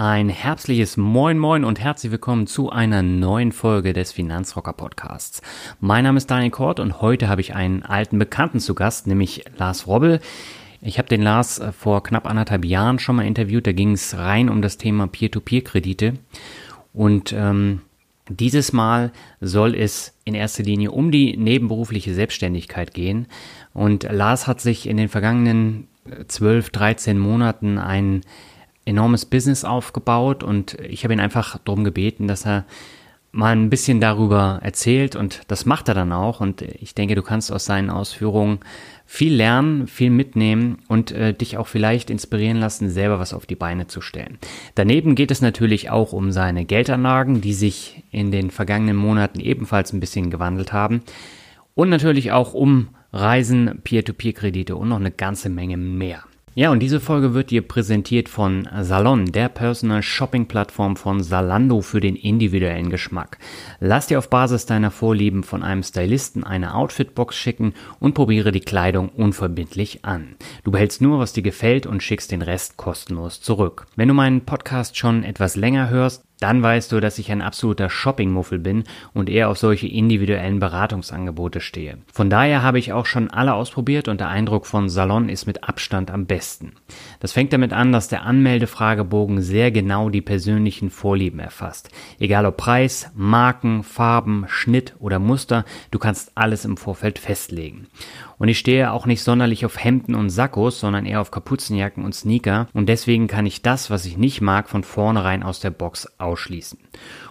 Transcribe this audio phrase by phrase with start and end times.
[0.00, 5.42] Ein herzliches Moin Moin und herzlich willkommen zu einer neuen Folge des Finanzrocker Podcasts.
[5.80, 9.44] Mein Name ist Daniel Kort und heute habe ich einen alten Bekannten zu Gast, nämlich
[9.56, 10.20] Lars Robbel.
[10.82, 13.66] Ich habe den Lars äh, vor knapp anderthalb Jahren schon mal interviewt.
[13.66, 16.14] Da ging es rein um das Thema Peer-to-Peer-Kredite.
[16.92, 17.80] Und ähm,
[18.28, 23.26] dieses Mal soll es in erster Linie um die nebenberufliche Selbstständigkeit gehen.
[23.74, 25.88] Und Lars hat sich in den vergangenen
[26.28, 28.20] 12, äh, 13 Monaten einen
[28.88, 32.64] enormes Business aufgebaut und ich habe ihn einfach darum gebeten, dass er
[33.30, 37.22] mal ein bisschen darüber erzählt und das macht er dann auch und ich denke, du
[37.22, 38.60] kannst aus seinen Ausführungen
[39.04, 43.54] viel lernen, viel mitnehmen und äh, dich auch vielleicht inspirieren lassen, selber was auf die
[43.54, 44.38] Beine zu stellen.
[44.74, 49.92] Daneben geht es natürlich auch um seine Geldanlagen, die sich in den vergangenen Monaten ebenfalls
[49.92, 51.02] ein bisschen gewandelt haben
[51.74, 56.24] und natürlich auch um Reisen, Peer-to-Peer-Kredite und noch eine ganze Menge mehr.
[56.58, 61.82] Ja, und diese Folge wird dir präsentiert von Salon, der Personal Shopping Plattform von Salando
[61.82, 63.38] für den individuellen Geschmack.
[63.78, 68.58] Lass dir auf Basis deiner Vorlieben von einem Stylisten eine Outfitbox schicken und probiere die
[68.58, 70.34] Kleidung unverbindlich an.
[70.64, 73.86] Du behältst nur, was dir gefällt und schickst den Rest kostenlos zurück.
[73.94, 77.90] Wenn du meinen Podcast schon etwas länger hörst, dann weißt du, dass ich ein absoluter
[77.90, 81.98] Shopping-Muffel bin und eher auf solche individuellen Beratungsangebote stehe.
[82.12, 85.64] Von daher habe ich auch schon alle ausprobiert und der Eindruck von Salon ist mit
[85.64, 86.72] Abstand am besten.
[87.20, 91.90] Das fängt damit an, dass der Anmeldefragebogen sehr genau die persönlichen Vorlieben erfasst.
[92.18, 97.88] Egal ob Preis, Marken, Farben, Schnitt oder Muster, du kannst alles im Vorfeld festlegen.
[98.38, 102.14] Und ich stehe auch nicht sonderlich auf Hemden und Sakkos, sondern eher auf Kapuzenjacken und
[102.14, 102.68] Sneaker.
[102.72, 106.78] Und deswegen kann ich das, was ich nicht mag, von vornherein aus der Box ausschließen.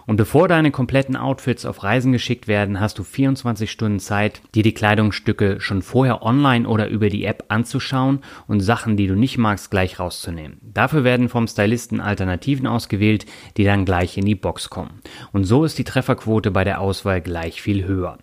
[0.06, 4.62] Und bevor deine kompletten Outfits auf Reisen geschickt werden, hast du 24 Stunden Zeit, dir
[4.62, 9.38] die Kleidungsstücke schon vorher online oder über die App anzuschauen und Sachen, die du nicht
[9.38, 10.58] magst, gleich rauszunehmen.
[10.62, 13.26] Dafür werden vom Stylisten Alternativen ausgewählt,
[13.56, 15.00] die dann gleich in die Box kommen.
[15.32, 18.18] Und so ist die Trefferquote bei der Auswahl gleich viel höher.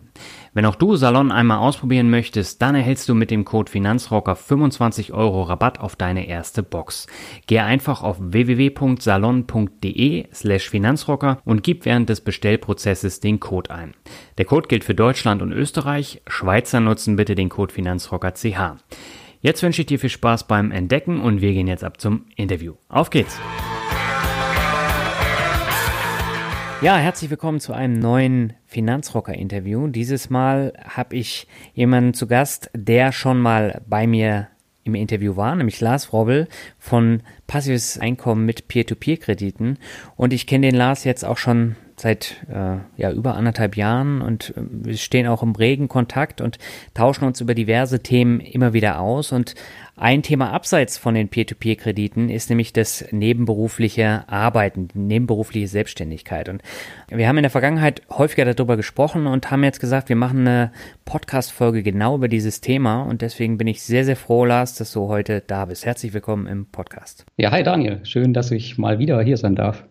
[0.56, 5.12] Wenn auch du Salon einmal ausprobieren möchtest, dann erhältst du mit dem Code Finanzrocker 25
[5.12, 7.08] Euro Rabatt auf deine erste Box.
[7.46, 8.68] Geh einfach auf www.salon.de
[10.34, 13.96] slash Finanzrocker und gib während des Bestellprozesses den Code ein.
[14.38, 16.22] Der Code gilt für Deutschland und Österreich.
[16.26, 18.78] Schweizer nutzen bitte den Code Finanzrocker CH.
[19.42, 22.76] Jetzt wünsche ich dir viel Spaß beim Entdecken und wir gehen jetzt ab zum Interview.
[22.88, 23.38] Auf geht's!
[26.86, 29.88] Ja, herzlich willkommen zu einem neuen Finanzrocker-Interview.
[29.88, 34.50] Dieses Mal habe ich jemanden zu Gast, der schon mal bei mir
[34.84, 36.48] im Interview war, nämlich Lars Robbel
[36.78, 39.80] von Passives Einkommen mit Peer-to-Peer-Krediten.
[40.16, 44.54] Und ich kenne den Lars jetzt auch schon seit äh, ja über anderthalb Jahren und
[44.58, 46.58] äh, wir stehen auch im regen Kontakt und
[46.94, 49.32] tauschen uns über diverse Themen immer wieder aus.
[49.32, 49.56] Und
[49.98, 56.50] ein Thema abseits von den Peer-to-Peer-Krediten ist nämlich das nebenberufliche Arbeiten, die nebenberufliche Selbstständigkeit.
[56.50, 56.62] Und
[57.10, 60.72] wir haben in der Vergangenheit häufiger darüber gesprochen und haben jetzt gesagt, wir machen eine
[61.06, 63.04] Podcast-Folge genau über dieses Thema.
[63.04, 65.86] Und deswegen bin ich sehr, sehr froh, Lars, dass du heute da bist.
[65.86, 67.26] Herzlich willkommen im Podcast.
[67.38, 68.02] Ja, hi Daniel.
[68.04, 69.86] Schön, dass ich mal wieder hier sein darf.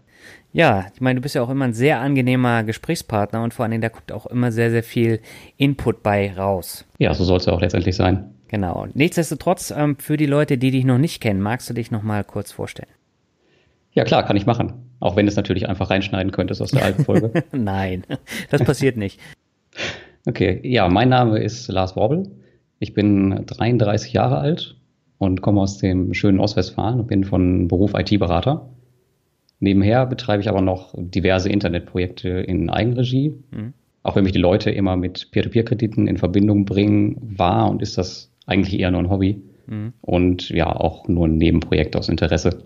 [0.55, 3.73] Ja, ich meine, du bist ja auch immer ein sehr angenehmer Gesprächspartner und vor allen
[3.73, 5.19] Dingen, da kommt auch immer sehr, sehr viel
[5.57, 6.85] Input bei raus.
[6.99, 8.31] Ja, so soll es ja auch letztendlich sein.
[8.47, 8.87] Genau.
[8.95, 12.23] Nichtsdestotrotz, ähm, für die Leute, die dich noch nicht kennen, magst du dich noch mal
[12.23, 12.89] kurz vorstellen?
[13.95, 14.75] Ja, klar, kann ich machen.
[15.01, 17.33] Auch wenn du es natürlich einfach reinschneiden könntest aus der alten Folge.
[17.53, 18.05] Nein,
[18.51, 19.19] das passiert nicht.
[20.25, 22.31] Okay, ja, mein Name ist Lars Worbel.
[22.79, 24.77] Ich bin 33 Jahre alt
[25.19, 28.69] und komme aus dem schönen Ostwestfalen und bin von Beruf IT-Berater.
[29.65, 33.35] Nebenher betreibe ich aber noch diverse Internetprojekte in Eigenregie.
[33.51, 33.73] Mhm.
[34.03, 38.31] Auch wenn mich die Leute immer mit Peer-to-Peer-Krediten in Verbindung bringen, war und ist das
[38.47, 39.41] eigentlich eher nur ein Hobby.
[39.67, 39.93] mhm.
[40.01, 42.63] und ja auch nur ein Nebenprojekt aus Interesse.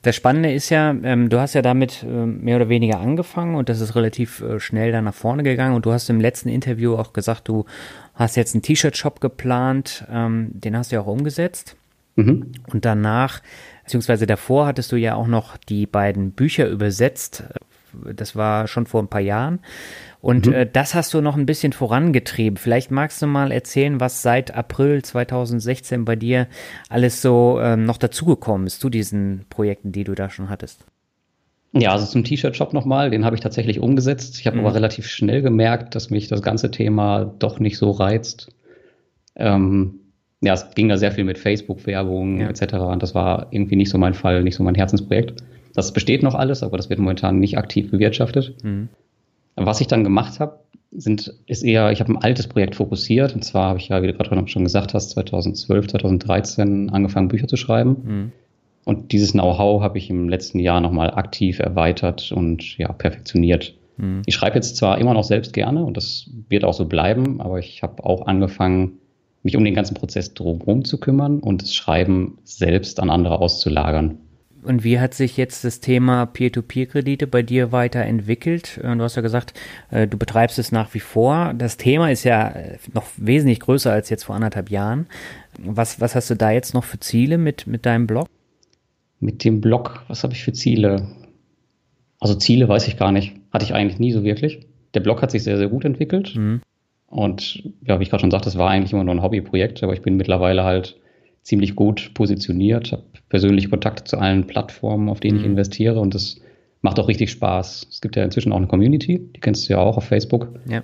[0.00, 3.68] Das Spannende ist ja, ähm, du hast ja damit äh, mehr oder weniger angefangen und
[3.68, 6.96] das ist relativ äh, schnell dann nach vorne gegangen und du hast im letzten Interview
[6.96, 7.66] auch gesagt, du
[8.14, 11.76] hast jetzt einen T-Shirt-Shop geplant, ähm, den hast du ja auch umgesetzt.
[12.16, 12.52] Mhm.
[12.72, 13.40] Und danach,
[13.84, 17.44] beziehungsweise davor hattest du ja auch noch die beiden Bücher übersetzt.
[18.14, 19.60] Das war schon vor ein paar Jahren.
[20.20, 20.52] Und mhm.
[20.52, 22.56] äh, das hast du noch ein bisschen vorangetrieben.
[22.56, 26.46] Vielleicht magst du mal erzählen, was seit April 2016 bei dir
[26.88, 30.86] alles so ähm, noch dazugekommen ist zu diesen Projekten, die du da schon hattest.
[31.72, 34.38] Ja, also zum T-Shirt-Shop nochmal, den habe ich tatsächlich umgesetzt.
[34.38, 34.64] Ich habe mhm.
[34.64, 38.54] aber relativ schnell gemerkt, dass mich das ganze Thema doch nicht so reizt.
[39.34, 40.01] Ähm,
[40.42, 42.48] ja, es ging da sehr viel mit Facebook-Werbung ja.
[42.48, 42.74] etc.
[42.74, 45.34] Und das war irgendwie nicht so mein Fall, nicht so mein Herzensprojekt.
[45.74, 48.54] Das besteht noch alles, aber das wird momentan nicht aktiv bewirtschaftet.
[48.62, 48.88] Mhm.
[49.56, 50.58] Was ich dann gemacht habe,
[50.90, 53.34] sind, ist eher, ich habe ein altes Projekt fokussiert.
[53.34, 57.48] Und zwar habe ich ja, wie du gerade schon gesagt hast, 2012, 2013 angefangen, Bücher
[57.48, 57.96] zu schreiben.
[58.04, 58.32] Mhm.
[58.84, 63.74] Und dieses Know-how habe ich im letzten Jahr nochmal aktiv erweitert und ja, perfektioniert.
[63.96, 64.22] Mhm.
[64.26, 67.58] Ich schreibe jetzt zwar immer noch selbst gerne und das wird auch so bleiben, aber
[67.58, 68.98] ich habe auch angefangen,
[69.42, 74.18] mich um den ganzen Prozess drumherum zu kümmern und das Schreiben selbst an andere auszulagern.
[74.62, 78.78] Und wie hat sich jetzt das Thema Peer-to-Peer-Kredite bei dir weiterentwickelt?
[78.78, 79.54] Äh, du hast ja gesagt,
[79.90, 81.52] äh, du betreibst es nach wie vor.
[81.58, 85.06] Das Thema ist ja äh, noch wesentlich größer als jetzt vor anderthalb Jahren.
[85.58, 88.28] Was, was hast du da jetzt noch für Ziele mit, mit deinem Blog?
[89.18, 91.08] Mit dem Blog, was habe ich für Ziele?
[92.20, 93.34] Also Ziele weiß ich gar nicht.
[93.52, 94.66] Hatte ich eigentlich nie so wirklich.
[94.94, 96.36] Der Blog hat sich sehr, sehr gut entwickelt.
[96.36, 96.60] Mhm.
[97.12, 99.92] Und ja, wie ich gerade schon sagte, das war eigentlich immer nur ein Hobbyprojekt, aber
[99.92, 100.96] ich bin mittlerweile halt
[101.42, 105.40] ziemlich gut positioniert, habe persönliche Kontakte zu allen Plattformen, auf denen mhm.
[105.40, 106.40] ich investiere und das
[106.80, 107.86] macht auch richtig Spaß.
[107.90, 110.58] Es gibt ja inzwischen auch eine Community, die kennst du ja auch auf Facebook.
[110.66, 110.82] Ja.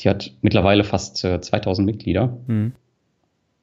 [0.00, 2.36] Die hat mittlerweile fast äh, 2000 Mitglieder.
[2.48, 2.72] Mhm.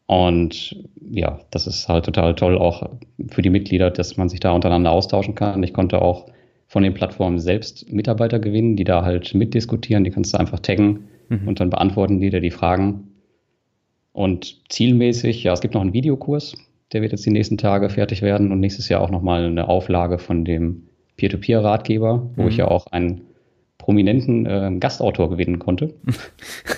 [0.05, 0.77] Und
[1.11, 2.89] ja, das ist halt total toll auch
[3.29, 5.61] für die Mitglieder, dass man sich da untereinander austauschen kann.
[5.63, 6.27] Ich konnte auch
[6.67, 10.05] von den Plattformen selbst Mitarbeiter gewinnen, die da halt mitdiskutieren.
[10.05, 11.47] Die kannst du einfach taggen mhm.
[11.47, 13.05] und dann beantworten die dir die Fragen.
[14.11, 16.55] Und zielmäßig, ja, es gibt noch einen Videokurs,
[16.91, 20.17] der wird jetzt die nächsten Tage fertig werden und nächstes Jahr auch nochmal eine Auflage
[20.17, 20.83] von dem
[21.17, 22.47] Peer-to-Peer-Ratgeber, wo mhm.
[22.47, 23.21] ich ja auch einen
[23.77, 25.93] prominenten äh, Gastautor gewinnen konnte.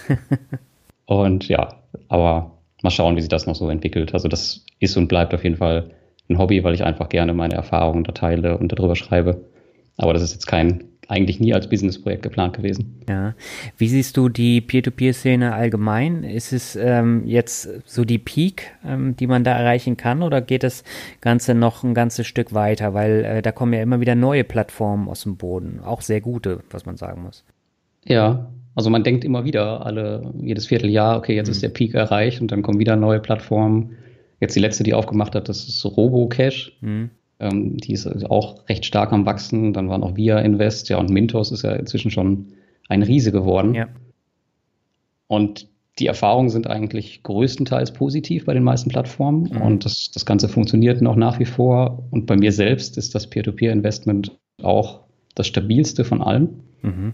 [1.06, 1.76] und ja,
[2.10, 4.14] aber mal schauen, wie sich das noch so entwickelt.
[4.14, 5.92] Also das ist und bleibt auf jeden Fall
[6.30, 9.46] ein Hobby, weil ich einfach gerne meine Erfahrungen da teile und darüber schreibe.
[9.98, 13.02] Aber das ist jetzt kein eigentlich nie als Businessprojekt geplant gewesen.
[13.10, 13.36] Ja.
[13.78, 16.24] Wie siehst du die Peer-to-Peer-Szene allgemein?
[16.24, 20.64] Ist es ähm, jetzt so die Peak, ähm, die man da erreichen kann, oder geht
[20.64, 20.84] das
[21.20, 22.94] Ganze noch ein ganzes Stück weiter?
[22.94, 26.62] Weil äh, da kommen ja immer wieder neue Plattformen aus dem Boden, auch sehr gute,
[26.70, 27.44] was man sagen muss.
[28.06, 31.54] Ja, also man denkt immer wieder, alle jedes Vierteljahr, okay, jetzt mhm.
[31.54, 33.98] ist der Peak erreicht und dann kommen wieder neue Plattformen.
[34.40, 36.78] Jetzt die letzte, die aufgemacht hat, das ist RoboCash.
[36.82, 37.10] Mhm.
[37.42, 39.74] Ähm, die ist auch recht stark am Wachsen.
[39.74, 42.54] Dann waren auch Via Invest, ja, und Mintos ist ja inzwischen schon
[42.88, 43.74] ein Riese geworden.
[43.74, 43.88] Ja.
[45.28, 45.68] Und
[46.00, 49.62] die Erfahrungen sind eigentlich größtenteils positiv bei den meisten Plattformen mhm.
[49.62, 52.04] und das, das Ganze funktioniert noch nach wie vor.
[52.12, 55.02] Und bei mir selbst ist das Peer-to-Peer-Investment auch
[55.36, 56.64] das stabilste von allen.
[56.82, 57.14] Mhm.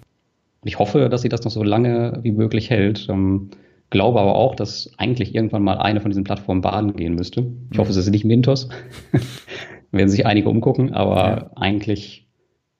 [0.62, 3.08] Und ich hoffe, dass sie das noch so lange wie möglich hält.
[3.10, 3.50] Ähm,
[3.90, 7.42] glaube aber auch, dass eigentlich irgendwann mal eine von diesen Plattformen baden gehen müsste.
[7.72, 7.82] Ich mhm.
[7.82, 8.70] hoffe, es ist nicht Mintos.
[9.92, 11.52] werden sich einige umgucken, aber ja.
[11.56, 12.28] eigentlich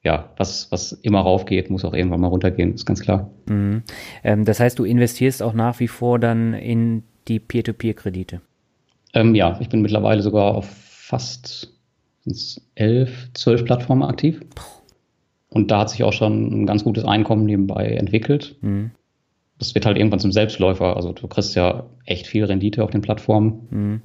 [0.04, 3.30] ja, was, was immer raufgeht, muss auch irgendwann mal runtergehen, ist ganz klar.
[3.50, 3.84] Mhm.
[4.24, 8.42] Ähm, das heißt, du investierst auch nach wie vor dann in die Peer-to-Peer-Kredite?
[9.14, 11.74] Ähm, ja, ich bin mittlerweile sogar auf fast
[12.76, 14.42] elf, zwölf Plattformen aktiv.
[15.50, 18.56] Und da hat sich auch schon ein ganz gutes Einkommen nebenbei entwickelt.
[18.62, 18.92] Mhm.
[19.60, 20.96] Das wird halt irgendwann zum Selbstläufer.
[20.96, 23.68] Also du kriegst ja echt viel Rendite auf den Plattformen.
[23.70, 24.02] Mhm.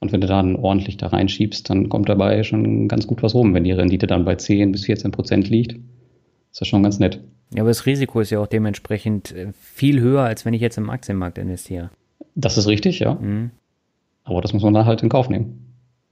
[0.00, 3.54] Und wenn du dann ordentlich da reinschiebst, dann kommt dabei schon ganz gut was rum.
[3.54, 7.20] Wenn die Rendite dann bei 10 bis 14 Prozent liegt, ist das schon ganz nett.
[7.54, 10.78] Ja, aber das Risiko ist ja auch dementsprechend äh, viel höher, als wenn ich jetzt
[10.78, 11.90] im Aktienmarkt investiere.
[12.34, 13.14] Das ist richtig, ja.
[13.14, 13.50] Mhm.
[14.24, 15.64] Aber das muss man dann halt in Kauf nehmen.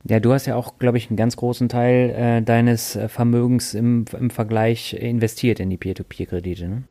[0.08, 3.74] Ja, du hast ja auch, glaube ich, einen ganz großen Teil äh, deines äh, Vermögens
[3.74, 6.82] im, im Vergleich investiert in die Peer-to-Peer-Kredite, ne?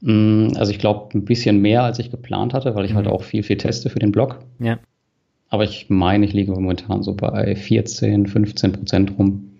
[0.00, 3.10] Mm, also ich glaube ein bisschen mehr, als ich geplant hatte, weil ich halt mhm.
[3.10, 4.40] halt auch viel, viel teste für den Blog.
[4.60, 4.78] Ja.
[5.48, 9.50] Aber ich meine, ich liege momentan so bei 14, 15 Prozent rum.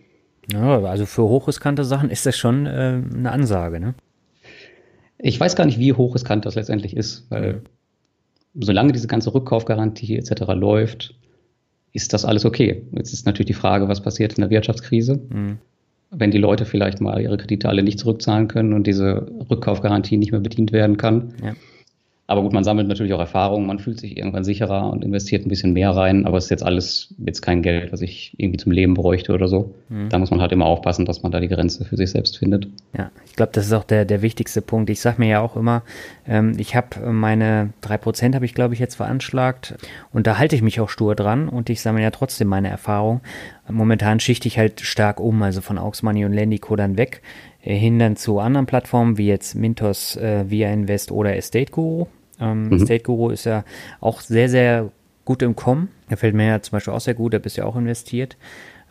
[0.52, 3.95] Ja, also für hochriskante Sachen ist das schon äh, eine Ansage, ne?
[5.18, 7.62] Ich weiß gar nicht, wie hochriskant das letztendlich ist, weil
[8.54, 10.42] solange diese ganze Rückkaufgarantie etc.
[10.54, 11.14] läuft,
[11.92, 12.83] ist das alles okay.
[12.92, 15.59] Jetzt ist natürlich die Frage, was passiert in der Wirtschaftskrise, mhm.
[16.11, 20.30] wenn die Leute vielleicht mal ihre Kredite alle nicht zurückzahlen können und diese Rückkaufgarantie nicht
[20.30, 21.35] mehr bedient werden kann.
[21.42, 21.54] Ja
[22.30, 25.49] Aber gut, man sammelt natürlich auch Erfahrungen, man fühlt sich irgendwann sicherer und investiert ein
[25.49, 28.70] bisschen mehr rein, aber es ist jetzt alles jetzt kein Geld, was ich irgendwie zum
[28.70, 29.75] Leben bräuchte oder so.
[29.88, 30.11] Mhm.
[30.11, 32.68] Da muss man halt immer aufpassen, dass man da die Grenze für sich selbst findet.
[32.94, 34.90] Ja, ich glaube, das ist auch der, der wichtigste Punkt.
[34.90, 35.82] Ich sage mir ja auch immer,
[36.26, 39.76] ähm, ich habe meine drei Prozent habe ich, glaube ich, jetzt veranschlagt
[40.12, 43.23] und da halte ich mich auch stur dran und ich sammle ja trotzdem meine Erfahrung.
[43.70, 47.23] Momentan schichte ich halt stark um, also von Aux Money und Lendico dann weg
[47.62, 52.06] äh, hin dann zu anderen Plattformen wie jetzt Mintos, äh, Via Invest oder Estate Guru.
[52.40, 52.78] Ähm, mhm.
[52.80, 53.64] State Guru ist ja
[54.00, 54.90] auch sehr, sehr
[55.25, 55.88] gut im Kommen.
[56.09, 58.37] Da fällt mir ja zum Beispiel auch sehr gut, da bist du ja auch investiert.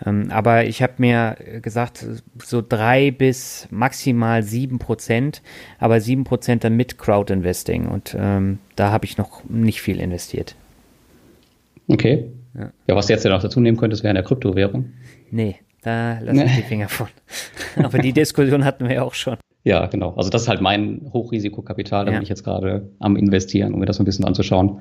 [0.05, 2.05] Ähm, aber ich habe mir gesagt,
[2.43, 5.41] so drei bis maximal sieben Prozent,
[5.79, 9.99] aber sieben Prozent dann mit Crowd Investing und ähm, da habe ich noch nicht viel
[9.99, 10.55] investiert.
[11.87, 12.25] Okay.
[12.53, 12.71] Ja.
[12.87, 14.91] ja, was du jetzt ja noch dazu nehmen könntest, wäre eine Kryptowährung.
[15.31, 17.07] Nee, da lasse ich die Finger von.
[17.83, 19.37] aber die Diskussion hatten wir ja auch schon.
[19.67, 20.13] Ja, genau.
[20.15, 22.17] Also das ist halt mein Hochrisikokapital, da ja.
[22.17, 24.79] bin ich jetzt gerade am investieren, um mir das so ein bisschen anzuschauen.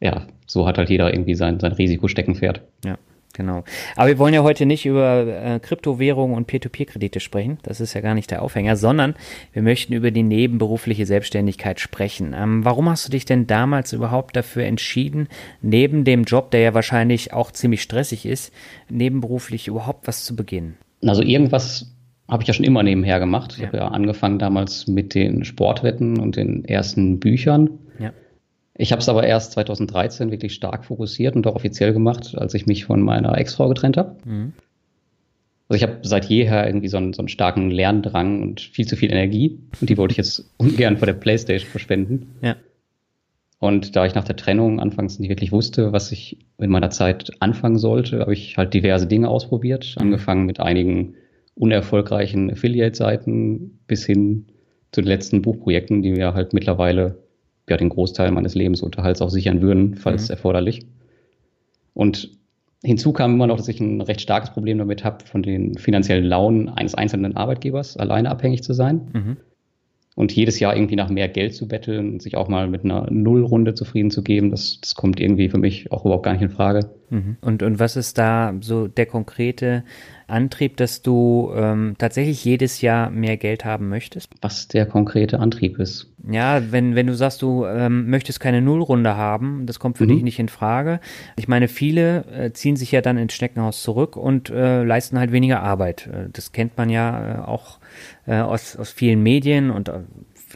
[0.00, 2.60] Ja, so hat halt jeder irgendwie sein, sein Risikosteckenpferd.
[2.84, 2.98] Ja.
[3.32, 3.64] Genau.
[3.96, 7.58] Aber wir wollen ja heute nicht über äh, Kryptowährungen und Peer-to-Peer-Kredite sprechen.
[7.64, 9.14] Das ist ja gar nicht der Aufhänger, sondern
[9.52, 12.34] wir möchten über die nebenberufliche Selbstständigkeit sprechen.
[12.34, 15.28] Ähm, warum hast du dich denn damals überhaupt dafür entschieden,
[15.60, 18.54] neben dem Job, der ja wahrscheinlich auch ziemlich stressig ist,
[18.88, 20.78] nebenberuflich überhaupt was zu beginnen?
[21.02, 21.95] Also irgendwas
[22.28, 23.52] habe ich ja schon immer nebenher gemacht.
[23.54, 23.66] Ich ja.
[23.68, 27.70] habe ja angefangen damals mit den Sportwetten und den ersten Büchern.
[27.98, 28.12] Ja.
[28.74, 32.66] Ich habe es aber erst 2013 wirklich stark fokussiert und auch offiziell gemacht, als ich
[32.66, 34.16] mich von meiner Ex-Frau getrennt habe.
[34.24, 34.52] Mhm.
[35.68, 38.96] Also ich habe seit jeher irgendwie so einen, so einen starken Lerndrang und viel zu
[38.96, 39.58] viel Energie.
[39.80, 42.36] Und die wollte ich jetzt ungern vor der Playstation verschwenden.
[42.42, 42.56] Ja.
[43.58, 47.30] Und da ich nach der Trennung anfangs nicht wirklich wusste, was ich in meiner Zeit
[47.40, 49.94] anfangen sollte, habe ich halt diverse Dinge ausprobiert.
[49.96, 50.02] Mhm.
[50.02, 51.14] Angefangen mit einigen
[51.56, 54.46] unerfolgreichen Affiliate-Seiten bis hin
[54.92, 57.18] zu den letzten Buchprojekten, die mir halt mittlerweile
[57.68, 60.34] ja den Großteil meines Lebensunterhalts auch sichern würden, falls mhm.
[60.34, 60.86] erforderlich.
[61.94, 62.30] Und
[62.84, 66.24] hinzu kam immer noch, dass ich ein recht starkes Problem damit habe, von den finanziellen
[66.24, 69.08] Launen eines einzelnen Arbeitgebers alleine abhängig zu sein.
[69.12, 69.36] Mhm
[70.16, 73.06] und jedes Jahr irgendwie nach mehr Geld zu betteln und sich auch mal mit einer
[73.10, 76.48] Nullrunde zufrieden zu geben, das, das kommt irgendwie für mich auch überhaupt gar nicht in
[76.48, 76.90] Frage.
[77.10, 77.36] Mhm.
[77.42, 79.84] Und, und was ist da so der konkrete
[80.28, 84.30] Antrieb, dass du ähm, tatsächlich jedes Jahr mehr Geld haben möchtest?
[84.42, 86.10] Was der konkrete Antrieb ist.
[86.28, 90.08] Ja, wenn, wenn du sagst, du ähm, möchtest keine Nullrunde haben, das kommt für mhm.
[90.08, 91.00] dich nicht in Frage.
[91.36, 95.30] Ich meine, viele äh, ziehen sich ja dann ins Schneckenhaus zurück und äh, leisten halt
[95.30, 96.08] weniger Arbeit.
[96.08, 97.78] Äh, das kennt man ja äh, auch
[98.26, 100.00] äh, aus, aus vielen Medien und äh,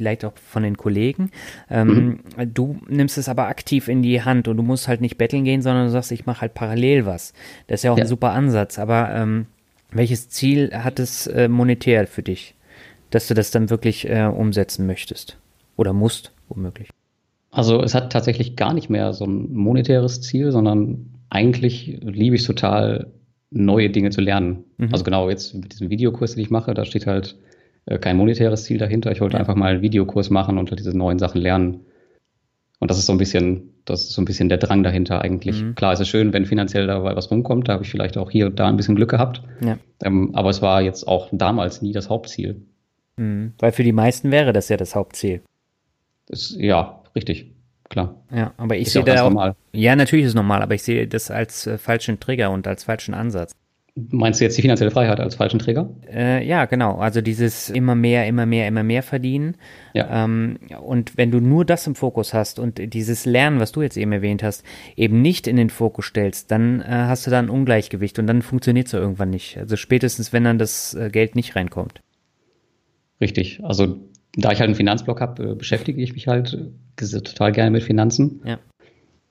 [0.01, 1.31] vielleicht auch von den Kollegen.
[1.69, 2.55] Ähm, mhm.
[2.55, 5.63] Du nimmst es aber aktiv in die Hand und du musst halt nicht betteln gehen,
[5.63, 7.35] sondern du sagst, ich mache halt parallel was.
[7.67, 8.05] Das ist ja auch ja.
[8.05, 8.79] ein super Ansatz.
[8.79, 9.47] Aber ähm,
[9.93, 12.55] welches Ziel hat es äh, monetär für dich,
[13.11, 15.39] dass du das dann wirklich äh, umsetzen möchtest
[15.77, 16.89] oder musst, womöglich?
[17.51, 22.45] Also es hat tatsächlich gar nicht mehr so ein monetäres Ziel, sondern eigentlich liebe ich
[22.45, 23.09] total,
[23.51, 24.65] neue Dinge zu lernen.
[24.79, 24.89] Mhm.
[24.93, 27.37] Also genau jetzt mit diesem Videokurs, den ich mache, da steht halt
[27.87, 29.11] äh, kein monetäres Ziel dahinter.
[29.11, 29.41] Ich wollte ja.
[29.41, 31.81] einfach mal einen Videokurs machen und diese neuen Sachen lernen.
[32.81, 35.63] Und das ist so ein bisschen, das ist so ein bisschen der Drang dahinter eigentlich.
[35.63, 35.75] Mhm.
[35.75, 37.69] Klar, es ist schön, wenn finanziell dabei was rumkommt.
[37.69, 39.43] Da habe ich vielleicht auch hier und da ein bisschen Glück gehabt.
[39.63, 39.79] Ja.
[40.03, 42.63] Ähm, aber es war jetzt auch damals nie das Hauptziel.
[43.17, 43.53] Mhm.
[43.59, 45.43] Weil für die meisten wäre das ja das Hauptziel.
[46.27, 47.53] Das, ja, richtig.
[47.91, 48.15] Klar.
[48.33, 49.57] Ja, aber ich sehe da auch, normal.
[49.73, 52.85] Ja, natürlich ist es normal, aber ich sehe das als äh, falschen Trigger und als
[52.85, 53.53] falschen Ansatz.
[54.11, 55.91] Meinst du jetzt die finanzielle Freiheit als falschen Träger?
[56.13, 56.97] Äh, ja, genau.
[56.97, 59.57] Also dieses immer mehr, immer mehr, immer mehr verdienen.
[59.95, 60.25] Ja.
[60.25, 63.97] Ähm, und wenn du nur das im Fokus hast und dieses Lernen, was du jetzt
[63.97, 64.65] eben erwähnt hast,
[64.97, 68.43] eben nicht in den Fokus stellst, dann äh, hast du da ein Ungleichgewicht und dann
[68.43, 69.59] funktioniert es ja irgendwann nicht.
[69.59, 72.01] Also spätestens, wenn dann das äh, Geld nicht reinkommt.
[73.21, 73.61] Richtig.
[73.63, 73.99] Also
[74.37, 77.83] da ich halt einen Finanzblock habe, äh, beschäftige ich mich halt äh, total gerne mit
[77.83, 78.41] Finanzen.
[78.45, 78.59] Ja.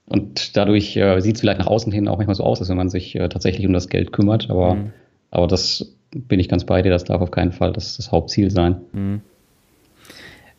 [0.09, 2.77] Und dadurch äh, sieht es vielleicht nach außen hin auch manchmal so aus, als wenn
[2.77, 4.49] man sich äh, tatsächlich um das Geld kümmert.
[4.49, 4.93] Aber, mhm.
[5.29, 8.49] aber das bin ich ganz bei dir, das darf auf keinen Fall das, das Hauptziel
[8.49, 8.81] sein.
[8.91, 9.21] Mhm.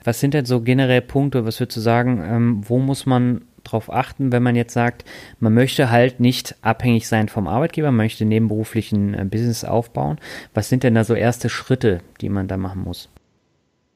[0.02, 3.92] Was sind denn so generell Punkte, was würdest du sagen, ähm, wo muss man drauf
[3.92, 5.04] achten, wenn man jetzt sagt,
[5.40, 10.18] man möchte halt nicht abhängig sein vom Arbeitgeber, man möchte nebenberuflichen äh, Business aufbauen.
[10.54, 13.10] Was sind denn da so erste Schritte, die man da machen muss?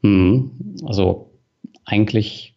[0.03, 0.51] Mhm.
[0.85, 1.31] Also
[1.85, 2.54] eigentlich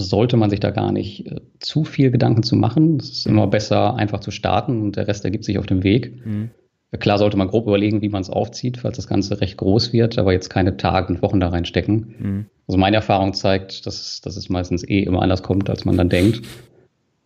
[0.00, 2.96] sollte man sich da gar nicht äh, zu viel Gedanken zu machen.
[2.98, 6.24] Es ist immer besser, einfach zu starten und der Rest ergibt sich auf dem Weg.
[6.24, 6.50] Mhm.
[6.98, 10.18] Klar sollte man grob überlegen, wie man es aufzieht, falls das Ganze recht groß wird,
[10.18, 12.14] aber jetzt keine Tage und Wochen da reinstecken.
[12.18, 12.46] Mhm.
[12.66, 16.08] Also meine Erfahrung zeigt, dass, dass es meistens eh immer anders kommt, als man dann
[16.08, 16.42] denkt.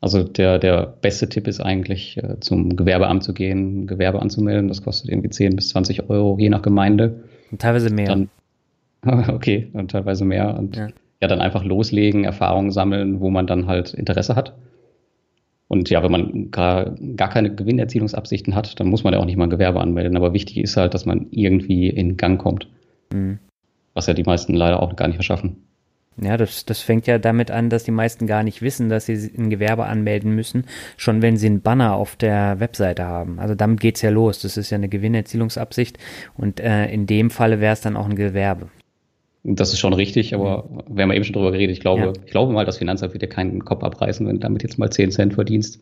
[0.00, 4.66] Also der, der beste Tipp ist eigentlich, äh, zum Gewerbeamt zu gehen, Gewerbe anzumelden.
[4.66, 7.22] Das kostet irgendwie 10 bis 20 Euro, je nach Gemeinde.
[7.52, 8.06] Und teilweise mehr.
[8.06, 8.30] Dann,
[9.28, 10.58] okay, und teilweise mehr.
[10.58, 10.88] Und ja
[11.22, 14.54] ja dann einfach loslegen, Erfahrungen sammeln, wo man dann halt Interesse hat.
[15.68, 19.36] Und ja, wenn man gar, gar keine Gewinnerzielungsabsichten hat, dann muss man ja auch nicht
[19.38, 20.18] mal ein Gewerbe anmelden.
[20.18, 22.68] Aber wichtig ist halt, dass man irgendwie in Gang kommt.
[23.10, 23.38] Mhm.
[23.94, 25.56] Was ja die meisten leider auch gar nicht verschaffen.
[26.20, 29.30] Ja, das, das fängt ja damit an, dass die meisten gar nicht wissen, dass sie
[29.38, 30.64] ein Gewerbe anmelden müssen,
[30.98, 33.38] schon wenn sie einen Banner auf der Webseite haben.
[33.38, 34.42] Also damit geht's ja los.
[34.42, 35.98] Das ist ja eine Gewinnerzielungsabsicht
[36.36, 38.68] und äh, in dem Falle wäre es dann auch ein Gewerbe.
[39.44, 40.96] Das ist schon richtig, aber mhm.
[40.96, 41.74] wir haben eben schon drüber geredet.
[41.74, 42.12] Ich glaube, ja.
[42.24, 44.90] ich glaube mal, das Finanzamt wird dir keinen Kopf abreißen, wenn du damit jetzt mal
[44.90, 45.80] 10 Cent verdienst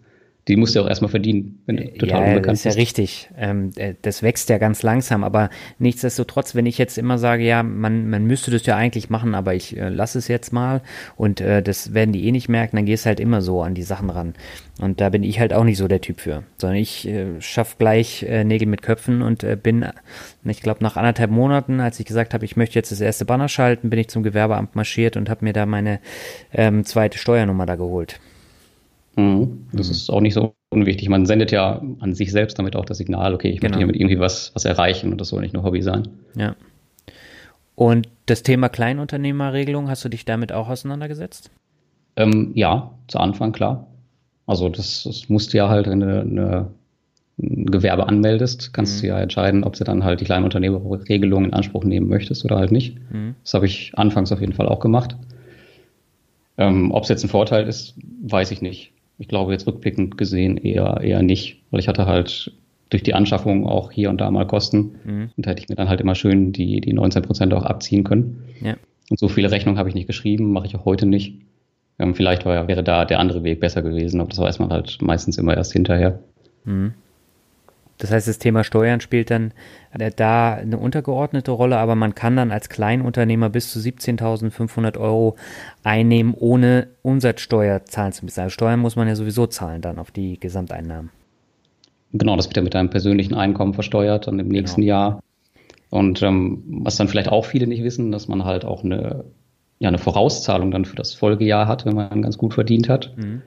[0.49, 2.65] die musst du auch erstmal verdienen, wenn du total ja, unbekannt bist.
[2.65, 3.31] Ja, ist ja richtig.
[3.37, 7.63] Ähm, äh, das wächst ja ganz langsam, aber nichtsdestotrotz, wenn ich jetzt immer sage, ja,
[7.63, 10.81] man, man müsste das ja eigentlich machen, aber ich äh, lasse es jetzt mal
[11.17, 13.83] und äh, das werden die eh nicht merken, dann gehst halt immer so an die
[13.83, 14.35] Sachen ran.
[14.81, 17.77] Und da bin ich halt auch nicht so der Typ für, sondern ich äh, schaff
[17.77, 19.85] gleich äh, Nägel mit Köpfen und äh, bin,
[20.45, 23.49] ich glaube, nach anderthalb Monaten, als ich gesagt habe, ich möchte jetzt das erste Banner
[23.49, 26.01] schalten, bin ich zum Gewerbeamt marschiert und habe mir da meine
[26.53, 28.21] ähm, zweite Steuernummer da geholt.
[29.17, 29.67] Mhm.
[29.73, 29.93] Das mhm.
[29.93, 31.09] ist auch nicht so unwichtig.
[31.09, 33.73] Man sendet ja an sich selbst damit auch das Signal, okay, ich genau.
[33.73, 36.09] möchte hiermit irgendwie was, was erreichen und das soll nicht nur Hobby sein.
[36.35, 36.55] Ja.
[37.75, 41.51] Und das Thema Kleinunternehmerregelung, hast du dich damit auch auseinandergesetzt?
[42.17, 43.87] Ähm, ja, zu Anfang, klar.
[44.47, 46.71] Also das, das musst du ja halt, wenn du eine,
[47.39, 49.01] ein Gewerbe anmeldest, kannst mhm.
[49.01, 52.71] du ja entscheiden, ob du dann halt die Kleinunternehmerregelung in Anspruch nehmen möchtest oder halt
[52.71, 52.99] nicht.
[53.13, 53.35] Mhm.
[53.43, 55.17] Das habe ich anfangs auf jeden Fall auch gemacht.
[56.59, 58.93] Ähm, ob es jetzt ein Vorteil ist, weiß ich nicht.
[59.21, 62.53] Ich glaube jetzt rückblickend gesehen eher, eher nicht, weil ich hatte halt
[62.89, 64.97] durch die Anschaffung auch hier und da mal Kosten.
[65.05, 65.31] Mhm.
[65.37, 68.03] Und da hätte ich mir dann halt immer schön die, die 19 Prozent auch abziehen
[68.03, 68.43] können.
[68.63, 68.77] Ja.
[69.11, 71.35] Und so viele Rechnungen habe ich nicht geschrieben, mache ich auch heute nicht.
[71.99, 74.99] Ähm, vielleicht war, wäre da der andere Weg besser gewesen, aber das weiß man halt
[75.03, 76.19] meistens immer erst hinterher.
[76.65, 76.95] Mhm.
[78.01, 79.53] Das heißt, das Thema Steuern spielt dann
[79.99, 85.37] äh, da eine untergeordnete Rolle, aber man kann dann als Kleinunternehmer bis zu 17.500 Euro
[85.85, 88.41] einnehmen, ohne Umsatzsteuer zahlen zu müssen.
[88.41, 91.11] Also Steuern muss man ja sowieso zahlen dann auf die Gesamteinnahmen.
[92.13, 94.61] Genau, das wird ja mit deinem persönlichen Einkommen versteuert dann im genau.
[94.61, 94.89] nächsten genau.
[94.91, 95.21] Jahr.
[95.91, 99.25] Und ähm, was dann vielleicht auch viele nicht wissen, dass man halt auch eine,
[99.79, 103.15] ja, eine Vorauszahlung dann für das Folgejahr hat, wenn man ganz gut verdient hat.
[103.17, 103.43] Mhm.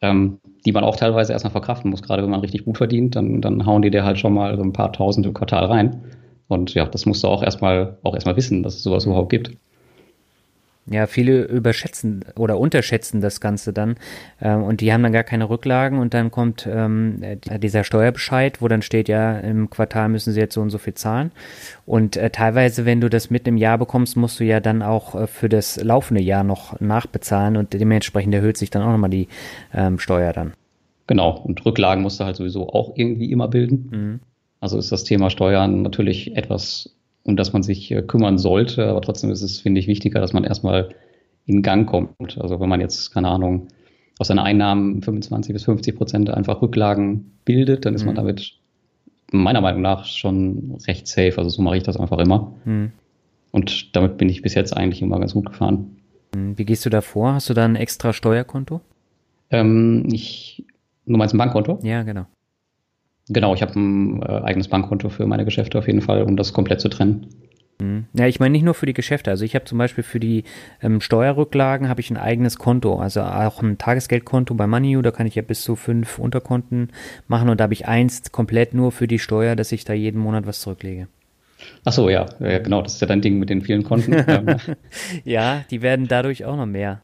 [0.00, 2.02] Ähm, die man auch teilweise erstmal verkraften muss.
[2.02, 4.62] Gerade wenn man richtig gut verdient, dann, dann hauen die dir halt schon mal so
[4.62, 6.02] ein paar Tausend im Quartal rein.
[6.48, 9.52] Und ja, das musst du auch erstmal, auch erstmal wissen, dass es sowas überhaupt gibt.
[10.90, 13.96] Ja, viele überschätzen oder unterschätzen das Ganze dann
[14.40, 17.22] ähm, und die haben dann gar keine Rücklagen und dann kommt ähm,
[17.60, 20.94] dieser Steuerbescheid, wo dann steht, ja, im Quartal müssen sie jetzt so und so viel
[20.94, 21.30] zahlen.
[21.84, 25.14] Und äh, teilweise, wenn du das mitten im Jahr bekommst, musst du ja dann auch
[25.14, 29.28] äh, für das laufende Jahr noch nachbezahlen und dementsprechend erhöht sich dann auch nochmal die
[29.74, 30.54] ähm, Steuer dann.
[31.06, 33.88] Genau, und Rücklagen musst du halt sowieso auch irgendwie immer bilden.
[33.90, 34.20] Mhm.
[34.60, 36.94] Also ist das Thema Steuern natürlich etwas
[37.28, 38.86] um das man sich äh, kümmern sollte.
[38.86, 40.88] Aber trotzdem ist es, finde ich, wichtiger, dass man erstmal
[41.44, 42.38] in Gang kommt.
[42.40, 43.68] Also wenn man jetzt, keine Ahnung,
[44.18, 48.06] aus seinen Einnahmen 25 bis 50 Prozent einfach Rücklagen bildet, dann ist mhm.
[48.06, 48.54] man damit
[49.30, 51.34] meiner Meinung nach schon recht safe.
[51.36, 52.54] Also so mache ich das einfach immer.
[52.64, 52.92] Mhm.
[53.52, 55.98] Und damit bin ich bis jetzt eigentlich immer ganz gut gefahren.
[56.34, 56.56] Mhm.
[56.56, 57.34] Wie gehst du da vor?
[57.34, 58.80] Hast du da ein extra Steuerkonto?
[59.50, 60.64] Ähm, ich,
[61.04, 61.78] du meinst ein Bankkonto?
[61.82, 62.24] Ja, genau.
[63.28, 66.52] Genau, ich habe ein äh, eigenes Bankkonto für meine Geschäfte auf jeden Fall, um das
[66.52, 67.26] komplett zu trennen.
[67.80, 68.06] Mhm.
[68.12, 69.30] Ja, ich meine nicht nur für die Geschäfte.
[69.30, 70.44] Also ich habe zum Beispiel für die
[70.82, 75.02] ähm, Steuerrücklagen habe ich ein eigenes Konto, also auch ein Tagesgeldkonto bei MoneyU.
[75.02, 76.90] Da kann ich ja bis zu fünf Unterkonten
[77.28, 80.20] machen und da habe ich eins komplett nur für die Steuer, dass ich da jeden
[80.20, 81.08] Monat was zurücklege.
[81.84, 84.14] Ach so, ja, ja genau, das ist ja dein Ding mit den vielen Konten.
[85.24, 87.02] ja, die werden dadurch auch noch mehr.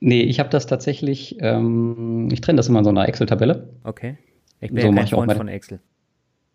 [0.00, 3.68] Nee, ich habe das tatsächlich, ähm, ich trenne das immer in so einer Excel-Tabelle.
[3.84, 4.16] Okay.
[4.60, 5.80] Ich bin so ja kein Freund von Excel.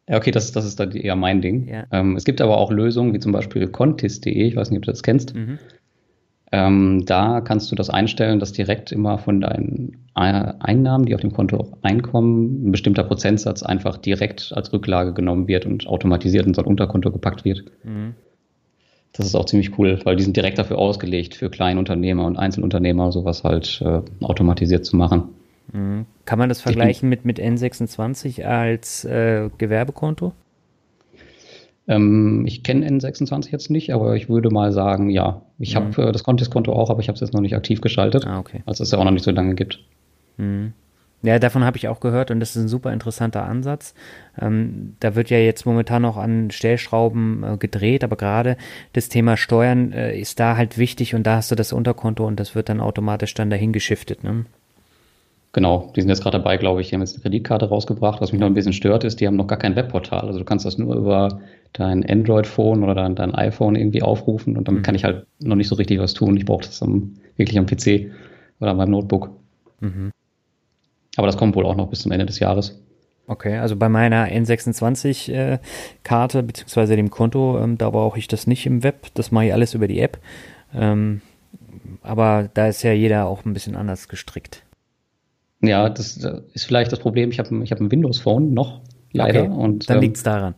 [0.10, 1.68] Ja, okay, das, das ist dann eher mein Ding.
[1.68, 1.86] Ja.
[1.92, 4.92] Ähm, es gibt aber auch Lösungen, wie zum Beispiel Contis.de, ich weiß nicht, ob du
[4.92, 5.36] das kennst.
[5.36, 5.60] Mhm.
[6.54, 11.32] Ähm, da kannst du das einstellen, dass direkt immer von deinen Einnahmen, die auf dem
[11.32, 16.62] Konto einkommen, ein bestimmter Prozentsatz einfach direkt als Rücklage genommen wird und automatisiert in so
[16.62, 17.64] ein Unterkonto gepackt wird.
[17.84, 18.16] Mhm.
[19.14, 23.12] Das ist auch ziemlich cool, weil die sind direkt dafür ausgelegt, für Kleinunternehmer und Einzelunternehmer
[23.14, 25.30] sowas halt äh, automatisiert zu machen.
[25.72, 26.06] Mhm.
[26.26, 30.34] Kann man das vergleichen mit, mit N26 als äh, Gewerbekonto?
[31.88, 35.42] Ähm, ich kenne N26 jetzt nicht, aber ich würde mal sagen, ja.
[35.60, 35.80] Ich mhm.
[35.80, 38.40] habe äh, das Contest-Konto auch, aber ich habe es jetzt noch nicht aktiv geschaltet, ah,
[38.40, 38.62] okay.
[38.66, 39.80] als es ja auch noch nicht so lange gibt.
[40.38, 40.74] Mhm.
[41.24, 43.94] Ja, davon habe ich auch gehört und das ist ein super interessanter Ansatz.
[44.40, 48.58] Ähm, da wird ja jetzt momentan noch an Stellschrauben äh, gedreht, aber gerade
[48.94, 52.40] das Thema Steuern äh, ist da halt wichtig und da hast du das Unterkonto und
[52.40, 54.24] das wird dann automatisch dann dahin geschiftet.
[54.24, 54.46] Ne?
[55.54, 58.22] Genau, die sind jetzt gerade dabei, glaube ich, die haben jetzt eine Kreditkarte rausgebracht.
[58.22, 60.28] Was mich noch ein bisschen stört, ist, die haben noch gar kein Webportal.
[60.28, 61.42] Also du kannst das nur über
[61.74, 64.86] dein Android-Phone oder dein, dein, iPhone irgendwie aufrufen und damit mhm.
[64.86, 66.38] kann ich halt noch nicht so richtig was tun.
[66.38, 68.12] Ich brauche das am, wirklich am PC
[68.62, 69.32] oder an meinem Notebook.
[69.82, 70.12] Mhm.
[71.18, 72.82] Aber das kommt wohl auch noch bis zum Ende des Jahres.
[73.28, 78.66] Okay, also bei meiner N26-Karte äh, beziehungsweise dem Konto, ähm, da brauche ich das nicht
[78.66, 79.08] im Web.
[79.16, 80.18] Das mache ich alles über die App.
[80.74, 81.22] Ähm,
[82.02, 84.64] aber da ist ja jeder auch ein bisschen anders gestrickt.
[85.62, 86.18] Ja, das
[86.54, 87.30] ist vielleicht das Problem.
[87.30, 89.44] Ich habe ich hab ein Windows-Phone noch, leider.
[89.44, 90.56] Okay, und, dann ähm, liegt es daran.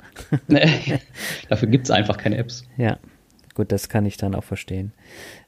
[1.50, 2.66] dafür gibt es einfach keine Apps.
[2.78, 2.98] Ja,
[3.54, 4.94] gut, das kann ich dann auch verstehen.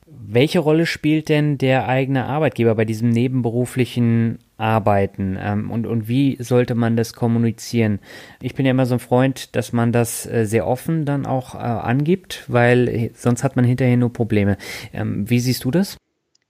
[0.08, 6.38] Welche Rolle spielt denn der eigene Arbeitgeber bei diesem nebenberuflichen Arbeiten ähm, und, und wie
[6.42, 8.00] sollte man das kommunizieren?
[8.42, 11.56] Ich bin ja immer so ein Freund, dass man das äh, sehr offen dann auch
[11.56, 14.58] äh, angibt, weil sonst hat man hinterher nur Probleme.
[14.94, 15.98] Ähm, wie siehst du das?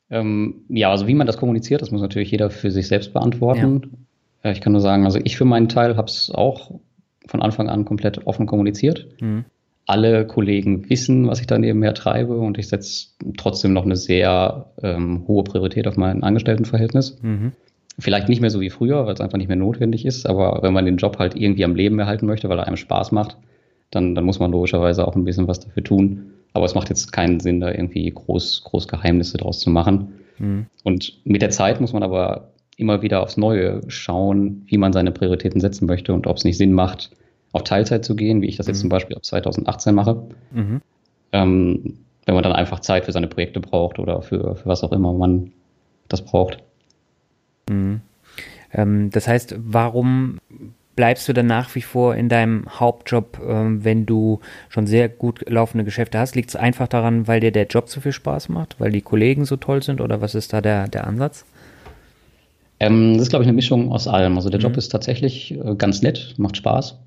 [0.09, 3.81] Ähm, ja, also wie man das kommuniziert, das muss natürlich jeder für sich selbst beantworten.
[4.43, 4.49] Ja.
[4.49, 6.71] Äh, ich kann nur sagen, also ich für meinen Teil habe es auch
[7.27, 9.07] von Anfang an komplett offen kommuniziert.
[9.19, 9.45] Mhm.
[9.87, 14.71] Alle Kollegen wissen, was ich da nebenher treibe und ich setze trotzdem noch eine sehr
[14.81, 17.19] ähm, hohe Priorität auf mein Angestelltenverhältnis.
[17.21, 17.51] Mhm.
[17.97, 20.73] Vielleicht nicht mehr so wie früher, weil es einfach nicht mehr notwendig ist, aber wenn
[20.73, 23.37] man den Job halt irgendwie am Leben erhalten möchte, weil er einem Spaß macht,
[23.95, 26.31] dann, dann muss man logischerweise auch ein bisschen was dafür tun.
[26.53, 30.13] Aber es macht jetzt keinen Sinn, da irgendwie groß, groß Geheimnisse draus zu machen.
[30.37, 30.67] Mhm.
[30.83, 35.11] Und mit der Zeit muss man aber immer wieder aufs Neue schauen, wie man seine
[35.11, 37.11] Prioritäten setzen möchte und ob es nicht Sinn macht,
[37.51, 38.81] auf Teilzeit zu gehen, wie ich das jetzt mhm.
[38.81, 40.27] zum Beispiel ab 2018 mache.
[40.51, 40.81] Mhm.
[41.31, 44.91] Ähm, wenn man dann einfach Zeit für seine Projekte braucht oder für, für was auch
[44.91, 45.51] immer man
[46.09, 46.57] das braucht.
[47.69, 48.01] Mhm.
[48.73, 50.39] Ähm, das heißt, warum
[50.95, 55.47] bleibst du dann nach wie vor in deinem Hauptjob, ähm, wenn du schon sehr gut
[55.49, 56.35] laufende Geschäfte hast?
[56.35, 59.45] Liegt es einfach daran, weil dir der Job so viel Spaß macht, weil die Kollegen
[59.45, 61.45] so toll sind oder was ist da der, der Ansatz?
[62.79, 64.35] Ähm, das ist, glaube ich, eine Mischung aus allem.
[64.35, 64.65] Also der mhm.
[64.65, 66.99] Job ist tatsächlich äh, ganz nett, macht Spaß.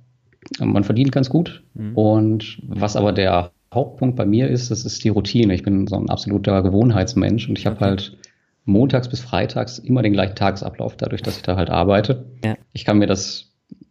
[0.61, 1.63] Man verdient ganz gut.
[1.75, 1.95] Mhm.
[1.95, 5.55] Und was aber der Hauptpunkt bei mir ist, das ist die Routine.
[5.55, 7.85] Ich bin so ein absoluter Gewohnheitsmensch und ich habe okay.
[7.85, 8.17] halt
[8.65, 12.27] montags bis freitags immer den gleichen Tagesablauf, dadurch, dass ich da halt arbeite.
[12.45, 12.57] Ja.
[12.73, 13.48] Ich kann mir das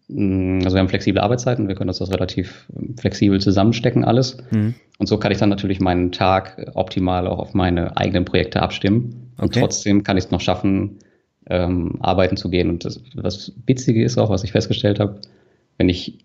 [0.10, 2.67] also wir haben flexible Arbeitszeiten, wir können das, das relativ
[2.98, 4.38] flexibel zusammenstecken alles.
[4.52, 4.76] Mhm.
[5.00, 9.32] Und so kann ich dann natürlich meinen Tag optimal auch auf meine eigenen Projekte abstimmen.
[9.38, 9.43] Okay.
[9.43, 11.00] Und trotzdem kann ich es noch schaffen,
[11.50, 12.70] ähm, arbeiten zu gehen.
[12.70, 15.20] Und das, das Witzige ist auch, was ich festgestellt habe,
[15.78, 16.20] wenn ich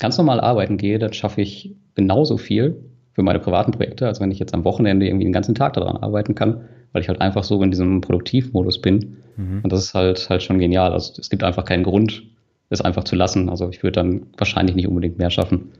[0.00, 2.76] ganz normal arbeiten gehe, dann schaffe ich genauso viel
[3.12, 5.96] für meine privaten Projekte, als wenn ich jetzt am Wochenende irgendwie den ganzen Tag daran
[5.98, 9.18] arbeiten kann, weil ich halt einfach so in diesem Produktivmodus bin.
[9.36, 9.60] Mhm.
[9.62, 10.92] Und das ist halt halt schon genial.
[10.92, 12.22] Also es gibt einfach keinen Grund,
[12.70, 13.48] es einfach zu lassen.
[13.48, 15.72] Also ich würde dann wahrscheinlich nicht unbedingt mehr schaffen.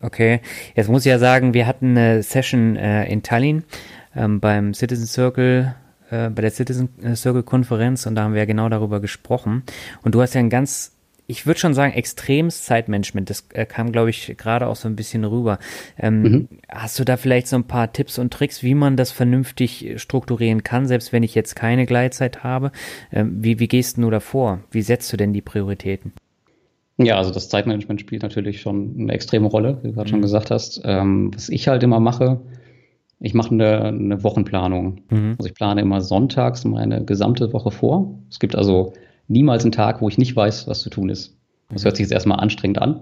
[0.00, 0.40] Okay,
[0.74, 3.64] jetzt muss ich ja sagen, wir hatten eine Session äh, in Tallinn
[4.16, 5.74] ähm, beim Citizen Circle,
[6.10, 9.62] äh, bei der Citizen Circle Konferenz und da haben wir ja genau darüber gesprochen.
[10.02, 10.92] Und du hast ja ein ganz
[11.32, 13.30] ich würde schon sagen, extremes Zeitmanagement.
[13.30, 15.58] Das äh, kam, glaube ich, gerade auch so ein bisschen rüber.
[15.98, 16.48] Ähm, mhm.
[16.68, 20.62] Hast du da vielleicht so ein paar Tipps und Tricks, wie man das vernünftig strukturieren
[20.62, 22.70] kann, selbst wenn ich jetzt keine Gleitzeit habe?
[23.10, 24.60] Ähm, wie, wie gehst du da vor?
[24.70, 26.12] Wie setzt du denn die Prioritäten?
[26.98, 30.12] Ja, also das Zeitmanagement spielt natürlich schon eine extreme Rolle, wie du gerade mhm.
[30.12, 30.82] schon gesagt hast.
[30.84, 32.42] Ähm, was ich halt immer mache,
[33.20, 35.00] ich mache eine, eine Wochenplanung.
[35.08, 35.36] Mhm.
[35.38, 38.18] Also ich plane immer sonntags meine gesamte Woche vor.
[38.30, 38.92] Es gibt also
[39.32, 41.36] niemals einen Tag, wo ich nicht weiß, was zu tun ist.
[41.70, 43.00] Das hört sich jetzt erstmal anstrengend an,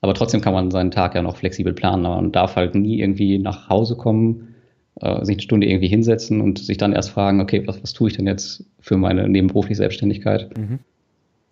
[0.00, 2.02] aber trotzdem kann man seinen Tag ja noch flexibel planen.
[2.02, 4.54] Man darf halt nie irgendwie nach Hause kommen,
[5.00, 8.08] äh, sich eine Stunde irgendwie hinsetzen und sich dann erst fragen, okay, was, was tue
[8.08, 10.56] ich denn jetzt für meine nebenberufliche Selbstständigkeit?
[10.56, 10.78] Mhm.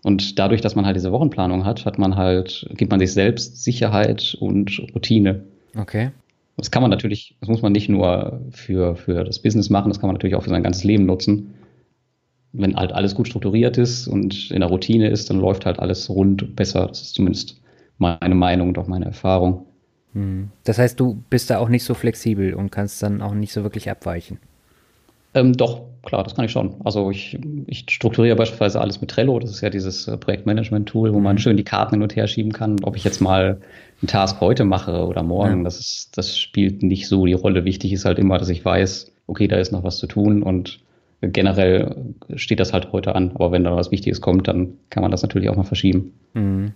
[0.04, 3.62] Und dadurch, dass man halt diese Wochenplanung hat, hat man halt, gibt man sich selbst
[3.62, 5.44] Sicherheit und Routine.
[5.76, 6.10] Okay.
[6.56, 10.00] Das kann man natürlich, das muss man nicht nur für, für das Business machen, das
[10.00, 11.54] kann man natürlich auch für sein ganzes Leben nutzen
[12.52, 16.08] wenn halt alles gut strukturiert ist und in der Routine ist, dann läuft halt alles
[16.10, 16.86] rund besser.
[16.86, 17.60] Das ist zumindest
[17.98, 19.66] meine Meinung und auch meine Erfahrung.
[20.12, 20.50] Hm.
[20.64, 23.62] Das heißt, du bist da auch nicht so flexibel und kannst dann auch nicht so
[23.62, 24.38] wirklich abweichen.
[25.34, 26.74] Ähm, doch, klar, das kann ich schon.
[26.84, 29.38] Also ich, ich strukturiere beispielsweise alles mit Trello.
[29.38, 31.38] Das ist ja dieses äh, Projektmanagement-Tool, wo man mhm.
[31.38, 32.76] schön die Karten hin und her schieben kann.
[32.82, 33.60] Ob ich jetzt mal
[34.02, 35.64] einen Task heute mache oder morgen, ja.
[35.64, 37.64] das, ist, das spielt nicht so die Rolle.
[37.64, 40.80] Wichtig ist halt immer, dass ich weiß, okay, da ist noch was zu tun und
[41.22, 43.30] generell steht das halt heute an.
[43.34, 46.12] Aber wenn da was Wichtiges kommt, dann kann man das natürlich auch mal verschieben.
[46.34, 46.72] Mhm.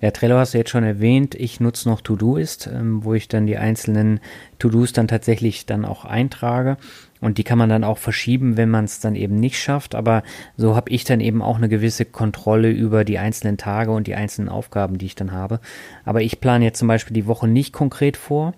[0.00, 1.34] Ja, Trello hast du jetzt schon erwähnt.
[1.34, 4.20] Ich nutze noch Todoist, ähm, wo ich dann die einzelnen
[4.60, 6.76] To-Dos dann tatsächlich dann auch eintrage.
[7.20, 9.96] Und die kann man dann auch verschieben, wenn man es dann eben nicht schafft.
[9.96, 10.22] Aber
[10.56, 14.14] so habe ich dann eben auch eine gewisse Kontrolle über die einzelnen Tage und die
[14.14, 15.58] einzelnen Aufgaben, die ich dann habe.
[16.04, 18.54] Aber ich plane jetzt zum Beispiel die Woche nicht konkret vor.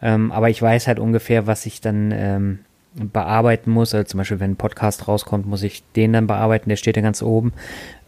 [0.00, 2.58] Ähm, aber ich weiß halt ungefähr, was ich dann ähm,
[3.00, 3.94] bearbeiten muss.
[3.94, 7.04] Also zum Beispiel, wenn ein Podcast rauskommt, muss ich den dann bearbeiten, der steht dann
[7.04, 7.52] ganz oben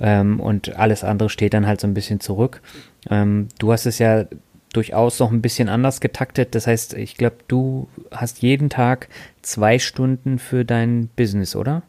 [0.01, 2.63] ähm, und alles andere steht dann halt so ein bisschen zurück.
[3.09, 4.25] Ähm, du hast es ja
[4.73, 6.55] durchaus noch ein bisschen anders getaktet.
[6.55, 9.09] Das heißt, ich glaube, du hast jeden Tag
[9.43, 11.83] zwei Stunden für dein Business, oder?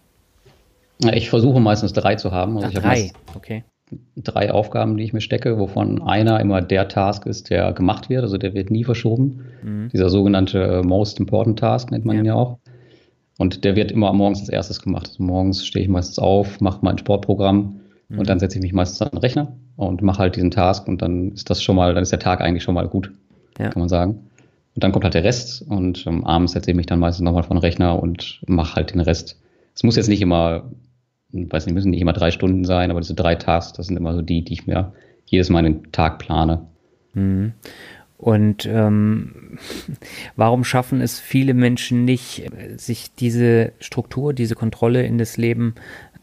[1.13, 2.57] Ich versuche meistens drei zu haben.
[2.57, 3.63] Also Ach, drei, okay.
[4.15, 8.23] Drei Aufgaben, die ich mir stecke, wovon einer immer der Task ist, der gemacht wird.
[8.23, 9.45] Also der wird nie verschoben.
[9.63, 9.89] Mhm.
[9.91, 12.21] Dieser sogenannte äh, Most Important Task nennt man ja.
[12.21, 12.57] ihn ja auch.
[13.41, 15.07] Und der wird immer morgens als erstes gemacht.
[15.07, 18.19] Also morgens stehe ich meistens auf, mache mein Sportprogramm mhm.
[18.19, 21.01] und dann setze ich mich meistens an den Rechner und mache halt diesen Task und
[21.01, 23.11] dann ist das schon mal, dann ist der Tag eigentlich schon mal gut,
[23.57, 23.69] ja.
[23.69, 24.29] kann man sagen.
[24.75, 27.41] Und dann kommt halt der Rest und ähm, abends setze ich mich dann meistens nochmal
[27.41, 29.41] von den Rechner und mache halt den Rest.
[29.73, 30.69] Es muss jetzt nicht immer
[31.33, 34.13] weiß nicht, müssen nicht immer drei Stunden sein, aber diese drei Tasks, das sind immer
[34.13, 34.93] so die, die ich mir
[35.25, 36.67] jedes Mal in den Tag plane.
[37.15, 37.53] Mhm.
[38.21, 39.57] Und ähm,
[40.35, 42.43] warum schaffen es viele Menschen nicht,
[42.77, 45.73] sich diese Struktur, diese Kontrolle in das Leben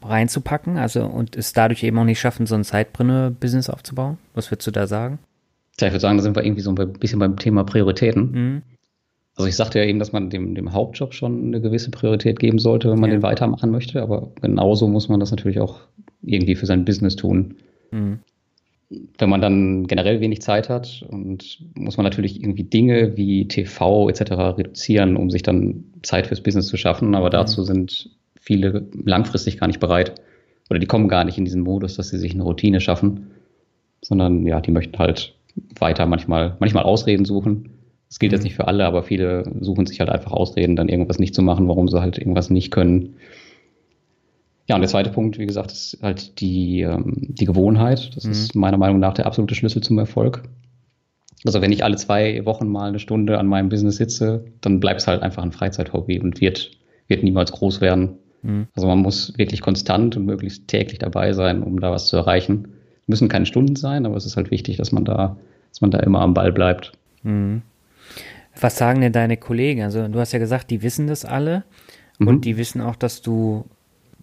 [0.01, 0.79] reinzupacken?
[0.79, 4.17] Also und es dadurch eben auch nicht schaffen, so ein Zeitbrenne-Business aufzubauen?
[4.35, 5.19] Was würdest du da sagen?
[5.81, 8.31] Ja, ich würde sagen, da sind wir irgendwie so ein bisschen beim Thema Prioritäten.
[8.31, 8.63] Mhm.
[9.35, 12.59] Also ich sagte ja eben, dass man dem, dem Hauptjob schon eine gewisse Priorität geben
[12.59, 13.17] sollte, wenn man ja.
[13.17, 15.81] den weitermachen möchte, aber genauso muss man das natürlich auch
[16.23, 17.57] irgendwie für sein Business tun.
[17.91, 18.21] Mhm.
[18.90, 24.09] Wenn man dann generell wenig Zeit hat und muss man natürlich irgendwie Dinge wie TV
[24.09, 24.33] etc.
[24.57, 29.66] reduzieren, um sich dann Zeit fürs Business zu schaffen, aber dazu sind viele langfristig gar
[29.66, 30.14] nicht bereit
[30.70, 33.31] oder die kommen gar nicht in diesen Modus, dass sie sich eine Routine schaffen,
[34.01, 35.35] sondern ja, die möchten halt
[35.79, 37.70] weiter manchmal, manchmal Ausreden suchen
[38.09, 38.44] das gilt jetzt mhm.
[38.46, 41.68] nicht für alle, aber viele suchen sich halt einfach Ausreden, dann irgendwas nicht zu machen,
[41.68, 43.16] warum sie halt irgendwas nicht können.
[44.68, 48.14] Ja, und der zweite Punkt, wie gesagt, ist halt die, ähm, die Gewohnheit.
[48.14, 48.33] Das mhm.
[48.33, 50.42] ist meiner Meinung nach der absolute Schlüssel zum Erfolg.
[51.46, 55.00] Also wenn ich alle zwei Wochen mal eine Stunde an meinem Business sitze, dann bleibt
[55.00, 56.72] es halt einfach ein Freizeithobby und wird,
[57.07, 58.18] wird niemals groß werden.
[58.42, 58.66] Mhm.
[58.74, 62.68] Also man muss wirklich konstant und möglichst täglich dabei sein, um da was zu erreichen.
[63.07, 65.38] Müssen keine Stunden sein, aber es ist halt wichtig, dass man da,
[65.70, 66.92] dass man da immer am Ball bleibt.
[67.22, 67.62] Mhm.
[68.61, 69.83] Was sagen denn deine Kollegen?
[69.83, 71.64] Also du hast ja gesagt, die wissen das alle
[72.18, 72.28] mhm.
[72.28, 73.64] und die wissen auch, dass du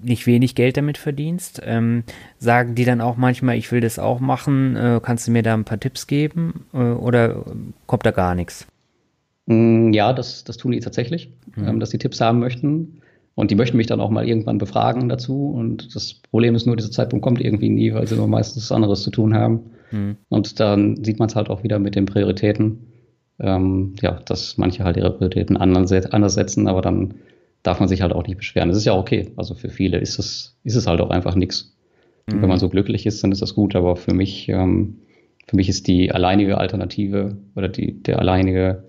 [0.01, 1.61] nicht wenig Geld damit verdienst.
[1.65, 2.03] Ähm,
[2.37, 5.53] sagen die dann auch manchmal, ich will das auch machen, äh, kannst du mir da
[5.53, 7.45] ein paar Tipps geben äh, oder
[7.87, 8.67] kommt da gar nichts?
[9.45, 11.67] Mm, ja, das, das tun die tatsächlich, mhm.
[11.67, 13.01] ähm, dass die Tipps haben möchten.
[13.35, 15.49] Und die möchten mich dann auch mal irgendwann befragen dazu.
[15.49, 19.03] Und das Problem ist nur, dieser Zeitpunkt kommt irgendwie nie, weil sie nur meistens anderes
[19.03, 19.59] zu tun haben.
[19.91, 20.15] Mhm.
[20.29, 22.79] Und dann sieht man es halt auch wieder mit den Prioritäten
[23.39, 27.15] ähm, ja, dass manche halt ihre Prioritäten anders, setzen, aber dann
[27.65, 28.69] darf man sich halt auch nicht beschweren.
[28.69, 29.31] Das ist ja okay.
[29.37, 31.75] Also für viele ist es, ist es halt auch einfach nichts.
[32.27, 32.41] Mhm.
[32.41, 34.97] Wenn man so glücklich ist, dann ist das gut, aber für mich, ähm,
[35.47, 38.83] für mich ist die alleinige Alternative oder die, der alleinige,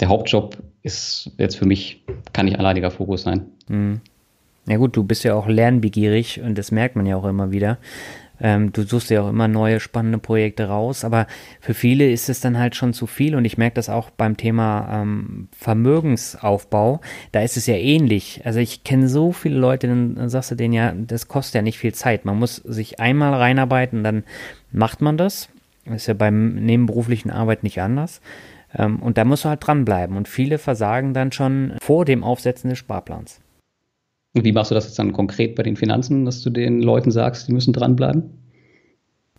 [0.00, 3.46] der Hauptjob ist jetzt für mich, kann nicht alleiniger Fokus sein.
[3.68, 4.00] Mhm.
[4.68, 7.78] Ja gut, du bist ja auch lernbegierig und das merkt man ja auch immer wieder.
[8.40, 11.26] Ähm, du suchst ja auch immer neue spannende Projekte raus, aber
[11.60, 14.36] für viele ist es dann halt schon zu viel und ich merke das auch beim
[14.36, 17.00] Thema ähm, Vermögensaufbau.
[17.32, 18.42] Da ist es ja ähnlich.
[18.44, 21.78] Also ich kenne so viele Leute, dann sagst du denen ja, das kostet ja nicht
[21.78, 22.24] viel Zeit.
[22.24, 24.24] Man muss sich einmal reinarbeiten, dann
[24.72, 25.48] macht man das.
[25.84, 28.20] Ist ja beim nebenberuflichen Arbeit nicht anders.
[28.76, 30.16] Ähm, und da musst du halt dranbleiben.
[30.16, 33.40] Und viele versagen dann schon vor dem Aufsetzen des Sparplans.
[34.36, 37.10] Und wie machst du das jetzt dann konkret bei den Finanzen, dass du den Leuten
[37.10, 38.24] sagst, die müssen dranbleiben?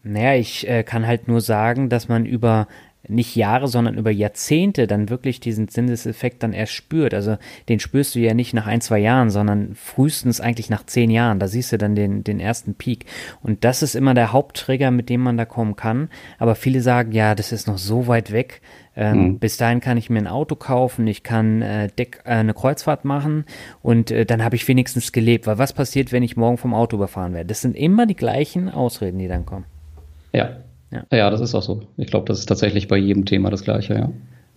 [0.01, 2.67] Naja, ich äh, kann halt nur sagen, dass man über
[3.09, 7.13] nicht Jahre, sondern über Jahrzehnte dann wirklich diesen Zinseseffekt dann erst spürt.
[7.13, 7.37] Also
[7.69, 11.39] den spürst du ja nicht nach ein, zwei Jahren, sondern frühestens eigentlich nach zehn Jahren.
[11.39, 13.05] Da siehst du dann den, den ersten Peak.
[13.41, 16.09] Und das ist immer der Haupttrigger, mit dem man da kommen kann.
[16.39, 18.61] Aber viele sagen, ja, das ist noch so weit weg.
[18.97, 19.39] Ähm, mhm.
[19.39, 23.05] Bis dahin kann ich mir ein Auto kaufen, ich kann äh, Deck, äh, eine Kreuzfahrt
[23.05, 23.45] machen
[23.83, 25.45] und äh, dann habe ich wenigstens gelebt.
[25.45, 27.47] Weil was passiert, wenn ich morgen vom Auto überfahren werde?
[27.47, 29.65] Das sind immer die gleichen Ausreden, die dann kommen.
[30.33, 30.57] Ja.
[30.91, 31.03] Ja.
[31.11, 31.83] ja, das ist auch so.
[31.97, 34.09] Ich glaube, das ist tatsächlich bei jedem Thema das Gleiche, ja.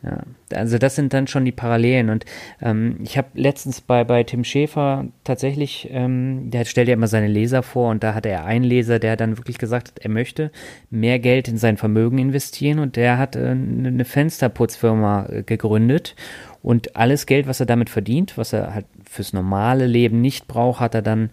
[0.03, 0.23] Ja,
[0.55, 2.09] also das sind dann schon die Parallelen.
[2.09, 2.25] Und
[2.63, 7.27] ähm, ich habe letztens bei, bei Tim Schäfer tatsächlich, ähm, der stellt ja immer seine
[7.27, 10.53] Leser vor und da hatte er einen Leser, der dann wirklich gesagt hat, er möchte
[10.89, 16.17] mehr Geld in sein Vermögen investieren und der hat äh, eine Fensterputzfirma äh, gegründet
[16.63, 20.81] und alles Geld, was er damit verdient, was er halt fürs normale Leben nicht braucht,
[20.81, 21.29] hat er dann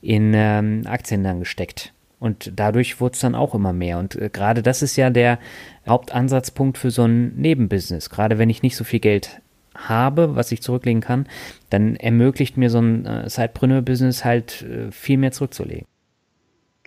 [0.00, 1.92] in ähm, Aktien dann gesteckt.
[2.22, 3.98] Und dadurch wurde es dann auch immer mehr.
[3.98, 5.40] Und äh, gerade das ist ja der
[5.88, 8.10] Hauptansatzpunkt für so ein Nebenbusiness.
[8.10, 9.40] Gerade wenn ich nicht so viel Geld
[9.74, 11.26] habe, was ich zurücklegen kann,
[11.68, 15.84] dann ermöglicht mir so ein äh, Sidepreneur-Business halt äh, viel mehr zurückzulegen.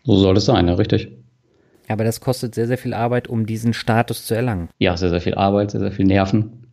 [0.05, 1.11] So soll es sein, ja, richtig.
[1.89, 4.69] Aber das kostet sehr, sehr viel Arbeit, um diesen Status zu erlangen.
[4.79, 6.65] Ja, sehr, sehr viel Arbeit, sehr, sehr viel Nerven.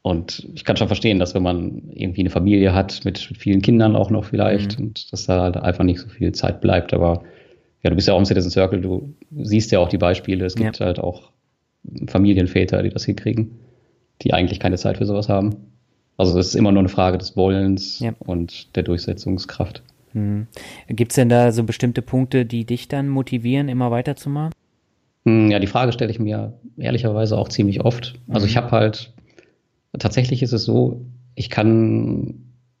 [0.00, 3.96] Und ich kann schon verstehen, dass wenn man irgendwie eine Familie hat, mit vielen Kindern
[3.96, 4.86] auch noch vielleicht, mhm.
[4.86, 6.94] und dass da halt einfach nicht so viel Zeit bleibt.
[6.94, 7.22] Aber
[7.84, 10.44] ja, du bist ja auch im Citizen Circle, du siehst ja auch die Beispiele.
[10.46, 10.86] Es gibt ja.
[10.86, 11.30] halt auch
[12.06, 13.58] Familienväter, die das hinkriegen,
[14.22, 15.56] die eigentlich keine Zeit für sowas haben.
[16.16, 18.14] Also es ist immer nur eine Frage des Wollens ja.
[18.20, 19.82] und der Durchsetzungskraft.
[20.14, 20.46] Mhm.
[20.88, 24.52] Gibt es denn da so bestimmte Punkte, die dich dann motivieren, immer weiterzumachen?
[25.26, 28.14] Hm, ja, die Frage stelle ich mir ehrlicherweise auch ziemlich oft.
[28.28, 28.50] Also mhm.
[28.50, 29.12] ich habe halt,
[29.98, 31.02] tatsächlich ist es so,
[31.34, 32.34] ich kann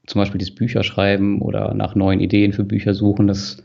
[0.06, 3.26] zum Beispiel dieses Bücher schreiben oder nach neuen Ideen für Bücher suchen.
[3.26, 3.62] Das,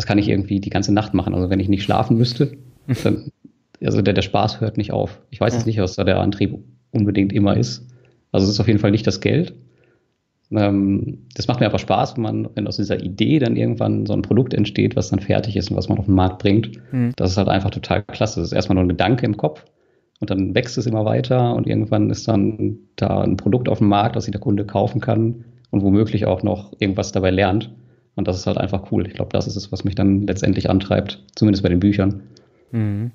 [0.00, 1.34] das kann ich irgendwie die ganze Nacht machen.
[1.34, 2.52] Also wenn ich nicht schlafen müsste,
[3.04, 3.30] dann,
[3.84, 5.20] also der, der Spaß hört nicht auf.
[5.28, 6.58] Ich weiß jetzt nicht, was da der Antrieb
[6.90, 7.86] unbedingt immer ist.
[8.32, 9.54] Also es ist auf jeden Fall nicht das Geld.
[10.52, 14.14] Ähm, das macht mir aber Spaß, wenn man, wenn aus dieser Idee dann irgendwann so
[14.14, 16.80] ein Produkt entsteht, was dann fertig ist und was man auf den Markt bringt.
[16.92, 17.12] Mhm.
[17.16, 18.40] Das ist halt einfach total klasse.
[18.40, 19.66] Das ist erstmal nur ein Gedanke im Kopf
[20.20, 23.88] und dann wächst es immer weiter und irgendwann ist dann da ein Produkt auf dem
[23.88, 27.70] Markt, das sich der Kunde kaufen kann und womöglich auch noch irgendwas dabei lernt.
[28.20, 29.06] Und das ist halt einfach cool.
[29.06, 32.20] Ich glaube, das ist es, was mich dann letztendlich antreibt, zumindest bei den Büchern.
[32.70, 33.12] Mhm.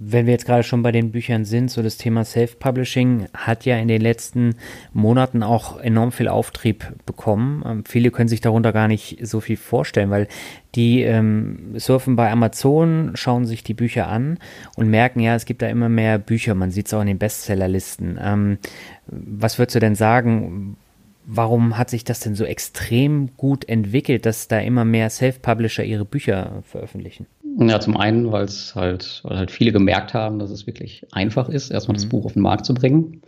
[0.00, 3.76] Wenn wir jetzt gerade schon bei den Büchern sind, so das Thema Self-Publishing hat ja
[3.76, 4.56] in den letzten
[4.92, 7.62] Monaten auch enorm viel Auftrieb bekommen.
[7.64, 10.26] Ähm, viele können sich darunter gar nicht so viel vorstellen, weil
[10.74, 14.38] die ähm, surfen bei Amazon, schauen sich die Bücher an
[14.74, 16.56] und merken, ja, es gibt da immer mehr Bücher.
[16.56, 18.18] Man sieht es auch in den Bestsellerlisten.
[18.20, 18.58] Ähm,
[19.06, 20.76] was würdest du denn sagen?
[21.26, 26.04] Warum hat sich das denn so extrem gut entwickelt, dass da immer mehr Self-Publisher ihre
[26.04, 27.26] Bücher veröffentlichen?
[27.58, 31.48] Ja, zum einen, weil es halt, weil halt viele gemerkt haben, dass es wirklich einfach
[31.48, 32.00] ist, erstmal mhm.
[32.00, 33.22] das Buch auf den Markt zu bringen.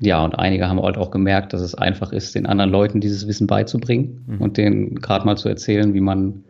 [0.00, 3.28] Ja, und einige haben halt auch gemerkt, dass es einfach ist, den anderen Leuten dieses
[3.28, 4.40] Wissen beizubringen mhm.
[4.40, 6.44] und denen gerade mal zu erzählen, wie man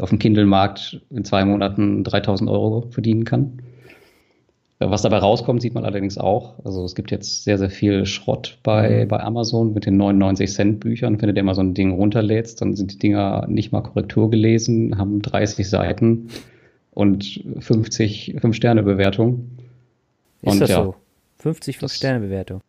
[0.00, 3.62] auf dem Kindle-Markt in zwei Monaten 3000 Euro verdienen kann.
[4.78, 6.54] Was dabei rauskommt, sieht man allerdings auch.
[6.62, 9.08] Also es gibt jetzt sehr, sehr viel Schrott bei, mhm.
[9.08, 11.20] bei Amazon mit den 99 Cent Büchern.
[11.20, 14.30] Wenn du dir mal so ein Ding runterlädst, dann sind die Dinger nicht mal Korrektur
[14.30, 16.28] gelesen, haben 30 Seiten
[16.90, 19.58] und 50 5-Sterne-Bewertungen.
[20.42, 20.94] Ist und, das ja, so?
[21.38, 22.60] 50 5-Sterne-Bewertungen?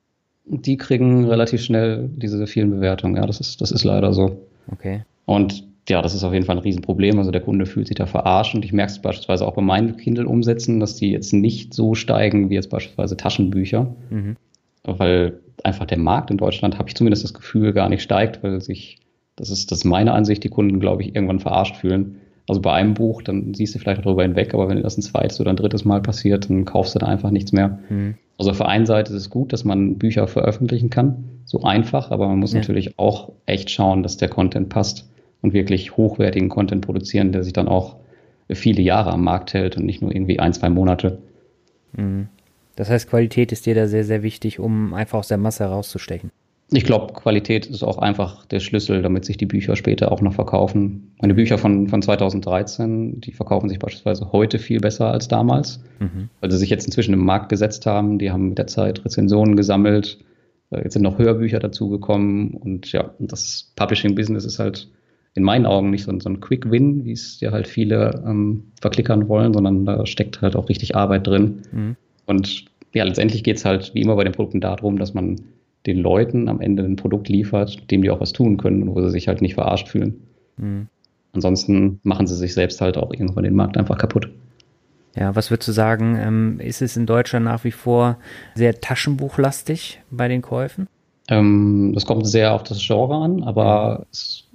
[0.46, 3.17] Die kriegen relativ schnell diese vielen Bewertungen.
[3.17, 4.38] Ja, das ist, das ist leider so.
[4.72, 5.04] Okay.
[5.26, 7.17] Und ja, das ist auf jeden Fall ein Riesenproblem.
[7.17, 9.97] Also der Kunde fühlt sich da verarscht und ich merke es beispielsweise auch bei meinen
[9.97, 13.95] Kindle-Umsätzen, dass die jetzt nicht so steigen wie jetzt beispielsweise Taschenbücher.
[14.10, 14.36] Mhm.
[14.84, 18.62] Weil einfach der Markt in Deutschland, habe ich zumindest das Gefühl, gar nicht steigt, weil
[18.62, 19.00] sich,
[19.36, 22.17] das ist, das ist meine Ansicht, die Kunden, glaube ich, irgendwann verarscht fühlen.
[22.47, 25.39] Also bei einem Buch, dann siehst du vielleicht darüber hinweg, aber wenn das ein zweites
[25.41, 27.80] oder ein drittes Mal passiert, dann kaufst du da einfach nichts mehr.
[27.89, 28.15] Mhm.
[28.38, 32.12] Also auf der einen Seite ist es gut, dass man Bücher veröffentlichen kann, so einfach,
[32.12, 32.60] aber man muss ja.
[32.60, 35.10] natürlich auch echt schauen, dass der Content passt
[35.41, 37.97] und wirklich hochwertigen Content produzieren, der sich dann auch
[38.50, 41.19] viele Jahre am Markt hält und nicht nur irgendwie ein, zwei Monate.
[41.93, 42.28] Mhm.
[42.76, 46.32] Das heißt, Qualität ist dir da sehr, sehr wichtig, um einfach aus der Masse herauszustechen.
[46.71, 50.34] Ich glaube, Qualität ist auch einfach der Schlüssel, damit sich die Bücher später auch noch
[50.34, 51.13] verkaufen.
[51.21, 56.30] Meine Bücher von, von 2013, die verkaufen sich beispielsweise heute viel besser als damals, mhm.
[56.41, 58.19] weil sie sich jetzt inzwischen im Markt gesetzt haben.
[58.19, 60.19] Die haben mit der Zeit Rezensionen gesammelt.
[60.71, 62.54] Äh, jetzt sind noch Hörbücher dazugekommen.
[62.54, 64.89] Und ja, das Publishing-Business ist halt
[65.38, 69.30] in meinen Augen nicht so, so ein Quick-Win, wie es ja halt viele ähm, verklickern
[69.30, 71.62] wollen, sondern da steckt halt auch richtig Arbeit drin.
[71.71, 71.95] Mhm.
[72.26, 75.36] Und ja, letztendlich geht es halt wie immer bei den Produkten darum, dass man
[75.86, 79.02] den Leuten am Ende ein Produkt liefert, dem die auch was tun können und wo
[79.02, 80.15] sie sich halt nicht verarscht fühlen.
[80.58, 80.88] Mhm.
[81.34, 84.32] Ansonsten machen sie sich selbst halt auch irgendwann den Markt einfach kaputt.
[85.15, 88.17] Ja, was würdest du sagen, ähm, ist es in Deutschland nach wie vor
[88.56, 90.88] sehr taschenbuchlastig bei den Käufen?
[91.30, 94.46] Ähm, das kommt sehr auf das Genre an, aber es,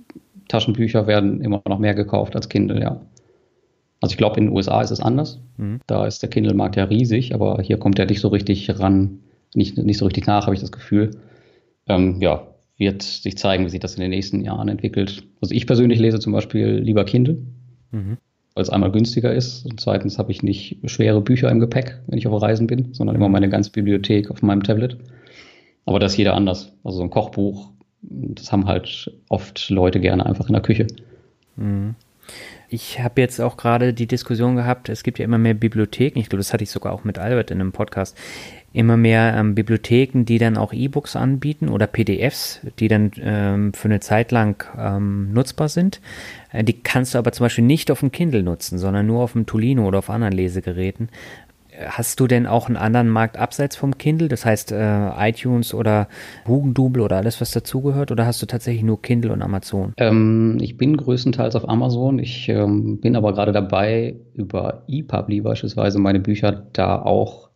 [0.52, 3.00] Taschenbücher werden immer noch mehr gekauft als Kindle, ja.
[4.00, 5.40] Also ich glaube, in den USA ist es anders.
[5.56, 5.80] Mhm.
[5.86, 9.20] Da ist der Kindle-Markt ja riesig, aber hier kommt er nicht so richtig ran
[9.54, 11.10] nicht, nicht so richtig nach, habe ich das Gefühl.
[11.88, 12.46] Ähm, ja,
[12.78, 15.24] wird sich zeigen, wie sich das in den nächsten Jahren entwickelt.
[15.40, 17.38] Also ich persönlich lese zum Beispiel lieber Kindle,
[17.90, 18.18] mhm.
[18.54, 22.18] weil es einmal günstiger ist und zweitens habe ich nicht schwere Bücher im Gepäck, wenn
[22.18, 24.96] ich auf Reisen bin, sondern immer meine ganze Bibliothek auf meinem Tablet.
[25.84, 26.72] Aber das ist jeder anders.
[26.84, 27.71] Also so ein Kochbuch,
[28.02, 30.86] das haben halt oft Leute gerne einfach in der Küche.
[31.56, 31.94] Mhm.
[32.68, 36.30] Ich habe jetzt auch gerade die Diskussion gehabt, es gibt ja immer mehr Bibliotheken, ich
[36.30, 38.16] glaube, das hatte ich sogar auch mit Albert in einem Podcast,
[38.72, 43.88] immer mehr ähm, Bibliotheken, die dann auch E-Books anbieten oder PDFs, die dann ähm, für
[43.88, 46.00] eine Zeit lang ähm, nutzbar sind.
[46.50, 49.32] Äh, die kannst du aber zum Beispiel nicht auf dem Kindle nutzen, sondern nur auf
[49.32, 51.10] dem Tolino oder auf anderen Lesegeräten.
[51.88, 56.08] Hast du denn auch einen anderen Markt abseits vom Kindle, das heißt äh, iTunes oder
[56.46, 59.92] Hugendubel oder alles, was dazugehört, oder hast du tatsächlich nur Kindle und Amazon?
[59.96, 62.18] Ähm, ich bin größtenteils auf Amazon.
[62.18, 67.50] Ich ähm, bin aber gerade dabei, über ePubli beispielsweise meine Bücher da auch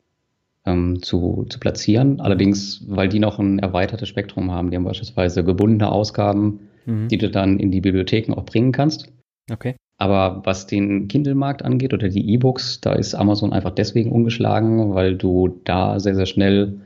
[0.67, 2.21] ähm, zu, zu platzieren.
[2.21, 4.71] Allerdings, weil die noch ein erweitertes Spektrum haben.
[4.71, 7.09] Die haben beispielsweise gebundene Ausgaben, mhm.
[7.09, 9.13] die du dann in die Bibliotheken auch bringen kannst.
[9.51, 9.77] Okay.
[9.99, 15.17] Aber was den Kindle-Markt angeht oder die E-Books, da ist Amazon einfach deswegen ungeschlagen, weil
[15.17, 16.81] du da sehr, sehr schnell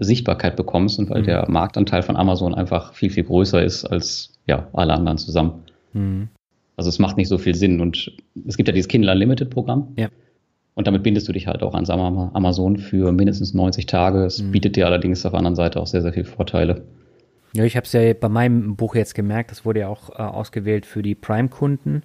[0.00, 1.26] Sichtbarkeit bekommst und weil mhm.
[1.26, 5.62] der Marktanteil von Amazon einfach viel, viel größer ist als ja, alle anderen zusammen.
[5.92, 6.28] Mhm.
[6.76, 7.80] Also es macht nicht so viel Sinn.
[7.80, 8.12] Und
[8.46, 9.92] es gibt ja dieses Kindle Unlimited Programm.
[9.96, 10.08] Ja.
[10.74, 14.24] Und damit bindest du dich halt auch an Amazon für mindestens 90 Tage.
[14.24, 14.52] Es mhm.
[14.52, 16.82] bietet dir allerdings auf der anderen Seite auch sehr, sehr viele Vorteile.
[17.52, 20.22] Ja, ich habe es ja bei meinem Buch jetzt gemerkt, das wurde ja auch äh,
[20.22, 22.02] ausgewählt für die Prime-Kunden.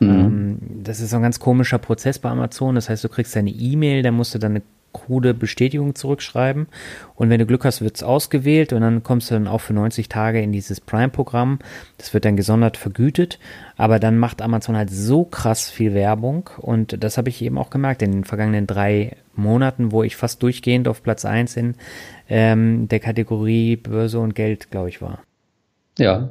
[0.00, 0.08] Mhm.
[0.08, 2.74] Ähm, das ist so ein ganz komischer Prozess bei Amazon.
[2.74, 6.66] Das heißt, du kriegst deine E-Mail, dann musst du dann eine krude Bestätigung zurückschreiben.
[7.14, 9.72] Und wenn du Glück hast, wird es ausgewählt und dann kommst du dann auch für
[9.72, 11.60] 90 Tage in dieses Prime-Programm.
[11.98, 13.38] Das wird dann gesondert vergütet.
[13.76, 16.50] Aber dann macht Amazon halt so krass viel Werbung.
[16.58, 20.42] Und das habe ich eben auch gemerkt in den vergangenen drei Monaten, wo ich fast
[20.42, 21.74] durchgehend auf Platz 1 in
[22.28, 25.20] ähm, der Kategorie Börse und Geld, glaube ich, war.
[25.98, 26.30] Ja.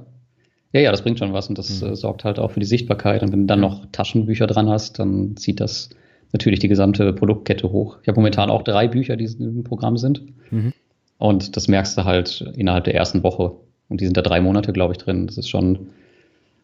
[0.72, 1.90] Ja, ja, das bringt schon was und das mhm.
[1.90, 3.24] äh, sorgt halt auch für die Sichtbarkeit.
[3.24, 5.90] Und wenn du dann noch Taschenbücher dran hast, dann zieht das
[6.32, 7.98] natürlich die gesamte Produktkette hoch.
[8.02, 10.24] Ich habe momentan auch drei Bücher, die im Programm sind.
[10.52, 10.74] Mhm.
[11.18, 13.54] Und das merkst du halt innerhalb der ersten Woche.
[13.90, 15.26] Und die sind da drei Monate, glaube ich, drin.
[15.26, 15.88] Das ist schon,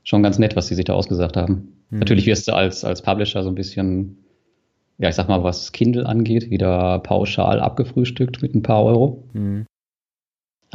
[0.03, 1.73] schon ganz nett, was die sich da ausgesagt haben.
[1.89, 1.99] Mhm.
[1.99, 4.19] Natürlich wirst du als, als Publisher so ein bisschen,
[4.99, 9.23] ja, ich sag mal, was Kindle angeht, wieder pauschal abgefrühstückt mit ein paar Euro.
[9.33, 9.65] Mhm.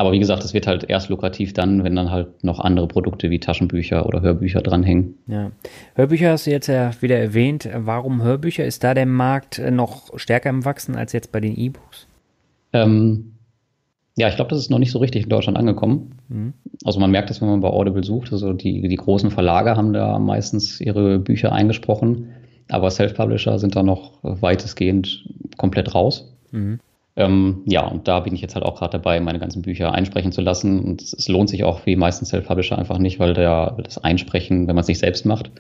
[0.01, 3.29] Aber wie gesagt, es wird halt erst lukrativ dann, wenn dann halt noch andere Produkte
[3.29, 5.19] wie Taschenbücher oder Hörbücher dranhängen.
[5.27, 5.51] Ja.
[5.95, 7.69] Hörbücher hast du jetzt ja wieder erwähnt.
[7.75, 8.65] Warum Hörbücher?
[8.65, 12.07] Ist da der Markt noch stärker im Wachsen als jetzt bei den E-Books?
[12.73, 13.33] Ähm,
[14.17, 16.15] ja, ich glaube, das ist noch nicht so richtig in Deutschland angekommen.
[16.31, 16.55] Mhm.
[16.83, 18.33] Also man merkt das, wenn man bei Audible sucht.
[18.33, 22.31] Also die, die großen Verlage haben da meistens ihre Bücher eingesprochen,
[22.71, 25.29] aber Self-Publisher sind da noch weitestgehend
[25.59, 26.35] komplett raus.
[26.53, 26.81] Mhm.
[27.21, 30.33] Ähm, ja, und da bin ich jetzt halt auch gerade dabei, meine ganzen Bücher einsprechen
[30.33, 30.81] zu lassen.
[30.81, 34.67] Und es, es lohnt sich auch wie meisten Self-Publisher einfach nicht, weil der, das Einsprechen,
[34.67, 35.51] wenn man es nicht selbst macht,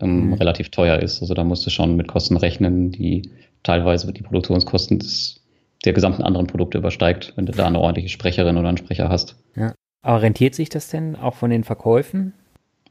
[0.00, 0.32] ähm, mhm.
[0.34, 1.20] relativ teuer ist.
[1.20, 3.30] Also da musst du schon mit Kosten rechnen, die
[3.62, 5.44] teilweise die Produktionskosten des,
[5.84, 9.36] der gesamten anderen Produkte übersteigt, wenn du da eine ordentliche Sprecherin oder einen Sprecher hast.
[9.56, 9.74] Ja.
[10.02, 12.32] Aber rentiert sich das denn auch von den Verkäufen?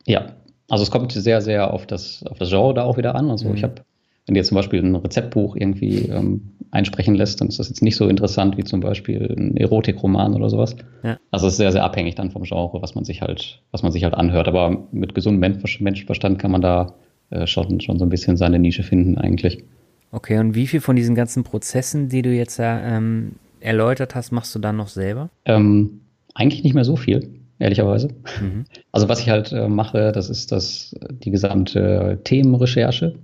[0.05, 0.33] Ja,
[0.69, 3.31] also es kommt sehr, sehr auf das, auf das Genre da auch wieder an.
[3.31, 3.55] Also mhm.
[3.55, 3.81] ich habe
[4.29, 7.81] wenn du jetzt zum Beispiel ein Rezeptbuch irgendwie ähm, einsprechen lässt, dann ist das jetzt
[7.81, 10.75] nicht so interessant wie zum Beispiel ein Erotikroman oder sowas.
[11.01, 11.17] Ja.
[11.31, 13.91] Also es ist sehr, sehr abhängig dann vom Genre, was man sich halt, was man
[13.91, 14.47] sich halt anhört.
[14.47, 15.39] Aber mit gesundem
[15.79, 16.93] Menschenverstand kann man da
[17.31, 19.63] äh, schon, schon so ein bisschen seine Nische finden eigentlich.
[20.11, 24.53] Okay, und wie viel von diesen ganzen Prozessen, die du jetzt ähm, erläutert hast, machst
[24.53, 25.31] du dann noch selber?
[25.45, 26.01] Ähm,
[26.35, 28.09] eigentlich nicht mehr so viel, ehrlicherweise.
[28.39, 28.65] Mhm.
[28.91, 33.15] Also was ich halt äh, mache, das ist das, die gesamte Themenrecherche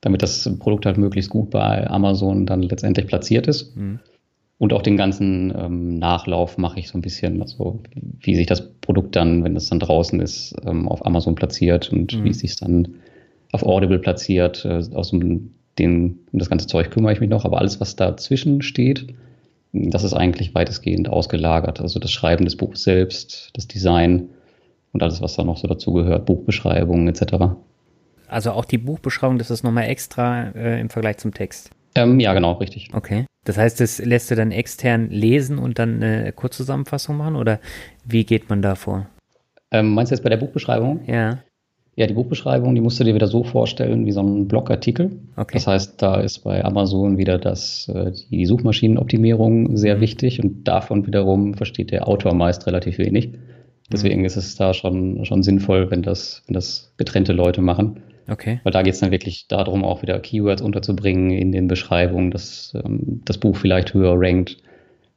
[0.00, 3.76] damit das Produkt halt möglichst gut bei Amazon dann letztendlich platziert ist.
[3.76, 4.00] Mhm.
[4.58, 7.80] Und auch den ganzen ähm, Nachlauf mache ich so ein bisschen, also
[8.20, 12.18] wie sich das Produkt dann, wenn es dann draußen ist, ähm, auf Amazon platziert und
[12.18, 12.24] mhm.
[12.24, 12.96] wie es sich dann
[13.52, 14.64] auf Audible platziert.
[14.64, 17.94] Äh, aus dem, den, um das ganze Zeug kümmere ich mich noch, aber alles, was
[17.94, 19.14] dazwischen steht,
[19.72, 21.80] das ist eigentlich weitestgehend ausgelagert.
[21.80, 24.30] Also das Schreiben des Buches selbst, das Design
[24.92, 27.54] und alles, was da noch so dazugehört, Buchbeschreibungen etc.
[28.28, 31.70] Also auch die Buchbeschreibung, das ist nochmal extra äh, im Vergleich zum Text.
[31.94, 32.90] Ähm, ja, genau, richtig.
[32.92, 33.24] Okay.
[33.44, 37.60] Das heißt, das lässt du dann extern lesen und dann eine Kurzzusammenfassung machen oder
[38.04, 39.06] wie geht man da vor?
[39.70, 41.00] Ähm, meinst du jetzt bei der Buchbeschreibung?
[41.06, 41.38] Ja.
[41.96, 45.18] Ja, die Buchbeschreibung, die musst du dir wieder so vorstellen wie so ein Blogartikel.
[45.34, 45.54] Okay.
[45.54, 50.00] Das heißt, da ist bei Amazon wieder das, äh, die Suchmaschinenoptimierung sehr mhm.
[50.00, 53.32] wichtig und davon wiederum versteht der Autor meist relativ wenig.
[53.90, 54.26] Deswegen mhm.
[54.26, 58.02] ist es da schon, schon sinnvoll, wenn das, wenn das getrennte Leute machen.
[58.28, 58.60] Okay.
[58.62, 62.72] Weil da geht es dann wirklich darum, auch wieder Keywords unterzubringen in den Beschreibungen, dass
[62.74, 64.58] ähm, das Buch vielleicht höher rankt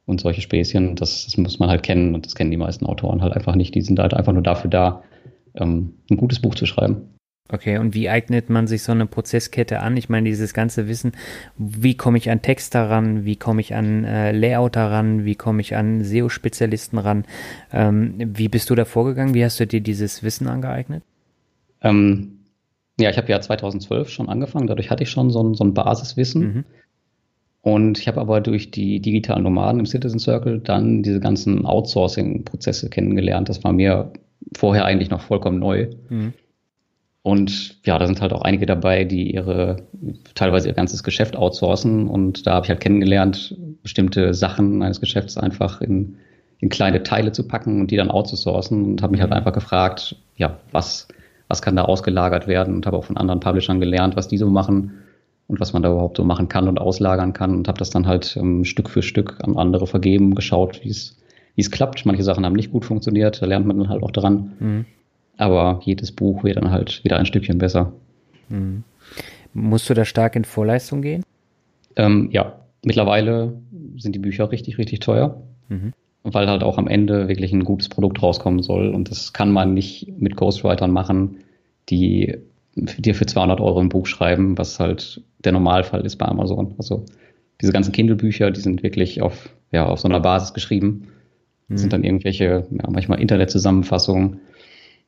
[0.06, 0.96] und solche Späßchen.
[0.96, 3.74] Das, das, muss man halt kennen und das kennen die meisten Autoren halt einfach nicht.
[3.74, 5.02] Die sind halt einfach nur dafür da,
[5.54, 7.08] ähm, ein gutes Buch zu schreiben.
[7.50, 9.94] Okay, und wie eignet man sich so eine Prozesskette an?
[9.98, 11.12] Ich meine, dieses ganze Wissen,
[11.58, 15.60] wie komme ich an Text daran, wie komme ich an äh, Layout daran, wie komme
[15.60, 17.26] ich an SEO-Spezialisten ran?
[17.70, 19.34] Ähm, wie bist du da vorgegangen?
[19.34, 21.02] Wie hast du dir dieses Wissen angeeignet?
[21.82, 22.38] Ähm,
[23.00, 25.74] ja, ich habe ja 2012 schon angefangen, dadurch hatte ich schon so ein, so ein
[25.74, 26.42] Basiswissen.
[26.42, 26.64] Mhm.
[27.62, 32.90] Und ich habe aber durch die digitalen Nomaden im Citizen Circle dann diese ganzen Outsourcing-Prozesse
[32.90, 33.48] kennengelernt.
[33.48, 34.12] Das war mir
[34.56, 35.88] vorher eigentlich noch vollkommen neu.
[36.08, 36.32] Mhm.
[37.22, 39.76] Und ja, da sind halt auch einige dabei, die ihre
[40.34, 42.08] teilweise ihr ganzes Geschäft outsourcen.
[42.08, 46.16] Und da habe ich halt kennengelernt, bestimmte Sachen eines Geschäfts einfach in,
[46.58, 49.36] in kleine Teile zu packen und die dann outzusourcen und habe mich halt mhm.
[49.36, 51.06] einfach gefragt, ja, was
[51.52, 54.48] was kann da ausgelagert werden und habe auch von anderen Publishern gelernt, was die so
[54.48, 54.92] machen
[55.48, 58.06] und was man da überhaupt so machen kann und auslagern kann und habe das dann
[58.06, 61.18] halt ähm, Stück für Stück an andere vergeben, geschaut, wie es
[61.54, 62.06] wie es klappt.
[62.06, 64.52] Manche Sachen haben nicht gut funktioniert, da lernt man dann halt auch dran.
[64.58, 64.84] Mhm.
[65.36, 67.92] Aber jedes Buch wird dann halt wieder ein Stückchen besser.
[68.48, 68.84] Mhm.
[69.52, 71.22] Musst du da stark in Vorleistung gehen?
[71.96, 73.52] Ähm, ja, mittlerweile
[73.98, 75.42] sind die Bücher richtig, richtig teuer.
[75.68, 75.92] Mhm.
[76.24, 78.88] Weil halt auch am Ende wirklich ein gutes Produkt rauskommen soll.
[78.88, 81.38] Und das kann man nicht mit Ghostwritern machen,
[81.88, 82.38] die
[82.74, 86.74] dir für 200 Euro ein Buch schreiben, was halt der Normalfall ist bei Amazon.
[86.78, 87.04] Also
[87.60, 91.08] diese ganzen Kindle-Bücher, die sind wirklich auf, ja, auf so einer Basis geschrieben.
[91.68, 91.78] Das mhm.
[91.78, 94.40] sind dann irgendwelche, ja, manchmal Internetzusammenfassungen,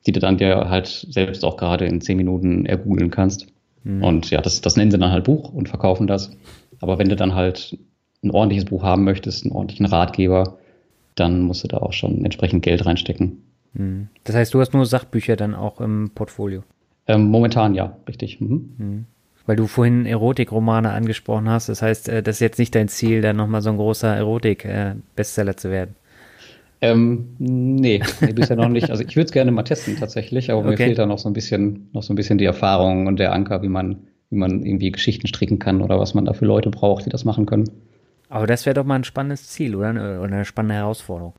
[0.05, 3.47] die du dann dir halt selbst auch gerade in 10 Minuten ergoogeln kannst.
[3.83, 4.03] Mhm.
[4.03, 6.31] Und ja, das, das nennen sie dann halt Buch und verkaufen das.
[6.81, 7.77] Aber wenn du dann halt
[8.23, 10.57] ein ordentliches Buch haben möchtest, einen ordentlichen Ratgeber,
[11.15, 13.41] dann musst du da auch schon entsprechend Geld reinstecken.
[13.73, 14.09] Mhm.
[14.23, 16.63] Das heißt, du hast nur Sachbücher dann auch im Portfolio?
[17.07, 18.41] Ähm, momentan ja, richtig.
[18.41, 18.69] Mhm.
[18.77, 19.05] Mhm.
[19.45, 23.21] Weil du vorhin Erotikromane angesprochen hast, das heißt, äh, das ist jetzt nicht dein Ziel,
[23.21, 25.95] dann nochmal so ein großer Erotik-Bestseller zu werden.
[26.81, 28.89] Ähm, nee, nee, bisher noch nicht.
[28.89, 30.69] Also ich würde es gerne mal testen tatsächlich, aber okay.
[30.69, 33.33] mir fehlt da noch so ein bisschen, noch so ein bisschen die Erfahrung und der
[33.33, 36.69] Anker, wie man, wie man irgendwie Geschichten stricken kann oder was man da für Leute
[36.69, 37.69] braucht, die das machen können.
[38.29, 39.91] Aber das wäre doch mal ein spannendes Ziel, oder?
[39.91, 41.33] Oder eine spannende Herausforderung.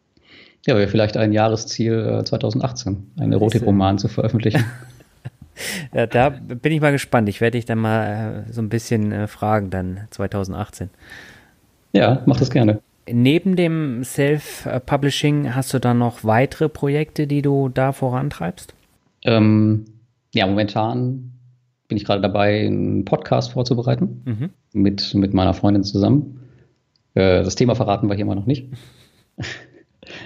[0.66, 4.64] Ja, wäre vielleicht ein Jahresziel 2018, einen Erotikroman zu veröffentlichen.
[5.94, 7.28] ja, da bin ich mal gespannt.
[7.28, 10.90] Ich werde dich dann mal äh, so ein bisschen äh, fragen, dann 2018.
[11.92, 12.80] Ja, mach das gerne.
[13.10, 18.74] Neben dem Self-Publishing hast du dann noch weitere Projekte, die du da vorantreibst?
[19.22, 19.84] Ähm,
[20.34, 21.32] ja, momentan
[21.88, 24.50] bin ich gerade dabei, einen Podcast vorzubereiten mhm.
[24.72, 26.40] mit, mit meiner Freundin zusammen.
[27.16, 28.68] Äh, das Thema verraten wir hier mal noch nicht.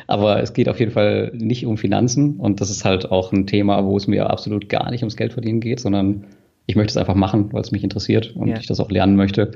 [0.06, 3.46] Aber es geht auf jeden Fall nicht um Finanzen und das ist halt auch ein
[3.46, 6.26] Thema, wo es mir absolut gar nicht ums Geld verdienen geht, sondern
[6.66, 8.58] ich möchte es einfach machen, weil es mich interessiert und ja.
[8.58, 9.52] ich das auch lernen möchte.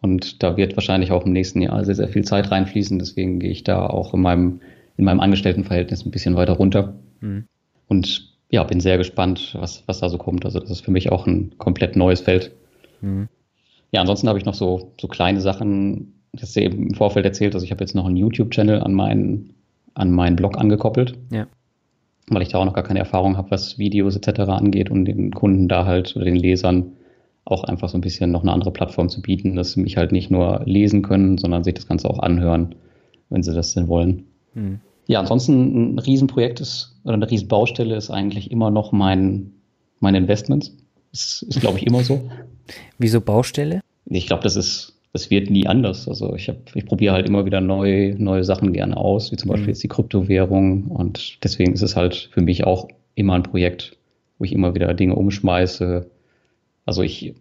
[0.00, 2.98] Und da wird wahrscheinlich auch im nächsten Jahr sehr, sehr viel Zeit reinfließen.
[2.98, 4.60] Deswegen gehe ich da auch in meinem,
[4.96, 6.94] in meinem Angestelltenverhältnis ein bisschen weiter runter.
[7.20, 7.46] Mhm.
[7.88, 10.44] Und ja, bin sehr gespannt, was, was da so kommt.
[10.44, 12.52] Also das ist für mich auch ein komplett neues Feld.
[13.00, 13.28] Mhm.
[13.92, 17.54] Ja, ansonsten habe ich noch so, so kleine Sachen, das ist eben im Vorfeld erzählt,
[17.54, 19.54] also ich habe jetzt noch einen YouTube-Channel an meinen,
[19.94, 21.14] an meinen Blog angekoppelt.
[21.30, 21.46] Ja.
[22.28, 24.40] Weil ich da auch noch gar keine Erfahrung habe, was Videos etc.
[24.40, 26.92] angeht und den Kunden da halt oder den Lesern
[27.44, 30.12] auch einfach so ein bisschen noch eine andere Plattform zu bieten, dass sie mich halt
[30.12, 32.74] nicht nur lesen können, sondern sich das Ganze auch anhören,
[33.28, 34.24] wenn sie das denn wollen.
[34.54, 34.80] Hm.
[35.06, 39.52] Ja, ansonsten ein Riesenprojekt ist, oder eine Riesenbaustelle ist eigentlich immer noch mein,
[40.00, 40.74] meine Investments.
[41.12, 42.30] Das ist, glaube ich, immer so.
[42.98, 43.80] Wieso Baustelle?
[44.06, 46.08] Ich glaube, das ist, das wird nie anders.
[46.08, 49.48] Also ich habe, ich probiere halt immer wieder neue, neue Sachen gerne aus, wie zum
[49.48, 49.70] Beispiel hm.
[49.70, 50.88] jetzt die Kryptowährung.
[50.88, 53.96] Und deswegen ist es halt für mich auch immer ein Projekt,
[54.38, 56.10] wo ich immer wieder Dinge umschmeiße,
[56.84, 57.32] also ich,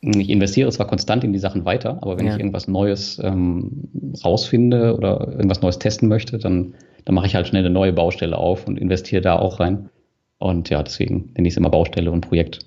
[0.00, 2.32] ich investiere zwar konstant in die Sachen weiter, aber wenn ja.
[2.32, 3.88] ich irgendwas Neues ähm,
[4.24, 8.36] rausfinde oder irgendwas Neues testen möchte, dann, dann mache ich halt schnell eine neue Baustelle
[8.36, 9.88] auf und investiere da auch rein.
[10.38, 12.58] Und ja, deswegen nenne ich es immer Baustelle und Projekt.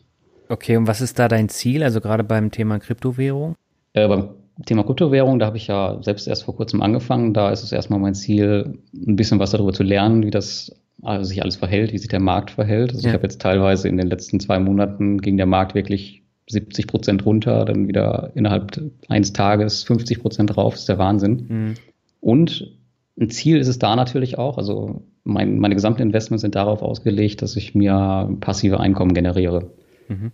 [0.47, 3.55] Okay, und was ist da dein Ziel, also gerade beim Thema Kryptowährung?
[3.97, 4.29] Äh, beim
[4.65, 7.33] Thema Kryptowährung, da habe ich ja selbst erst vor kurzem angefangen.
[7.33, 11.23] Da ist es erstmal mein Ziel, ein bisschen was darüber zu lernen, wie das also
[11.25, 12.91] sich alles verhält, wie sich der Markt verhält.
[12.91, 13.09] Also ja.
[13.09, 17.25] ich habe jetzt teilweise in den letzten zwei Monaten ging der Markt wirklich 70 Prozent
[17.25, 20.73] runter, dann wieder innerhalb eines Tages 50 Prozent drauf.
[20.73, 21.45] Das ist der Wahnsinn.
[21.47, 21.73] Mhm.
[22.19, 22.73] Und
[23.19, 24.57] ein Ziel ist es da natürlich auch.
[24.57, 29.71] Also mein, meine gesamten Investments sind darauf ausgelegt, dass ich mir passive Einkommen generiere.
[30.07, 30.31] Mhm.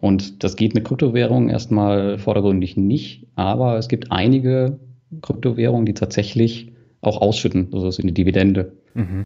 [0.00, 4.78] Und das geht mit Kryptowährungen erstmal vordergründig nicht, aber es gibt einige
[5.20, 6.72] Kryptowährungen, die tatsächlich
[7.02, 8.72] auch ausschütten, also so eine Dividende.
[8.94, 9.24] Mhm.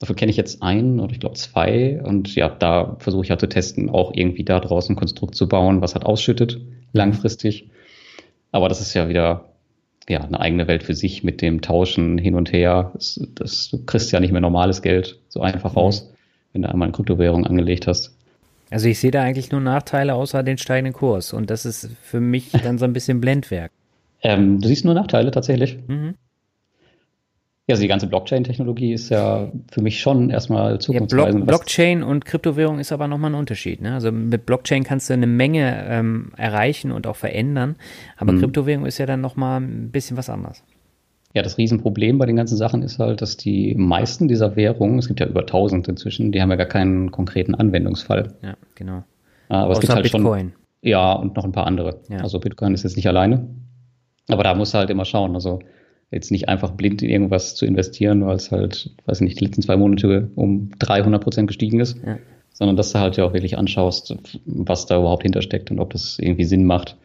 [0.00, 2.02] Dafür kenne ich jetzt einen oder ich glaube zwei.
[2.02, 5.48] Und ja, da versuche ich halt zu testen, auch irgendwie da draußen ein Konstrukt zu
[5.48, 6.60] bauen, was halt ausschüttet,
[6.92, 7.70] langfristig.
[8.50, 9.52] Aber das ist ja wieder
[10.08, 12.90] ja, eine eigene Welt für sich mit dem Tauschen hin und her.
[12.94, 15.78] Das, das, du kriegst ja nicht mehr normales Geld so einfach mhm.
[15.78, 16.12] raus,
[16.52, 18.16] wenn du einmal eine Kryptowährung angelegt hast.
[18.70, 21.32] Also ich sehe da eigentlich nur Nachteile außer den steigenden Kurs.
[21.32, 23.70] Und das ist für mich dann so ein bisschen Blendwerk.
[24.22, 25.78] Ähm, du siehst nur Nachteile tatsächlich.
[25.86, 26.14] Mhm.
[27.68, 31.40] Ja, also die ganze Blockchain-Technologie ist ja für mich schon erstmal zukunftsweisend.
[31.40, 33.80] Ja, Block Blockchain und Kryptowährung ist aber nochmal ein Unterschied.
[33.80, 33.94] Ne?
[33.94, 37.74] Also mit Blockchain kannst du eine Menge ähm, erreichen und auch verändern,
[38.16, 38.40] aber mhm.
[38.40, 40.62] Kryptowährung ist ja dann nochmal ein bisschen was anderes.
[41.36, 45.06] Ja, das Riesenproblem bei den ganzen Sachen ist halt, dass die meisten dieser Währungen, es
[45.06, 48.32] gibt ja über 1000 inzwischen, die haben ja gar keinen konkreten Anwendungsfall.
[48.40, 49.04] Ja, genau.
[49.50, 50.22] Aber Außer es gibt halt Bitcoin.
[50.22, 50.52] schon.
[50.80, 52.00] Ja, und noch ein paar andere.
[52.08, 52.20] Ja.
[52.20, 53.50] Also Bitcoin ist jetzt nicht alleine.
[54.28, 55.34] Aber da musst du halt immer schauen.
[55.34, 55.58] Also
[56.10, 59.44] jetzt nicht einfach blind in irgendwas zu investieren, weil es halt, weiß ich nicht, die
[59.44, 62.16] letzten zwei Monate um 300 Prozent gestiegen ist, ja.
[62.54, 64.16] sondern dass du halt ja auch wirklich anschaust,
[64.46, 66.96] was da überhaupt hintersteckt und ob das irgendwie Sinn macht.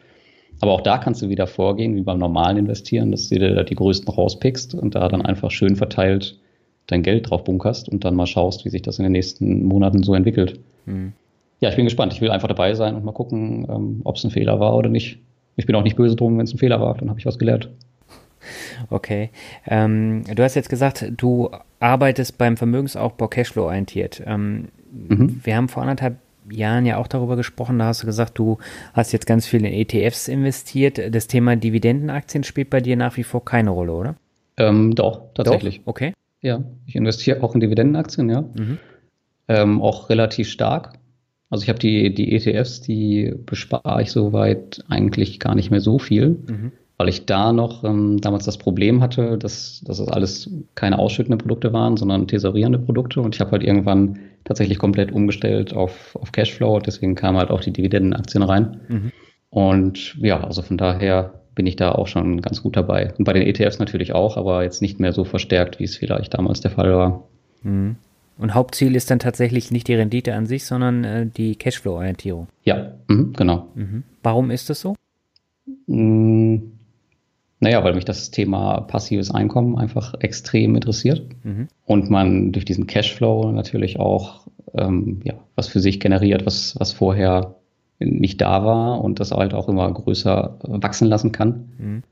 [0.62, 3.64] Aber auch da kannst du wieder vorgehen, wie beim normalen Investieren, dass du dir da
[3.64, 6.38] die größten rauspickst und da dann einfach schön verteilt
[6.86, 10.04] dein Geld drauf bunkerst und dann mal schaust, wie sich das in den nächsten Monaten
[10.04, 10.60] so entwickelt.
[10.86, 11.14] Mhm.
[11.58, 12.12] Ja, ich bin gespannt.
[12.12, 14.88] Ich will einfach dabei sein und mal gucken, ähm, ob es ein Fehler war oder
[14.88, 15.18] nicht.
[15.56, 17.40] Ich bin auch nicht böse drum, wenn es ein Fehler war, dann habe ich was
[17.40, 17.68] gelernt.
[18.88, 19.30] Okay.
[19.66, 21.50] Ähm, du hast jetzt gesagt, du
[21.80, 24.22] arbeitest beim Vermögensaufbau Cashflow orientiert.
[24.26, 25.40] Ähm, mhm.
[25.42, 26.18] Wir haben vor anderthalb
[26.50, 27.78] Jahren ja auch darüber gesprochen.
[27.78, 28.58] Da hast du gesagt, du
[28.94, 31.00] hast jetzt ganz viel in ETFs investiert.
[31.14, 34.14] Das Thema Dividendenaktien spielt bei dir nach wie vor keine Rolle, oder?
[34.56, 35.80] Ähm, doch, tatsächlich.
[35.80, 35.88] Doch?
[35.88, 36.12] Okay.
[36.40, 38.42] Ja, ich investiere auch in Dividendenaktien, ja.
[38.42, 38.78] Mhm.
[39.48, 40.98] Ähm, auch relativ stark.
[41.50, 45.98] Also ich habe die, die ETFs, die bespare ich soweit eigentlich gar nicht mehr so
[45.98, 46.38] viel.
[46.46, 46.72] Mhm
[47.02, 51.38] weil ich da noch ähm, damals das Problem hatte, dass, dass das alles keine ausschüttenden
[51.38, 53.20] Produkte waren, sondern tesorierende Produkte.
[53.20, 56.80] Und ich habe halt irgendwann tatsächlich komplett umgestellt auf, auf Cashflow.
[56.80, 58.80] Deswegen kamen halt auch die Dividendenaktien rein.
[58.88, 59.12] Mhm.
[59.50, 63.12] Und ja, also von daher bin ich da auch schon ganz gut dabei.
[63.18, 66.34] Und bei den ETFs natürlich auch, aber jetzt nicht mehr so verstärkt, wie es vielleicht
[66.34, 67.24] damals der Fall war.
[67.62, 67.96] Mhm.
[68.38, 72.48] Und Hauptziel ist dann tatsächlich nicht die Rendite an sich, sondern äh, die Cashflow-Orientierung.
[72.64, 73.68] Ja, mhm, genau.
[73.74, 74.04] Mhm.
[74.22, 74.96] Warum ist das so?
[77.62, 81.68] Naja, weil mich das Thema passives Einkommen einfach extrem interessiert mhm.
[81.86, 86.92] und man durch diesen Cashflow natürlich auch ähm, ja, was für sich generiert, was, was
[86.92, 87.54] vorher
[88.00, 91.68] nicht da war und das halt auch immer größer wachsen lassen kann.
[91.78, 92.02] Mhm.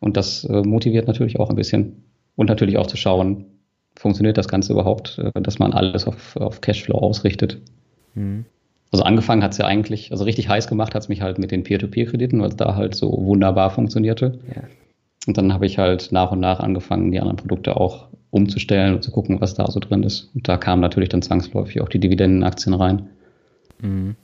[0.00, 2.04] Und das äh, motiviert natürlich auch ein bisschen.
[2.36, 3.46] Und natürlich auch zu schauen,
[3.96, 7.58] funktioniert das Ganze überhaupt, äh, dass man alles auf, auf Cashflow ausrichtet.
[8.14, 8.44] Mhm.
[8.94, 11.50] Also angefangen hat es ja eigentlich, also richtig heiß gemacht hat es mich halt mit
[11.50, 14.38] den Peer-to-Peer-Krediten, weil es da halt so wunderbar funktionierte.
[14.54, 14.62] Ja.
[15.26, 19.02] Und dann habe ich halt nach und nach angefangen, die anderen Produkte auch umzustellen und
[19.02, 20.30] zu gucken, was da so drin ist.
[20.32, 23.08] Und da kamen natürlich dann zwangsläufig auch die Dividendenaktien rein.
[23.80, 24.14] Mhm.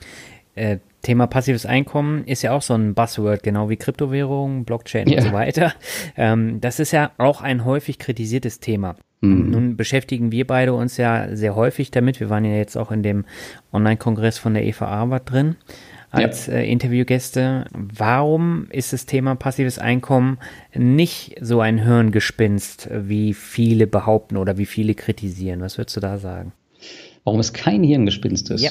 [0.54, 5.18] Äh, Thema passives Einkommen ist ja auch so ein Buzzword, genau wie Kryptowährungen, Blockchain yeah.
[5.18, 5.72] und so weiter.
[6.16, 8.94] Ähm, das ist ja auch ein häufig kritisiertes Thema.
[9.20, 9.50] Mhm.
[9.50, 12.20] Nun beschäftigen wir beide uns ja sehr häufig damit.
[12.20, 13.24] Wir waren ja jetzt auch in dem
[13.72, 15.56] Online-Kongress von der EVA Arbeit drin
[16.10, 16.54] als ja.
[16.54, 17.66] äh, Interviewgäste.
[17.72, 20.38] Warum ist das Thema passives Einkommen
[20.74, 25.60] nicht so ein Hirngespinst, wie viele behaupten oder wie viele kritisieren?
[25.60, 26.52] Was würdest du da sagen?
[27.24, 28.62] Warum es kein Hirngespinst ist?
[28.62, 28.70] Ja.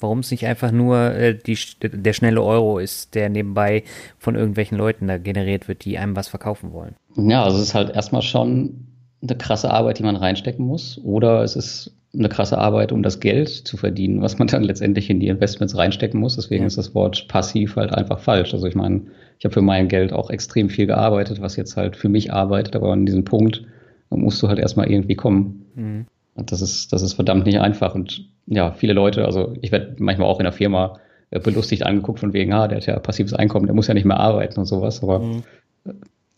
[0.00, 3.84] Warum es nicht einfach nur äh, die, der schnelle Euro ist, der nebenbei
[4.18, 6.96] von irgendwelchen Leuten da generiert wird, die einem was verkaufen wollen?
[7.16, 8.88] Ja, also es ist halt erstmal schon
[9.22, 11.00] eine krasse Arbeit, die man reinstecken muss.
[11.02, 15.08] Oder es ist eine krasse Arbeit, um das Geld zu verdienen, was man dann letztendlich
[15.08, 16.36] in die Investments reinstecken muss.
[16.36, 18.52] Deswegen ist das Wort passiv halt einfach falsch.
[18.52, 19.02] Also ich meine,
[19.38, 22.76] ich habe für mein Geld auch extrem viel gearbeitet, was jetzt halt für mich arbeitet,
[22.76, 23.64] aber an diesem Punkt
[24.10, 25.66] musst du halt erstmal irgendwie kommen.
[25.74, 26.06] Mhm.
[26.34, 27.94] Und das ist, das ist verdammt nicht einfach.
[27.94, 30.98] Und ja, viele Leute, also ich werde manchmal auch in der Firma
[31.30, 34.04] äh, belustigt angeguckt von wegen, ah, der hat ja passives Einkommen, der muss ja nicht
[34.04, 35.02] mehr arbeiten und sowas.
[35.02, 35.42] Aber mhm.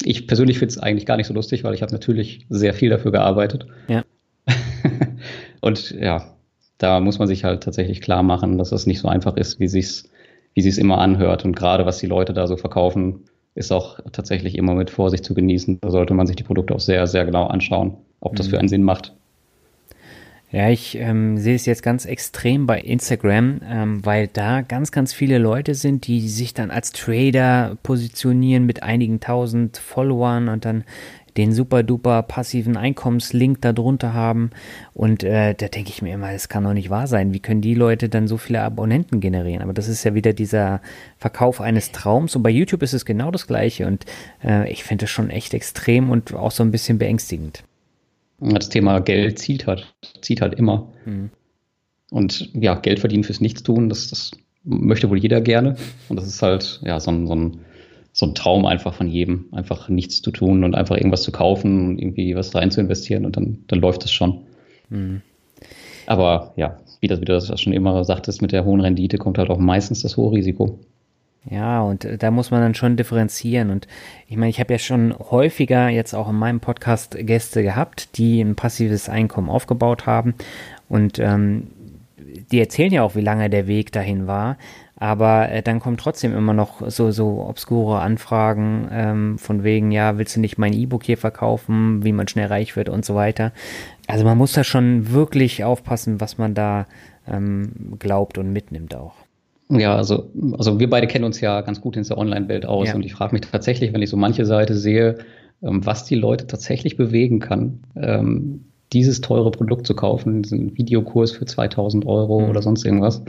[0.03, 2.91] Ich persönlich finde es eigentlich gar nicht so lustig, weil ich habe natürlich sehr viel
[2.91, 3.67] dafür gearbeitet.
[3.89, 4.05] Ja.
[5.61, 6.35] Und ja,
[6.79, 9.69] da muss man sich halt tatsächlich klar machen, dass es nicht so einfach ist, wie
[9.69, 10.11] sich's,
[10.55, 11.45] wie sich's immer anhört.
[11.45, 13.25] Und gerade was die Leute da so verkaufen,
[13.55, 15.79] ist auch tatsächlich immer mit Vorsicht zu genießen.
[15.81, 18.61] Da sollte man sich die Produkte auch sehr, sehr genau anschauen, ob das für mhm.
[18.61, 19.15] einen Sinn macht.
[20.55, 25.13] Ja, ich ähm, sehe es jetzt ganz extrem bei Instagram, ähm, weil da ganz, ganz
[25.13, 30.85] viele Leute sind, die sich dann als Trader positionieren mit einigen tausend Followern und dann
[31.37, 34.51] den super duper passiven Einkommenslink da drunter haben.
[34.93, 37.35] Und äh, da denke ich mir immer, das kann doch nicht wahr sein.
[37.35, 39.61] Wie können die Leute dann so viele Abonnenten generieren?
[39.61, 40.81] Aber das ist ja wieder dieser
[41.19, 42.37] Verkauf eines Traums.
[42.37, 43.89] Und bei YouTube ist es genau das Gleiche.
[43.89, 44.07] Und
[44.45, 47.65] äh, ich finde das schon echt extrem und auch so ein bisschen beängstigend.
[48.41, 50.93] Das Thema Geld zieht halt, zieht halt immer.
[51.05, 51.31] Mhm.
[52.11, 54.33] Und ja, Geld verdienen fürs Nichtstun, das, das
[54.65, 55.77] möchte wohl jeder gerne.
[56.09, 57.59] Und das ist halt ja so ein, so ein
[58.15, 61.89] so ein Traum einfach von jedem, einfach nichts zu tun und einfach irgendwas zu kaufen
[61.89, 64.43] und irgendwie was rein zu investieren und dann, dann läuft es schon.
[64.89, 65.21] Mhm.
[66.07, 69.37] Aber ja, wie, das, wie du das schon immer sagtest, mit der hohen Rendite kommt
[69.37, 70.79] halt auch meistens das hohe Risiko.
[71.51, 73.71] Ja, und da muss man dann schon differenzieren.
[73.71, 73.87] Und
[74.29, 78.41] ich meine, ich habe ja schon häufiger jetzt auch in meinem Podcast Gäste gehabt, die
[78.41, 80.35] ein passives Einkommen aufgebaut haben.
[80.89, 81.69] Und ähm,
[82.51, 84.57] die erzählen ja auch, wie lange der Weg dahin war.
[84.97, 90.17] Aber äh, dann kommen trotzdem immer noch so, so obskure Anfragen ähm, von wegen, ja,
[90.17, 93.53] willst du nicht mein E-Book hier verkaufen, wie man schnell reich wird und so weiter.
[94.07, 96.87] Also man muss da schon wirklich aufpassen, was man da
[97.29, 99.24] ähm, glaubt und mitnimmt auch.
[99.71, 102.95] Ja, also, also wir beide kennen uns ja ganz gut in der Online-Welt aus ja.
[102.95, 105.19] und ich frage mich tatsächlich, wenn ich so manche Seite sehe,
[105.63, 111.33] ähm, was die Leute tatsächlich bewegen kann, ähm, dieses teure Produkt zu kaufen, diesen Videokurs
[111.33, 112.51] für 2000 Euro mhm.
[112.51, 113.23] oder sonst irgendwas.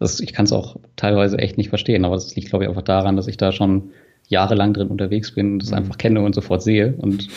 [0.00, 2.82] Das, ich kann es auch teilweise echt nicht verstehen, aber das liegt, glaube ich, einfach
[2.82, 3.90] daran, dass ich da schon
[4.26, 5.76] jahrelang drin unterwegs bin, das mhm.
[5.76, 6.94] einfach kenne und sofort sehe.
[6.96, 7.28] Und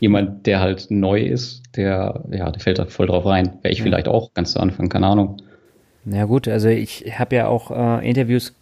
[0.00, 3.58] jemand, der halt neu ist, der, ja, der fällt da voll drauf rein.
[3.62, 3.84] Wäre ich ja.
[3.84, 5.38] vielleicht auch ganz zu Anfang, keine Ahnung.
[6.06, 8.54] Ja gut, also ich habe ja auch äh, Interviews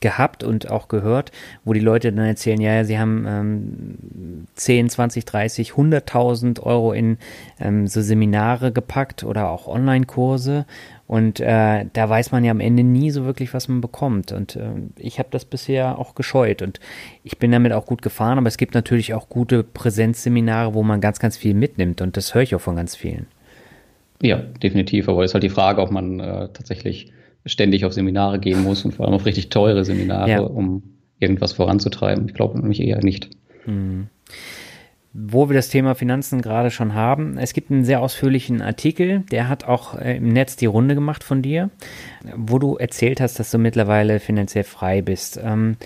[0.00, 1.32] gehabt und auch gehört,
[1.64, 7.18] wo die Leute dann erzählen, ja, sie haben ähm, 10, 20, 30, 100.000 Euro in
[7.58, 10.66] ähm, so Seminare gepackt oder auch Online-Kurse
[11.08, 14.30] und äh, da weiß man ja am Ende nie so wirklich, was man bekommt.
[14.30, 16.80] Und äh, ich habe das bisher auch gescheut und
[17.24, 21.00] ich bin damit auch gut gefahren, aber es gibt natürlich auch gute Präsenzseminare, wo man
[21.00, 23.26] ganz, ganz viel mitnimmt und das höre ich auch von ganz vielen.
[24.22, 27.12] Ja, definitiv, aber es ist halt die Frage, ob man äh, tatsächlich
[27.46, 30.40] ständig auf Seminare gehen muss und vor allem auf richtig teure Seminare, ja.
[30.40, 30.82] um
[31.18, 32.28] irgendwas voranzutreiben.
[32.28, 33.30] Ich glaube nämlich eher nicht.
[33.66, 34.08] Mhm
[35.20, 37.38] wo wir das Thema Finanzen gerade schon haben.
[37.38, 41.24] Es gibt einen sehr ausführlichen Artikel, der hat auch äh, im Netz die Runde gemacht
[41.24, 41.70] von dir,
[42.36, 45.40] wo du erzählt hast, dass du mittlerweile finanziell frei bist.
[45.42, 45.76] Ähm,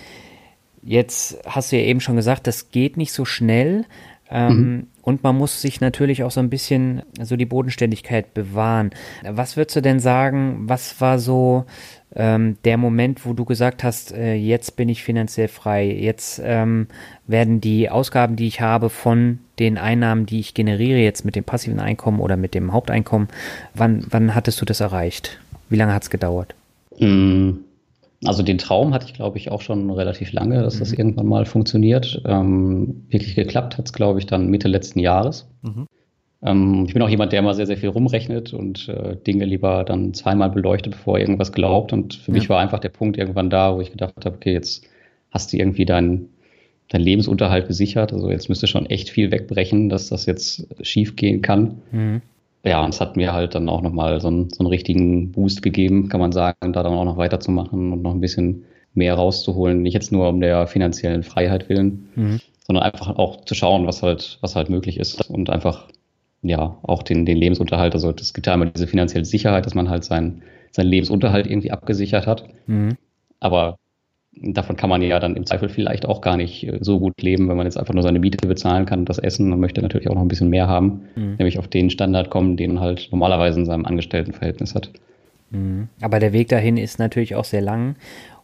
[0.82, 3.84] jetzt hast du ja eben schon gesagt, das geht nicht so schnell.
[4.32, 4.86] Ähm, mhm.
[5.02, 8.90] Und man muss sich natürlich auch so ein bisschen so die Bodenständigkeit bewahren.
[9.28, 11.66] Was würdest du denn sagen, was war so
[12.14, 16.86] ähm, der Moment, wo du gesagt hast, äh, jetzt bin ich finanziell frei, jetzt ähm,
[17.26, 21.44] werden die Ausgaben, die ich habe, von den Einnahmen, die ich generiere, jetzt mit dem
[21.44, 23.28] passiven Einkommen oder mit dem Haupteinkommen,
[23.74, 25.40] wann, wann hattest du das erreicht?
[25.68, 26.54] Wie lange hat es gedauert?
[26.98, 27.52] Mm,
[28.24, 30.78] also den Traum hatte ich, glaube ich, auch schon relativ lange, dass mhm.
[30.80, 32.22] das irgendwann mal funktioniert.
[32.24, 35.48] Ähm, wirklich geklappt hat es, glaube ich, dann Mitte letzten Jahres.
[35.62, 35.86] Mhm.
[36.42, 39.84] Ähm, ich bin auch jemand, der immer sehr, sehr viel rumrechnet und äh, Dinge lieber
[39.84, 41.92] dann zweimal beleuchtet, bevor er irgendwas glaubt.
[41.92, 42.38] Und für ja.
[42.38, 44.86] mich war einfach der Punkt irgendwann da, wo ich gedacht habe, okay, jetzt
[45.30, 46.28] hast du irgendwie deinen
[46.88, 48.12] dein Lebensunterhalt gesichert.
[48.12, 51.80] Also jetzt müsste schon echt viel wegbrechen, dass das jetzt schief gehen kann.
[51.90, 52.22] Mhm.
[52.64, 55.62] Ja, und es hat mir halt dann auch nochmal so, einen, so einen richtigen Boost
[55.62, 59.82] gegeben, kann man sagen, da dann auch noch weiterzumachen und noch ein bisschen mehr rauszuholen.
[59.82, 62.40] Nicht jetzt nur um der finanziellen Freiheit willen, mhm.
[62.64, 65.88] sondern einfach auch zu schauen, was halt, was halt möglich ist und einfach
[66.42, 67.94] ja, auch den, den Lebensunterhalt.
[67.94, 70.42] Also es gibt ja einmal diese finanzielle Sicherheit, dass man halt sein,
[70.72, 72.48] seinen Lebensunterhalt irgendwie abgesichert hat.
[72.66, 72.96] Mhm.
[73.40, 73.76] Aber
[74.34, 77.48] davon kann man ja dann im Zweifel vielleicht auch gar nicht äh, so gut leben,
[77.48, 79.48] wenn man jetzt einfach nur seine Miete bezahlen kann und das Essen.
[79.48, 81.36] Man möchte natürlich auch noch ein bisschen mehr haben, mhm.
[81.38, 84.90] nämlich auf den Standard kommen, den man halt normalerweise in seinem Angestelltenverhältnis hat.
[85.50, 85.88] Mhm.
[86.00, 87.96] Aber der Weg dahin ist natürlich auch sehr lang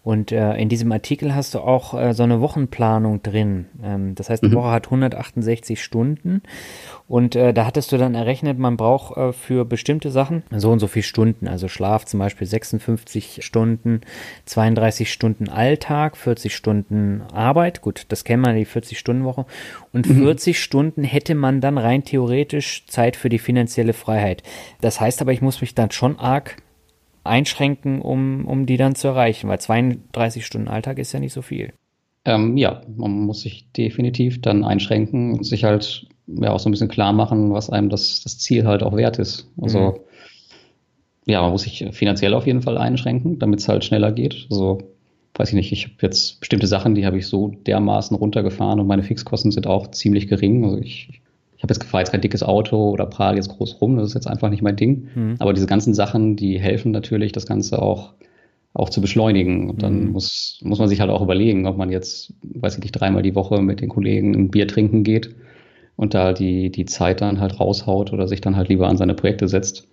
[0.09, 3.67] und äh, in diesem Artikel hast du auch äh, so eine Wochenplanung drin.
[3.83, 4.57] Ähm, das heißt, eine mhm.
[4.57, 6.43] Woche hat 168 Stunden.
[7.09, 10.79] Und äh, da hattest du dann errechnet, man braucht äh, für bestimmte Sachen so und
[10.79, 11.49] so viele Stunden.
[11.49, 14.03] Also Schlaf zum Beispiel 56 Stunden,
[14.45, 17.81] 32 Stunden Alltag, 40 Stunden Arbeit.
[17.81, 19.47] Gut, das kennen wir, die 40-Stunden-Woche.
[19.95, 20.19] Und mhm.
[20.19, 24.43] 40 Stunden hätte man dann rein theoretisch Zeit für die finanzielle Freiheit.
[24.83, 26.57] Das heißt aber, ich muss mich dann schon arg
[27.25, 31.41] einschränken, um, um die dann zu erreichen, weil 32 Stunden Alltag ist ja nicht so
[31.41, 31.73] viel.
[32.27, 36.73] Ähm, ja, man muss sich definitiv dann einschränken und sich halt ja auch so ein
[36.73, 39.51] bisschen klar machen, was einem das, das Ziel halt auch wert ist.
[39.61, 39.95] Also mhm.
[41.27, 44.47] ja, man muss sich finanziell auf jeden Fall einschränken, damit es halt schneller geht.
[44.51, 44.79] Also
[45.35, 48.87] weiß ich nicht, ich habe jetzt bestimmte Sachen, die habe ich so dermaßen runtergefahren und
[48.87, 50.65] meine Fixkosten sind auch ziemlich gering.
[50.65, 51.21] Also ich
[51.59, 54.15] ich habe jetzt gefragt, jetzt kein dickes Auto oder prall jetzt groß rum, das ist
[54.15, 55.09] jetzt einfach nicht mein Ding.
[55.13, 55.35] Mhm.
[55.41, 58.13] Aber diese ganzen Sachen, die helfen natürlich, das Ganze auch,
[58.75, 59.69] auch zu beschleunigen.
[59.69, 60.13] Und dann mhm.
[60.13, 63.35] muss, muss man sich halt auch überlegen, ob man jetzt, weiß ich nicht, dreimal die
[63.35, 65.35] Woche mit den Kollegen ein Bier trinken geht
[65.99, 69.15] und da die, die Zeit dann halt raushaut oder sich dann halt lieber an seine
[69.15, 69.89] Projekte setzt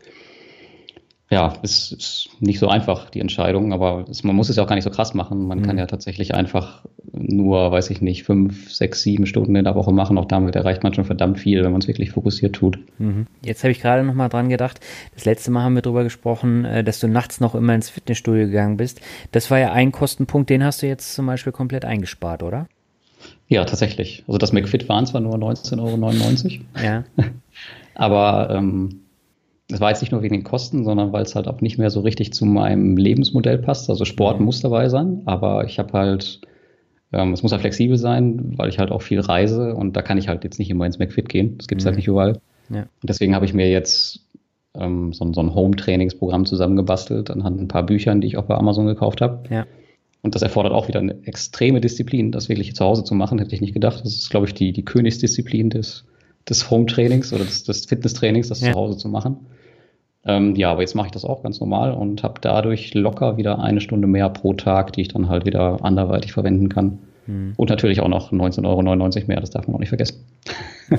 [1.30, 4.68] ja, ist, ist nicht so einfach, die Entscheidung, aber es, man muss es ja auch
[4.68, 5.47] gar nicht so krass machen.
[5.47, 5.64] Man mhm.
[5.64, 9.91] kann ja tatsächlich einfach nur, weiß ich nicht, fünf, sechs, sieben Stunden in der Woche
[9.91, 10.20] machen.
[10.20, 12.78] Auch damit erreicht man schon verdammt viel, wenn man es wirklich fokussiert tut.
[12.99, 13.26] Mhm.
[13.43, 14.80] Jetzt habe ich gerade noch mal dran gedacht,
[15.16, 18.45] das letzte Mal haben wir darüber gesprochen, äh, dass du nachts noch immer ins Fitnessstudio
[18.45, 19.01] gegangen bist.
[19.32, 22.68] Das war ja ein Kostenpunkt, den hast du jetzt zum Beispiel komplett eingespart, oder?
[23.48, 24.24] Ja, tatsächlich.
[24.28, 26.84] Also das McFit waren zwar nur 19,99 Euro.
[26.84, 27.04] Ja.
[27.96, 29.02] aber ähm,
[29.72, 31.89] es war jetzt nicht nur wegen den Kosten, sondern weil es halt auch nicht mehr
[31.89, 33.89] so richtig zu meinem Lebensmodell passt.
[33.89, 36.41] Also Sport muss dabei sein, aber ich habe halt,
[37.12, 40.18] ähm, es muss halt flexibel sein, weil ich halt auch viel reise und da kann
[40.18, 41.58] ich halt jetzt nicht immer ins McFit gehen.
[41.58, 41.96] Das gibt es halt mhm.
[41.96, 42.39] halt nicht überall.
[42.70, 42.82] Ja.
[42.82, 44.22] Und deswegen habe ich mir jetzt
[44.76, 48.86] ähm, so, so, ein Home-Trainingsprogramm zusammengebastelt anhand ein paar Büchern, die ich auch bei Amazon
[48.86, 49.43] gekauft habe.
[49.50, 49.66] Ja.
[50.26, 53.54] Und das erfordert auch wieder eine extreme Disziplin, das wirklich zu Hause zu machen, hätte
[53.54, 54.04] ich nicht gedacht.
[54.04, 56.04] Das ist, glaube ich, die, die Königsdisziplin des,
[56.50, 58.72] des Home-Trainings oder des, des Fitness-Trainings, das ja.
[58.72, 59.46] zu Hause zu machen.
[60.26, 63.60] Ähm, ja, aber jetzt mache ich das auch ganz normal und habe dadurch locker wieder
[63.60, 66.98] eine Stunde mehr pro Tag, die ich dann halt wieder anderweitig verwenden kann.
[67.28, 67.54] Hm.
[67.56, 70.26] Und natürlich auch noch 19,99 Euro mehr, das darf man auch nicht vergessen.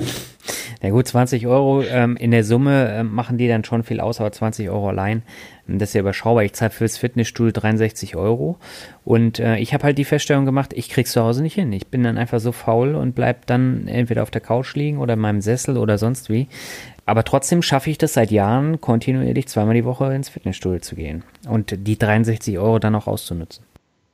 [0.81, 4.21] Na gut, 20 Euro ähm, in der Summe äh, machen die dann schon viel aus,
[4.21, 5.23] aber 20 Euro allein,
[5.67, 6.43] das ist ja überschaubar.
[6.43, 8.57] Ich zahle fürs Fitnessstudio 63 Euro
[9.03, 11.71] und äh, ich habe halt die Feststellung gemacht, ich krieg's zu Hause nicht hin.
[11.73, 15.13] Ich bin dann einfach so faul und bleib dann entweder auf der Couch liegen oder
[15.13, 16.47] in meinem Sessel oder sonst wie.
[17.05, 21.23] Aber trotzdem schaffe ich das seit Jahren, kontinuierlich zweimal die Woche ins Fitnessstudio zu gehen
[21.49, 23.63] und die 63 Euro dann auch auszunutzen.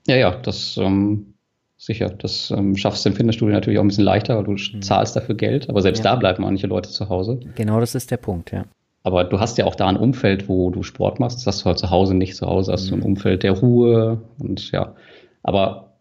[0.07, 1.33] Ja, ja, das ähm,
[1.77, 2.09] sicher.
[2.09, 4.81] Das ähm, schaffst du im Fitnessstudio natürlich auch ein bisschen leichter, weil du mhm.
[4.81, 6.11] zahlst dafür Geld, aber selbst ja.
[6.11, 7.39] da bleiben manche Leute zu Hause.
[7.55, 8.65] Genau, das ist der Punkt, ja.
[9.03, 11.39] Aber du hast ja auch da ein Umfeld, wo du Sport machst.
[11.39, 12.35] Das hast du halt zu Hause nicht.
[12.35, 13.05] Zu Hause hast du ein mhm.
[13.05, 14.95] Umfeld der Ruhe und ja.
[15.43, 15.93] Aber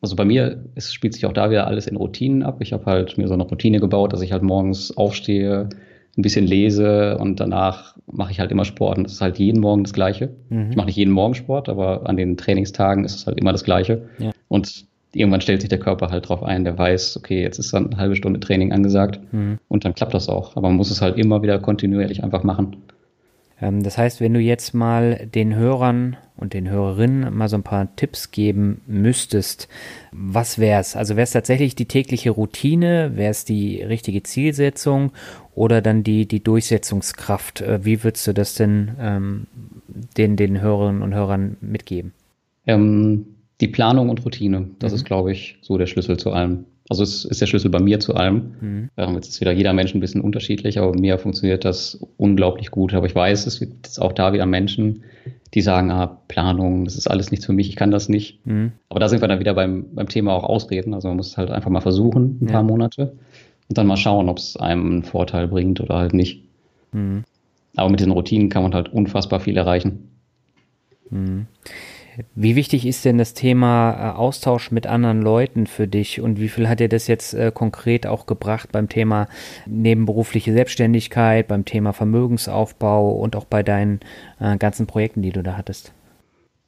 [0.00, 2.56] also bei mir es spielt sich auch da wieder alles in Routinen ab.
[2.60, 5.68] Ich habe halt mir so eine Routine gebaut, dass ich halt morgens aufstehe,
[6.16, 8.98] ein bisschen lese und danach mache ich halt immer Sport.
[8.98, 10.30] Und das ist halt jeden Morgen das Gleiche.
[10.48, 10.70] Mhm.
[10.70, 13.62] Ich mache nicht jeden Morgen Sport, aber an den Trainingstagen ist es halt immer das
[13.62, 14.08] Gleiche.
[14.18, 14.32] Ja.
[14.48, 17.86] Und irgendwann stellt sich der Körper halt drauf ein, der weiß, okay, jetzt ist dann
[17.86, 19.58] eine halbe Stunde Training angesagt mhm.
[19.68, 20.56] und dann klappt das auch.
[20.56, 22.76] Aber man muss es halt immer wieder kontinuierlich einfach machen.
[23.60, 27.62] Ähm, das heißt, wenn du jetzt mal den Hörern und den Hörerinnen mal so ein
[27.62, 29.68] paar Tipps geben müsstest,
[30.12, 30.94] was wäre es?
[30.94, 35.12] Also wäre es tatsächlich die tägliche Routine, wäre es die richtige Zielsetzung
[35.54, 37.62] oder dann die, die Durchsetzungskraft?
[37.62, 39.46] Äh, wie würdest du das denn ähm,
[40.16, 42.12] den, den Hörerinnen und Hörern mitgeben?
[42.66, 43.26] Ähm,
[43.60, 44.96] die Planung und Routine, das mhm.
[44.96, 46.64] ist, glaube ich, so der Schlüssel zu allem.
[46.88, 48.54] Also es ist der Schlüssel bei mir zu allem.
[48.60, 48.90] Mhm.
[48.96, 52.70] Ähm, jetzt ist wieder jeder Mensch ein bisschen unterschiedlich, aber bei mir funktioniert das unglaublich
[52.70, 52.94] gut.
[52.94, 55.02] Aber ich weiß, es gibt jetzt auch da wieder Menschen,
[55.54, 58.44] die sagen, ah, Planung, das ist alles nichts für mich, ich kann das nicht.
[58.46, 58.72] Mhm.
[58.88, 60.94] Aber da sind wir dann wieder beim, beim Thema auch Ausreden.
[60.94, 62.52] Also man muss es halt einfach mal versuchen, ein ja.
[62.52, 63.12] paar Monate
[63.68, 66.42] und dann mal schauen, ob es einem einen Vorteil bringt oder halt nicht.
[66.92, 67.24] Mhm.
[67.76, 70.08] Aber mit diesen Routinen kann man halt unfassbar viel erreichen.
[71.10, 71.46] Mhm.
[72.34, 76.48] Wie wichtig ist denn das Thema äh, Austausch mit anderen Leuten für dich und wie
[76.48, 79.28] viel hat dir das jetzt äh, konkret auch gebracht beim Thema
[79.66, 84.00] nebenberufliche Selbstständigkeit, beim Thema Vermögensaufbau und auch bei deinen
[84.40, 85.92] äh, ganzen Projekten, die du da hattest?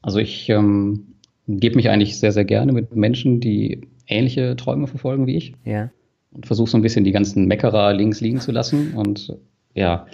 [0.03, 1.07] Also ich ähm,
[1.47, 5.55] gebe mich eigentlich sehr, sehr gerne mit Menschen, die ähnliche Träume verfolgen wie ich.
[5.65, 5.91] Ja.
[6.33, 9.37] Und versuche so ein bisschen die ganzen Meckerer links liegen zu lassen und
[9.75, 10.07] ja,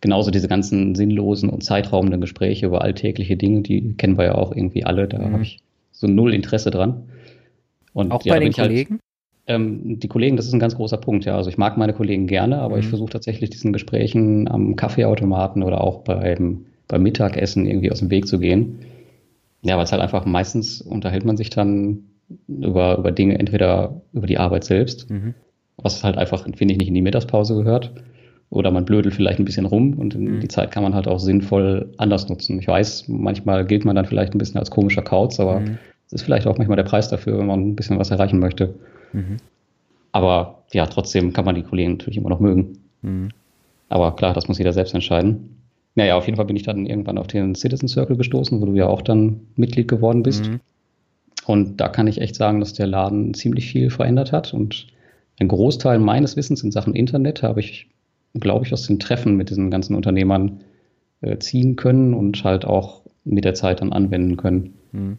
[0.00, 4.54] genauso diese ganzen sinnlosen und zeitraubenden Gespräche über alltägliche Dinge, die kennen wir ja auch
[4.54, 5.08] irgendwie alle.
[5.08, 5.32] Da mhm.
[5.32, 5.60] habe ich
[5.92, 7.08] so null Interesse dran.
[7.92, 8.90] Und auch ja, bei den halt Kollegen?
[8.94, 9.02] Halt,
[9.48, 11.36] ähm, die Kollegen, das ist ein ganz großer Punkt, ja.
[11.36, 12.80] Also ich mag meine Kollegen gerne, aber mhm.
[12.80, 18.10] ich versuche tatsächlich diesen Gesprächen am Kaffeeautomaten oder auch beim, beim Mittagessen irgendwie aus dem
[18.10, 18.80] Weg zu gehen.
[19.62, 22.04] Ja, weil es halt einfach meistens unterhält man sich dann
[22.46, 25.34] über, über Dinge, entweder über die Arbeit selbst, mhm.
[25.76, 27.92] was halt einfach, finde ich, nicht in die Mittagspause gehört
[28.50, 30.40] oder man blödelt vielleicht ein bisschen rum und mhm.
[30.40, 32.58] die Zeit kann man halt auch sinnvoll anders nutzen.
[32.58, 35.78] Ich weiß, manchmal gilt man dann vielleicht ein bisschen als komischer Kauz, aber mhm.
[36.06, 38.74] es ist vielleicht auch manchmal der Preis dafür, wenn man ein bisschen was erreichen möchte.
[39.12, 39.36] Mhm.
[40.12, 42.78] Aber ja, trotzdem kann man die Kollegen natürlich immer noch mögen.
[43.02, 43.28] Mhm.
[43.90, 45.56] Aber klar, das muss jeder selbst entscheiden.
[45.94, 48.74] Naja, auf jeden Fall bin ich dann irgendwann auf den Citizen Circle gestoßen, wo du
[48.74, 50.48] ja auch dann Mitglied geworden bist.
[50.48, 50.60] Mhm.
[51.46, 54.86] Und da kann ich echt sagen, dass der Laden ziemlich viel verändert hat und
[55.40, 57.88] ein Großteil meines Wissens in Sachen Internet habe ich
[58.34, 60.60] glaube ich, aus den Treffen mit diesen ganzen Unternehmern
[61.20, 64.74] äh, ziehen können und halt auch mit der Zeit dann anwenden können.
[64.92, 65.18] Mhm.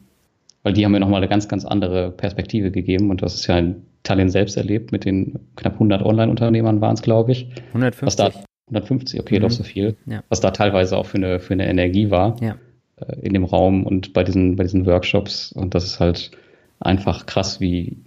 [0.63, 3.55] Weil die haben mir nochmal eine ganz, ganz andere Perspektive gegeben und das ist ja
[3.55, 7.49] ein Tallinn selbst erlebt mit den knapp 100 Online-Unternehmern waren es, glaube ich.
[7.69, 8.05] 150.
[8.05, 8.31] Was da,
[8.67, 9.43] 150, okay, mhm.
[9.43, 9.97] doch so viel.
[10.05, 10.23] Ja.
[10.29, 12.57] Was da teilweise auch für eine, für eine Energie war ja.
[12.97, 15.51] äh, in dem Raum und bei diesen, bei diesen Workshops.
[15.51, 16.31] Und das ist halt
[16.79, 17.97] einfach krass, wie,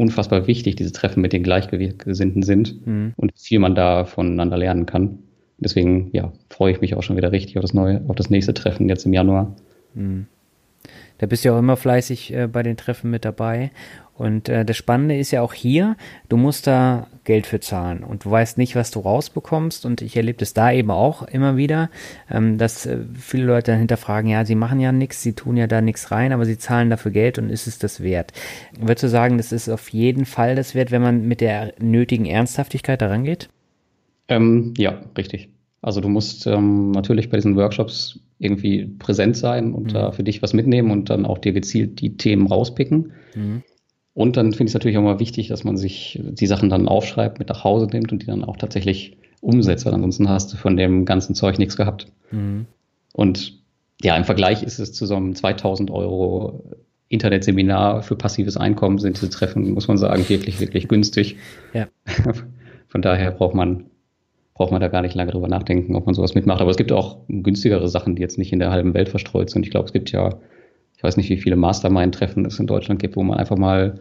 [0.00, 3.12] unfassbar wichtig, diese Treffen mit den Gleichgesinnten sind mhm.
[3.16, 5.18] und wie viel man da voneinander lernen kann.
[5.58, 8.54] Deswegen, ja, freue ich mich auch schon wieder richtig auf das neue, auf das nächste
[8.54, 9.54] Treffen jetzt im Januar.
[9.94, 10.26] Mhm.
[11.20, 13.72] Da bist du ja auch immer fleißig äh, bei den Treffen mit dabei.
[14.14, 15.96] Und äh, das Spannende ist ja auch hier,
[16.30, 19.84] du musst da Geld für zahlen und du weißt nicht, was du rausbekommst.
[19.84, 21.90] Und ich erlebe das da eben auch immer wieder,
[22.30, 25.66] ähm, dass äh, viele Leute dann hinterfragen, ja, sie machen ja nichts, sie tun ja
[25.66, 28.32] da nichts rein, aber sie zahlen dafür Geld und ist es das wert?
[28.78, 32.24] Würdest du sagen, das ist auf jeden Fall das wert, wenn man mit der nötigen
[32.24, 33.50] Ernsthaftigkeit daran geht?
[34.28, 35.50] Ähm, ja, richtig.
[35.82, 39.92] Also du musst ähm, natürlich bei diesen Workshops irgendwie präsent sein und mhm.
[39.92, 43.12] da für dich was mitnehmen und dann auch dir gezielt die Themen rauspicken.
[43.34, 43.62] Mhm.
[44.14, 46.88] Und dann finde ich es natürlich auch mal wichtig, dass man sich die Sachen dann
[46.88, 50.56] aufschreibt, mit nach Hause nimmt und die dann auch tatsächlich umsetzt, weil ansonsten hast du
[50.56, 52.08] von dem ganzen Zeug nichts gehabt.
[52.30, 52.66] Mhm.
[53.12, 53.60] Und
[54.02, 56.64] ja, im Vergleich ist es zu so einem 2000 Euro
[57.08, 61.36] Internetseminar für passives Einkommen sind diese Treffen, muss man sagen, wirklich, wirklich günstig.
[61.74, 61.88] Ja.
[62.88, 63.89] Von daher braucht man,
[64.60, 66.60] braucht man da gar nicht lange drüber nachdenken, ob man sowas mitmacht.
[66.60, 69.64] Aber es gibt auch günstigere Sachen, die jetzt nicht in der halben Welt verstreut sind.
[69.64, 70.34] Ich glaube, es gibt ja
[71.00, 73.98] ich weiß nicht, wie viele Mastermind-Treffen es in Deutschland gibt, wo man einfach mal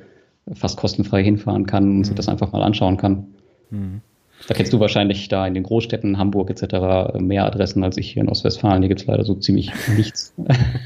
[0.52, 2.04] fast kostenfrei hinfahren kann und mhm.
[2.04, 3.28] sich das einfach mal anschauen kann.
[3.70, 4.02] Mhm.
[4.50, 7.18] Da kennst du wahrscheinlich da in den Großstädten, Hamburg etc.
[7.20, 8.82] mehr Adressen als ich hier in Ostwestfalen.
[8.82, 10.34] Hier gibt es leider so ziemlich nichts.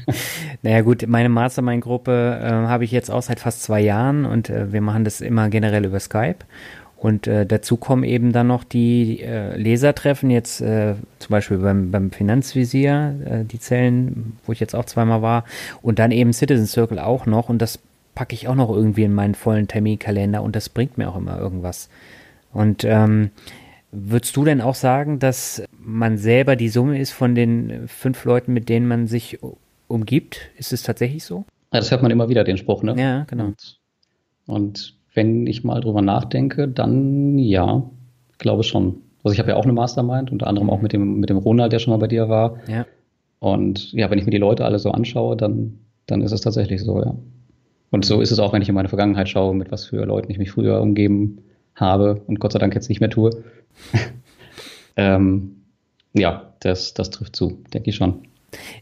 [0.62, 4.72] naja gut, meine Mastermind-Gruppe äh, habe ich jetzt auch seit fast zwei Jahren und äh,
[4.72, 6.44] wir machen das immer generell über Skype.
[7.04, 11.90] Und äh, dazu kommen eben dann noch die äh, Lesertreffen, jetzt äh, zum Beispiel beim,
[11.90, 15.44] beim Finanzvisier, äh, die Zellen, wo ich jetzt auch zweimal war,
[15.82, 17.50] und dann eben Citizen Circle auch noch.
[17.50, 17.78] Und das
[18.14, 21.38] packe ich auch noch irgendwie in meinen vollen Terminkalender und das bringt mir auch immer
[21.38, 21.90] irgendwas.
[22.54, 23.28] Und ähm,
[23.92, 28.54] würdest du denn auch sagen, dass man selber die Summe ist von den fünf Leuten,
[28.54, 29.40] mit denen man sich
[29.88, 30.40] umgibt?
[30.56, 31.44] Ist es tatsächlich so?
[31.70, 32.94] Ja, das hört man immer wieder, den Spruch, ne?
[32.96, 33.48] Ja, genau.
[33.48, 33.78] Und,
[34.46, 37.82] und wenn ich mal drüber nachdenke, dann ja,
[38.38, 38.96] glaube schon.
[39.22, 41.72] Also ich habe ja auch eine Mastermind, unter anderem auch mit dem, mit dem Ronald,
[41.72, 42.58] der schon mal bei dir war.
[42.68, 42.84] Ja.
[43.38, 46.82] Und ja, wenn ich mir die Leute alle so anschaue, dann, dann ist es tatsächlich
[46.82, 47.14] so, ja.
[47.90, 50.30] Und so ist es auch, wenn ich in meine Vergangenheit schaue, mit was für Leuten
[50.30, 51.38] ich mich früher umgeben
[51.76, 53.30] habe und Gott sei Dank jetzt nicht mehr tue.
[54.96, 55.62] ähm,
[56.12, 58.26] ja, das, das trifft zu, denke ich schon.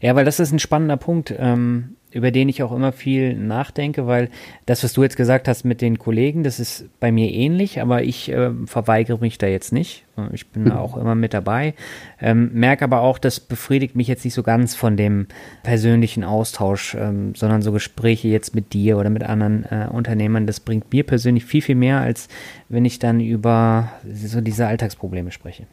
[0.01, 4.05] Ja, weil das ist ein spannender Punkt, ähm, über den ich auch immer viel nachdenke,
[4.05, 4.29] weil
[4.67, 8.03] das, was du jetzt gesagt hast mit den Kollegen, das ist bei mir ähnlich, aber
[8.03, 10.05] ich äh, verweigere mich da jetzt nicht.
[10.31, 11.73] Ich bin da auch immer mit dabei.
[12.21, 15.25] Ähm, merke aber auch, das befriedigt mich jetzt nicht so ganz von dem
[15.63, 20.59] persönlichen Austausch, ähm, sondern so Gespräche jetzt mit dir oder mit anderen äh, Unternehmern, das
[20.59, 22.27] bringt mir persönlich viel, viel mehr, als
[22.69, 25.65] wenn ich dann über so diese Alltagsprobleme spreche.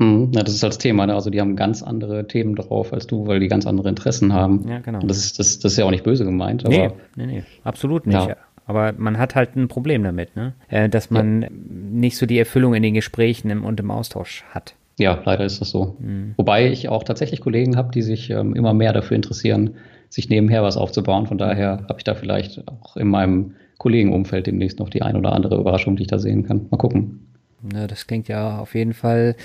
[0.00, 1.06] Mhm, das ist halt das Thema.
[1.06, 1.14] Ne?
[1.14, 4.66] Also die haben ganz andere Themen drauf als du, weil die ganz andere Interessen haben.
[4.66, 5.00] Ja, genau.
[5.00, 6.64] Und das ist, das, das ist ja auch nicht böse gemeint.
[6.64, 8.14] Aber, nee, nee, nee, absolut nicht.
[8.14, 8.36] Ja.
[8.64, 10.54] Aber man hat halt ein Problem damit, ne?
[10.68, 11.48] Äh, dass man ja.
[11.50, 14.74] nicht so die Erfüllung in den Gesprächen und im Austausch hat.
[14.98, 15.96] Ja, leider ist das so.
[15.98, 16.34] Mhm.
[16.36, 19.74] Wobei ich auch tatsächlich Kollegen habe, die sich ähm, immer mehr dafür interessieren,
[20.08, 21.26] sich nebenher was aufzubauen.
[21.26, 25.32] Von daher habe ich da vielleicht auch in meinem Kollegenumfeld demnächst noch die ein oder
[25.32, 26.66] andere Überraschung, die ich da sehen kann.
[26.70, 27.26] Mal gucken.
[27.74, 29.36] Ja, das klingt ja auf jeden Fall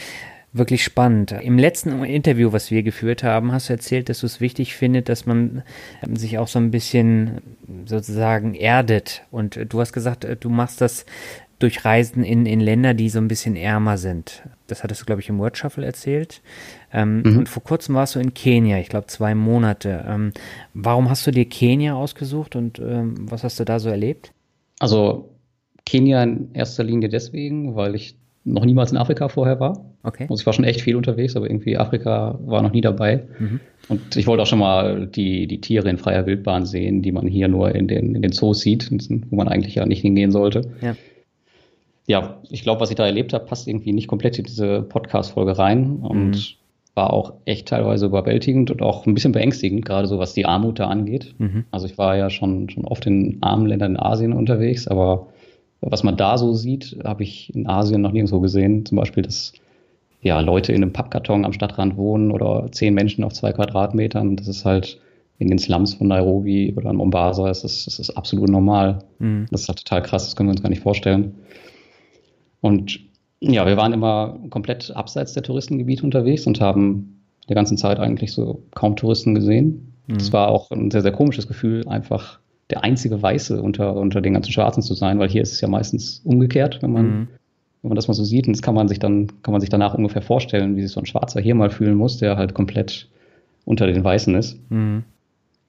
[0.57, 1.31] wirklich spannend.
[1.31, 5.09] Im letzten Interview, was wir geführt haben, hast du erzählt, dass du es wichtig findest,
[5.09, 5.63] dass man
[6.01, 7.41] ähm, sich auch so ein bisschen
[7.85, 9.23] sozusagen erdet.
[9.31, 11.05] Und du hast gesagt, äh, du machst das
[11.59, 14.43] durch Reisen in, in Länder, die so ein bisschen ärmer sind.
[14.67, 16.41] Das hattest du, glaube ich, im Word Shuffle erzählt.
[16.91, 17.37] Ähm, mhm.
[17.37, 20.05] Und vor kurzem warst du in Kenia, ich glaube zwei Monate.
[20.07, 20.31] Ähm,
[20.73, 24.33] warum hast du dir Kenia ausgesucht und ähm, was hast du da so erlebt?
[24.79, 25.29] Also
[25.85, 29.85] Kenia in erster Linie deswegen, weil ich noch niemals in Afrika vorher war.
[30.03, 30.27] Okay.
[30.29, 33.23] Also ich war schon echt viel unterwegs, aber irgendwie Afrika war noch nie dabei.
[33.39, 33.59] Mhm.
[33.89, 37.27] Und ich wollte auch schon mal die, die Tiere in freier Wildbahn sehen, die man
[37.27, 38.89] hier nur in den, in den Zoos sieht,
[39.29, 40.61] wo man eigentlich ja nicht hingehen sollte.
[40.81, 40.95] Ja,
[42.05, 45.57] ja ich glaube, was ich da erlebt habe, passt irgendwie nicht komplett in diese Podcast-Folge
[45.57, 46.43] rein und mhm.
[46.93, 50.77] war auch echt teilweise überwältigend und auch ein bisschen beängstigend, gerade so was die Armut
[50.77, 51.33] da angeht.
[51.39, 51.65] Mhm.
[51.71, 55.29] Also ich war ja schon, schon oft in armen Ländern in Asien unterwegs, aber
[55.91, 58.85] was man da so sieht, habe ich in Asien noch nirgendwo gesehen.
[58.85, 59.53] Zum Beispiel, dass
[60.21, 64.35] ja, Leute in einem Pappkarton am Stadtrand wohnen oder zehn Menschen auf zwei Quadratmetern.
[64.35, 64.99] Das ist halt
[65.37, 68.99] in den Slums von Nairobi oder in Mombasa, das ist, das ist absolut normal.
[69.19, 69.47] Mhm.
[69.51, 71.35] Das ist halt total krass, das können wir uns gar nicht vorstellen.
[72.61, 72.99] Und
[73.39, 78.31] ja, wir waren immer komplett abseits der Touristengebiete unterwegs und haben der ganzen Zeit eigentlich
[78.31, 79.93] so kaum Touristen gesehen.
[80.07, 80.17] Mhm.
[80.17, 82.39] Das war auch ein sehr, sehr komisches Gefühl, einfach
[82.69, 85.67] der einzige Weiße unter, unter den ganzen Schwarzen zu sein, weil hier ist es ja
[85.67, 87.27] meistens umgekehrt, wenn man, mhm.
[87.81, 88.47] wenn man das mal so sieht.
[88.47, 90.99] Und das kann man sich dann, kann man sich danach ungefähr vorstellen, wie sich so
[90.99, 93.09] ein Schwarzer hier mal fühlen muss, der halt komplett
[93.65, 94.59] unter den Weißen ist.
[94.71, 95.03] Mhm.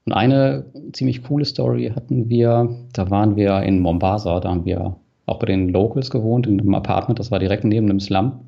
[0.07, 4.97] Und eine ziemlich coole Story hatten wir, da waren wir in Mombasa, da haben wir
[5.27, 8.41] auch bei den Locals gewohnt, in einem Apartment, das war direkt neben einem Slum,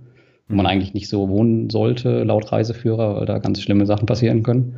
[0.49, 0.71] wo man mhm.
[0.71, 4.77] eigentlich nicht so wohnen sollte, laut Reiseführer, weil da ganz schlimme Sachen passieren können.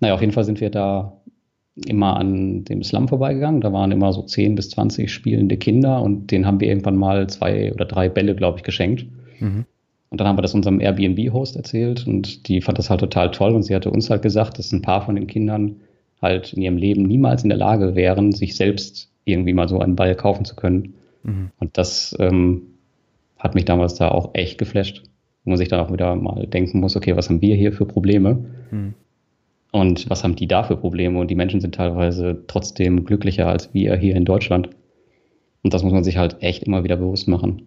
[0.00, 1.12] Naja, auf jeden Fall sind wir da
[1.84, 3.60] immer an dem Slum vorbeigegangen.
[3.60, 7.28] Da waren immer so 10 bis 20 spielende Kinder und denen haben wir irgendwann mal
[7.28, 9.06] zwei oder drei Bälle, glaube ich, geschenkt.
[9.40, 9.66] Mhm.
[10.08, 13.54] Und dann haben wir das unserem Airbnb-Host erzählt und die fand das halt total toll
[13.54, 15.76] und sie hatte uns halt gesagt, dass ein paar von den Kindern
[16.22, 19.96] halt in ihrem Leben niemals in der Lage wären, sich selbst irgendwie mal so einen
[19.96, 20.94] Ball kaufen zu können.
[21.24, 21.50] Mhm.
[21.58, 22.62] Und das ähm,
[23.38, 25.02] hat mich damals da auch echt geflasht,
[25.44, 27.84] wo man sich dann auch wieder mal denken muss, okay, was haben wir hier für
[27.84, 28.44] Probleme?
[28.70, 28.94] Mhm.
[29.72, 31.18] Und was haben die da für Probleme?
[31.18, 34.70] Und die Menschen sind teilweise trotzdem glücklicher als wir hier in Deutschland.
[35.62, 37.62] Und das muss man sich halt echt immer wieder bewusst machen.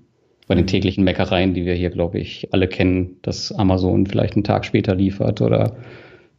[0.47, 0.69] Bei den mhm.
[0.69, 4.95] täglichen Meckereien, die wir hier, glaube ich, alle kennen, dass Amazon vielleicht einen Tag später
[4.95, 5.75] liefert oder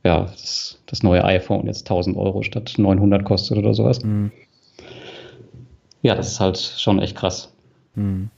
[0.03, 4.03] ja, das, das neue iPhone jetzt 1000 Euro statt 900 kostet oder sowas.
[4.03, 4.33] Mhm.
[6.03, 7.53] Ja, das ist halt schon echt krass.
[7.95, 8.31] Mhm.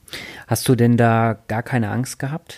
[0.47, 2.57] Hast du denn da gar keine Angst gehabt?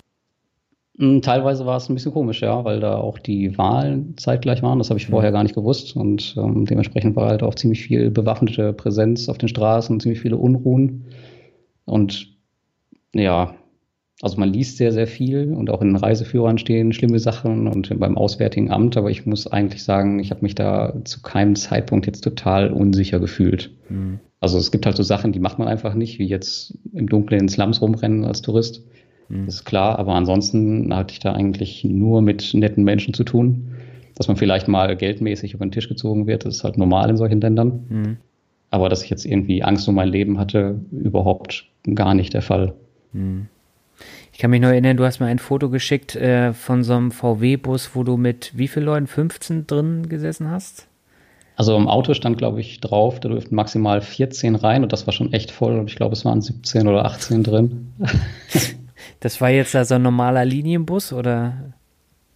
[0.98, 4.78] Hm, teilweise war es ein bisschen komisch, ja, weil da auch die Wahlen zeitgleich waren.
[4.80, 5.34] Das habe ich vorher mhm.
[5.36, 5.96] gar nicht gewusst.
[5.96, 10.38] Und ähm, dementsprechend war halt auch ziemlich viel bewaffnete Präsenz auf den Straßen, ziemlich viele
[10.38, 11.06] Unruhen.
[11.86, 12.34] Und
[13.14, 13.56] ja,
[14.22, 18.00] Also man liest sehr, sehr viel und auch in den Reiseführern stehen schlimme Sachen und
[18.00, 22.06] beim Auswärtigen Amt, aber ich muss eigentlich sagen, ich habe mich da zu keinem Zeitpunkt
[22.06, 23.72] jetzt total unsicher gefühlt.
[23.90, 24.20] Mhm.
[24.40, 27.42] Also es gibt halt so Sachen, die macht man einfach nicht, wie jetzt im Dunkeln
[27.42, 28.84] in Slums rumrennen als Tourist.
[29.30, 29.46] Mhm.
[29.46, 33.72] Das ist klar, aber ansonsten hatte ich da eigentlich nur mit netten Menschen zu tun.
[34.16, 37.18] Dass man vielleicht mal geldmäßig über den Tisch gezogen wird, das ist halt normal in
[37.18, 37.86] solchen Ländern.
[37.90, 38.18] Mhm.
[38.72, 42.74] Aber dass ich jetzt irgendwie Angst um mein Leben hatte, überhaupt gar nicht der Fall.
[43.12, 43.48] Mhm.
[44.32, 47.12] Ich kann mich nur erinnern, du hast mir ein Foto geschickt äh, von so einem
[47.12, 49.08] VW-Bus, wo du mit wie vielen Leuten?
[49.08, 50.88] 15 drin gesessen hast?
[51.56, 55.14] Also im Auto stand, glaube ich, drauf, da dürften maximal 14 rein und das war
[55.14, 55.80] schon echt voll.
[55.80, 57.94] Und ich glaube, es waren 17 oder 18 drin.
[59.20, 61.74] das war jetzt also ein normaler Linienbus oder?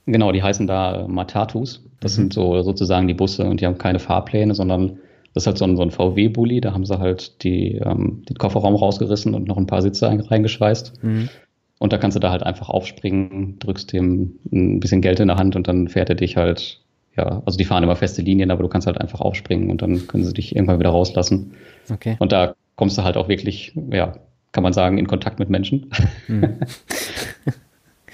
[0.06, 1.84] Genau, die heißen da Matatus.
[2.00, 2.16] Das mhm.
[2.16, 5.00] sind so sozusagen die Busse und die haben keine Fahrpläne, sondern
[5.34, 6.62] das ist halt so ein, so ein VW-Bully.
[6.62, 11.04] Da haben sie halt die, ähm, den Kofferraum rausgerissen und noch ein paar Sitze reingeschweißt.
[11.04, 11.30] Mhm.
[11.78, 15.38] Und da kannst du da halt einfach aufspringen, drückst dem ein bisschen Geld in der
[15.38, 16.82] Hand und dann fährt er dich halt,
[17.16, 20.06] ja, also die fahren immer feste Linien, aber du kannst halt einfach aufspringen und dann
[20.08, 21.54] können sie dich irgendwann wieder rauslassen.
[21.90, 22.18] Okay.
[22.20, 24.14] Und da kommst du halt auch wirklich, ja,
[24.52, 25.92] kann man sagen, in Kontakt mit Menschen.
[26.28, 26.44] Mhm.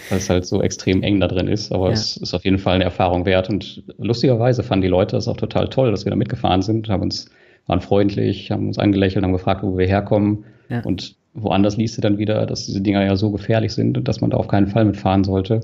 [0.10, 1.94] Weil es halt so extrem eng da drin ist, aber ja.
[1.94, 3.50] es ist auf jeden Fall eine Erfahrung wert.
[3.50, 7.02] Und lustigerweise fanden die Leute das auch total toll, dass wir da mitgefahren sind, haben
[7.02, 7.30] uns,
[7.66, 10.46] waren freundlich, haben uns angelächelt, haben gefragt, wo wir herkommen.
[10.70, 10.82] Ja.
[10.82, 14.22] Und woanders liest du dann wieder, dass diese Dinger ja so gefährlich sind und dass
[14.22, 15.62] man da auf keinen Fall mitfahren sollte.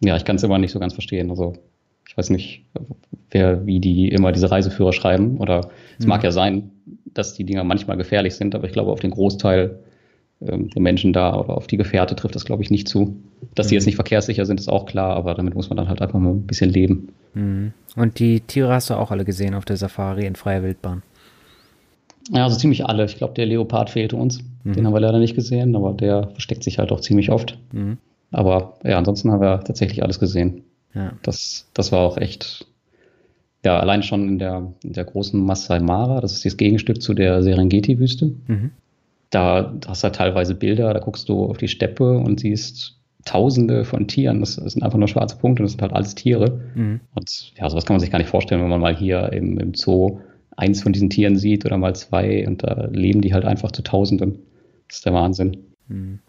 [0.00, 1.30] Ja, ich kann es immer nicht so ganz verstehen.
[1.30, 1.54] Also
[2.08, 2.64] ich weiß nicht,
[3.30, 5.36] wer, wie die immer diese Reiseführer schreiben.
[5.36, 6.08] Oder es mhm.
[6.08, 6.70] mag ja sein,
[7.04, 9.78] dass die Dinger manchmal gefährlich sind, aber ich glaube, auf den Großteil
[10.40, 13.16] ähm, der Menschen da oder auf die Gefährte trifft das, glaube ich, nicht zu.
[13.54, 13.68] Dass mhm.
[13.68, 16.18] die jetzt nicht verkehrssicher sind, ist auch klar, aber damit muss man dann halt einfach
[16.18, 17.08] mal ein bisschen leben.
[17.34, 17.72] Mhm.
[17.94, 21.02] Und die Tiere hast du auch alle gesehen auf der Safari in freier Wildbahn?
[22.32, 23.04] Ja, also ziemlich alle.
[23.04, 24.40] Ich glaube, der Leopard fehlte uns.
[24.64, 24.72] Mhm.
[24.72, 27.58] Den haben wir leider nicht gesehen, aber der versteckt sich halt auch ziemlich oft.
[27.72, 27.98] Mhm.
[28.30, 30.62] Aber ja, ansonsten haben wir tatsächlich alles gesehen.
[30.94, 31.12] Ja.
[31.22, 32.66] Das, das war auch echt,
[33.64, 37.14] ja, allein schon in der, in der großen Masai Mara, das ist das Gegenstück zu
[37.14, 38.34] der Serengeti-Wüste.
[38.46, 38.70] Mhm.
[39.30, 43.84] Da hast du halt teilweise Bilder, da guckst du auf die Steppe und siehst Tausende
[43.84, 44.40] von Tieren.
[44.40, 46.60] Das, das sind einfach nur schwarze Punkte, das sind halt alles Tiere.
[46.74, 47.00] Mhm.
[47.14, 49.74] Und ja, sowas kann man sich gar nicht vorstellen, wenn man mal hier im, im
[49.74, 50.20] Zoo
[50.56, 53.82] eins von diesen Tieren sieht oder mal zwei und da leben die halt einfach zu
[53.82, 54.38] Tausenden.
[54.88, 55.58] Das ist der Wahnsinn.
[55.88, 56.20] Mhm.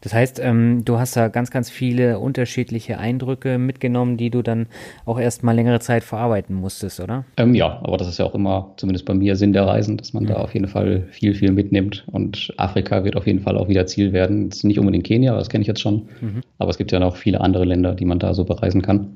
[0.00, 4.66] Das heißt, ähm, du hast da ganz, ganz viele unterschiedliche Eindrücke mitgenommen, die du dann
[5.04, 7.24] auch erst mal längere Zeit verarbeiten musstest, oder?
[7.36, 10.12] Ähm, ja, aber das ist ja auch immer, zumindest bei mir, Sinn der Reisen, dass
[10.12, 10.28] man mhm.
[10.28, 12.04] da auf jeden Fall viel, viel mitnimmt.
[12.10, 14.44] Und Afrika wird auf jeden Fall auch wieder Ziel werden.
[14.44, 16.08] Jetzt nicht unbedingt Kenia, das kenne ich jetzt schon.
[16.20, 16.40] Mhm.
[16.58, 19.14] Aber es gibt ja noch viele andere Länder, die man da so bereisen kann.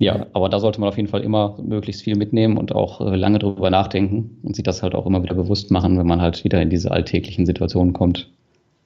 [0.00, 3.16] Ja, aber da sollte man auf jeden Fall immer möglichst viel mitnehmen und auch äh,
[3.16, 6.44] lange drüber nachdenken und sich das halt auch immer wieder bewusst machen, wenn man halt
[6.44, 8.30] wieder in diese alltäglichen Situationen kommt.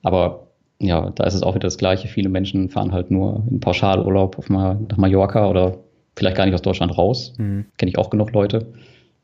[0.03, 0.49] Aber
[0.83, 2.09] ja, da ist es auch wieder das Gleiche.
[2.09, 5.79] Viele Menschen fahren halt nur in Pauschalurlaub auf mal nach Mallorca oder
[6.17, 7.35] vielleicht gar nicht aus Deutschland raus.
[7.39, 7.67] Mhm.
[7.79, 8.73] Kenne ich auch genug Leute.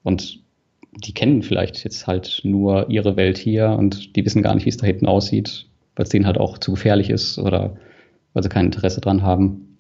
[0.02, 0.40] Und
[0.92, 4.70] die kennen vielleicht jetzt halt nur ihre Welt hier und die wissen gar nicht, wie
[4.70, 7.76] es da hinten aussieht, weil es denen halt auch zu gefährlich ist oder
[8.32, 9.76] weil sie kein Interesse dran haben.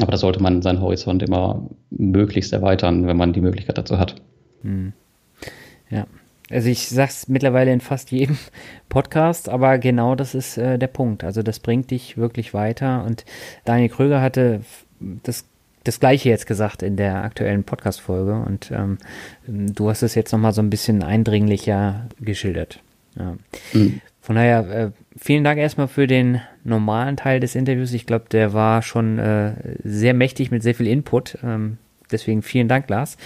[0.00, 4.14] Aber da sollte man seinen Horizont immer möglichst erweitern, wenn man die Möglichkeit dazu hat.
[4.62, 4.92] Hm.
[5.90, 6.06] Ja.
[6.50, 8.38] Also ich sag's mittlerweile in fast jedem
[8.88, 11.24] Podcast, aber genau das ist äh, der Punkt.
[11.24, 13.04] Also das bringt dich wirklich weiter.
[13.04, 13.24] Und
[13.64, 14.60] Daniel Kröger hatte
[15.00, 15.46] das
[15.84, 18.98] das Gleiche jetzt gesagt in der aktuellen Podcast-Folge und ähm,
[19.46, 22.80] du hast es jetzt nochmal so ein bisschen eindringlicher geschildert.
[23.18, 23.36] Ja.
[23.72, 24.00] Mhm.
[24.20, 27.92] Von daher, äh, vielen Dank erstmal für den normalen Teil des Interviews.
[27.92, 31.38] Ich glaube, der war schon äh, sehr mächtig mit sehr viel Input.
[31.42, 31.78] Ähm,
[32.12, 33.16] deswegen vielen Dank, Lars.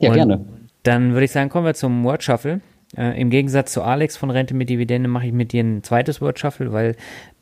[0.00, 0.44] Ja, Und gerne.
[0.86, 2.60] Dann würde ich sagen, kommen wir zum Word Shuffle.
[2.96, 6.20] Äh, Im Gegensatz zu Alex von Rente mit Dividende mache ich mit dir ein zweites
[6.20, 6.94] Word Shuffle, weil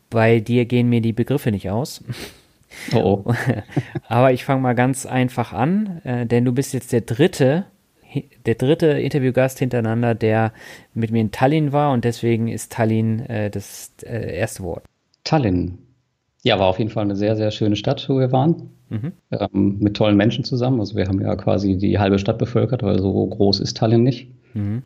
[0.08, 2.02] bei dir gehen mir die Begriffe nicht aus.
[2.94, 3.34] Oh, oh.
[4.08, 7.66] Aber ich fange mal ganz einfach an, äh, denn du bist jetzt der dritte
[8.46, 10.52] der dritte Interviewgast hintereinander, der
[10.94, 14.84] mit mir in Tallinn war und deswegen ist Tallinn äh, das äh, erste Wort.
[15.24, 15.78] Tallinn.
[16.44, 18.70] Ja, war auf jeden Fall eine sehr, sehr schöne Stadt, wo wir waren.
[18.90, 19.12] Mhm.
[19.30, 20.78] Ähm, mit tollen Menschen zusammen.
[20.78, 24.28] Also wir haben ja quasi die halbe Stadt bevölkert, weil so groß ist Tallinn nicht.
[24.52, 24.82] Mhm.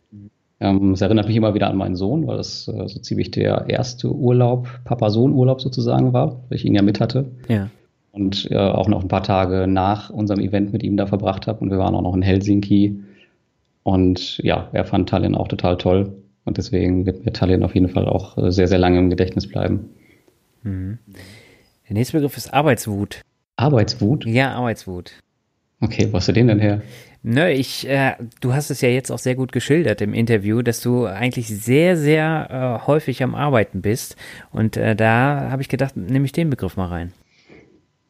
[0.61, 3.65] Ähm, es erinnert mich immer wieder an meinen Sohn, weil das äh, so ziemlich der
[3.67, 7.25] erste Urlaub, Papa-Sohn-Urlaub sozusagen war, weil ich ihn ja mit hatte.
[7.49, 7.69] Ja.
[8.13, 11.59] Und äh, auch noch ein paar Tage nach unserem Event mit ihm da verbracht habe.
[11.59, 13.03] Und wir waren auch noch in Helsinki
[13.83, 16.13] und ja, er fand Tallinn auch total toll.
[16.45, 19.47] Und deswegen wird mir Tallinn auf jeden Fall auch äh, sehr, sehr lange im Gedächtnis
[19.47, 19.89] bleiben.
[20.63, 20.99] Mhm.
[21.89, 23.21] Der nächste Begriff ist Arbeitswut.
[23.55, 24.23] Arbeitswut?
[24.25, 25.11] Ja, Arbeitswut.
[25.81, 26.83] Okay, wo hast du den denn her?
[27.23, 30.81] Ne, ich, äh, du hast es ja jetzt auch sehr gut geschildert im Interview, dass
[30.81, 34.17] du eigentlich sehr, sehr äh, häufig am Arbeiten bist.
[34.51, 37.11] Und äh, da habe ich gedacht, nehme ich den Begriff mal rein.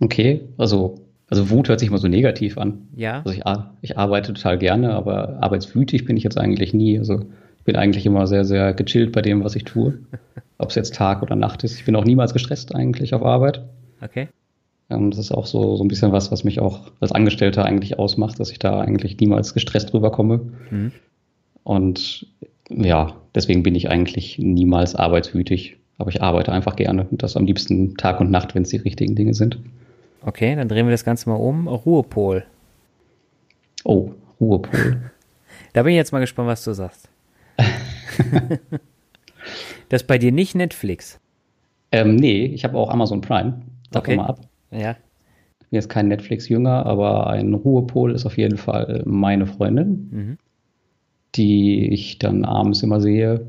[0.01, 0.99] Okay, also,
[1.29, 2.89] also Wut hört sich mal so negativ an.
[2.97, 3.21] Ja.
[3.23, 3.43] Also ich,
[3.81, 6.99] ich arbeite total gerne, aber arbeitswütig bin ich jetzt eigentlich nie.
[6.99, 7.21] Also
[7.59, 9.99] ich bin eigentlich immer sehr, sehr gechillt bei dem, was ich tue.
[10.59, 11.75] Ob es jetzt Tag oder Nacht ist.
[11.75, 13.63] Ich bin auch niemals gestresst eigentlich auf Arbeit.
[14.01, 14.27] Okay.
[14.89, 17.97] Ähm, das ist auch so, so ein bisschen was, was mich auch als Angestellter eigentlich
[17.97, 20.41] ausmacht, dass ich da eigentlich niemals gestresst rüberkomme.
[20.69, 20.91] Mhm.
[21.63, 22.27] Und
[22.69, 25.77] ja, deswegen bin ich eigentlich niemals arbeitswütig.
[25.97, 28.77] Aber ich arbeite einfach gerne und das am liebsten Tag und Nacht, wenn es die
[28.77, 29.59] richtigen Dinge sind.
[30.21, 31.67] Okay, dann drehen wir das Ganze mal um.
[31.67, 32.45] Ruhepol.
[33.83, 35.11] Oh, Ruhepol.
[35.73, 37.09] da bin ich jetzt mal gespannt, was du sagst.
[39.89, 41.19] das ist bei dir nicht Netflix.
[41.91, 43.61] Ähm, nee, ich habe auch Amazon Prime.
[43.91, 44.15] Sag okay.
[44.15, 44.41] mal ab.
[44.71, 44.91] Ja.
[45.61, 50.37] Ich bin jetzt kein Netflix-Jünger, aber ein Ruhepol ist auf jeden Fall meine Freundin, mhm.
[51.35, 53.47] die ich dann abends immer sehe,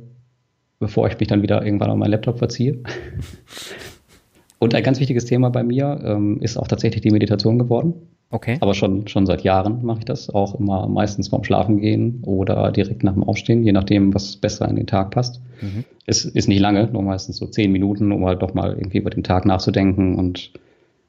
[0.78, 2.82] bevor ich mich dann wieder irgendwann auf meinen Laptop verziehe.
[4.59, 7.94] Und ein ganz wichtiges Thema bei mir ähm, ist auch tatsächlich die Meditation geworden.
[8.32, 8.59] Okay.
[8.61, 12.70] Aber schon, schon seit Jahren mache ich das auch immer meistens vorm Schlafen gehen oder
[12.70, 15.40] direkt nach dem Aufstehen, je nachdem, was besser in den Tag passt.
[15.61, 15.85] Mhm.
[16.07, 19.11] Es ist nicht lange, nur meistens so zehn Minuten, um halt doch mal irgendwie über
[19.11, 20.52] den Tag nachzudenken und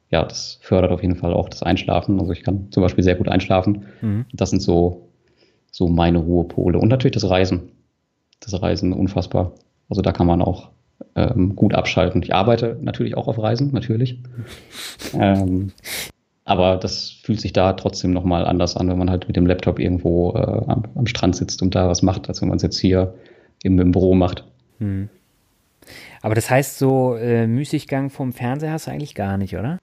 [0.10, 2.20] ja, das fördert auf jeden Fall auch das Einschlafen.
[2.20, 3.86] Also ich kann zum Beispiel sehr gut einschlafen.
[4.02, 4.26] Mhm.
[4.34, 5.08] Das sind so,
[5.72, 6.78] so meine Ruhepole.
[6.78, 7.72] Und natürlich das Reisen.
[8.42, 9.54] Das Reisen unfassbar.
[9.90, 10.70] Also da kann man auch
[11.16, 12.22] ähm, gut abschalten.
[12.24, 14.20] Ich arbeite natürlich auch auf Reisen, natürlich.
[15.14, 15.72] ähm,
[16.46, 19.80] aber das fühlt sich da trotzdem nochmal anders an, wenn man halt mit dem Laptop
[19.80, 22.80] irgendwo äh, am, am, Strand sitzt und da was macht, als wenn man es jetzt
[22.80, 23.14] hier
[23.64, 24.46] im, im Büro macht.
[24.80, 25.10] Mhm.
[26.22, 29.80] Aber das heißt, so äh, Müßiggang vom Fernseher hast du eigentlich gar nicht, oder?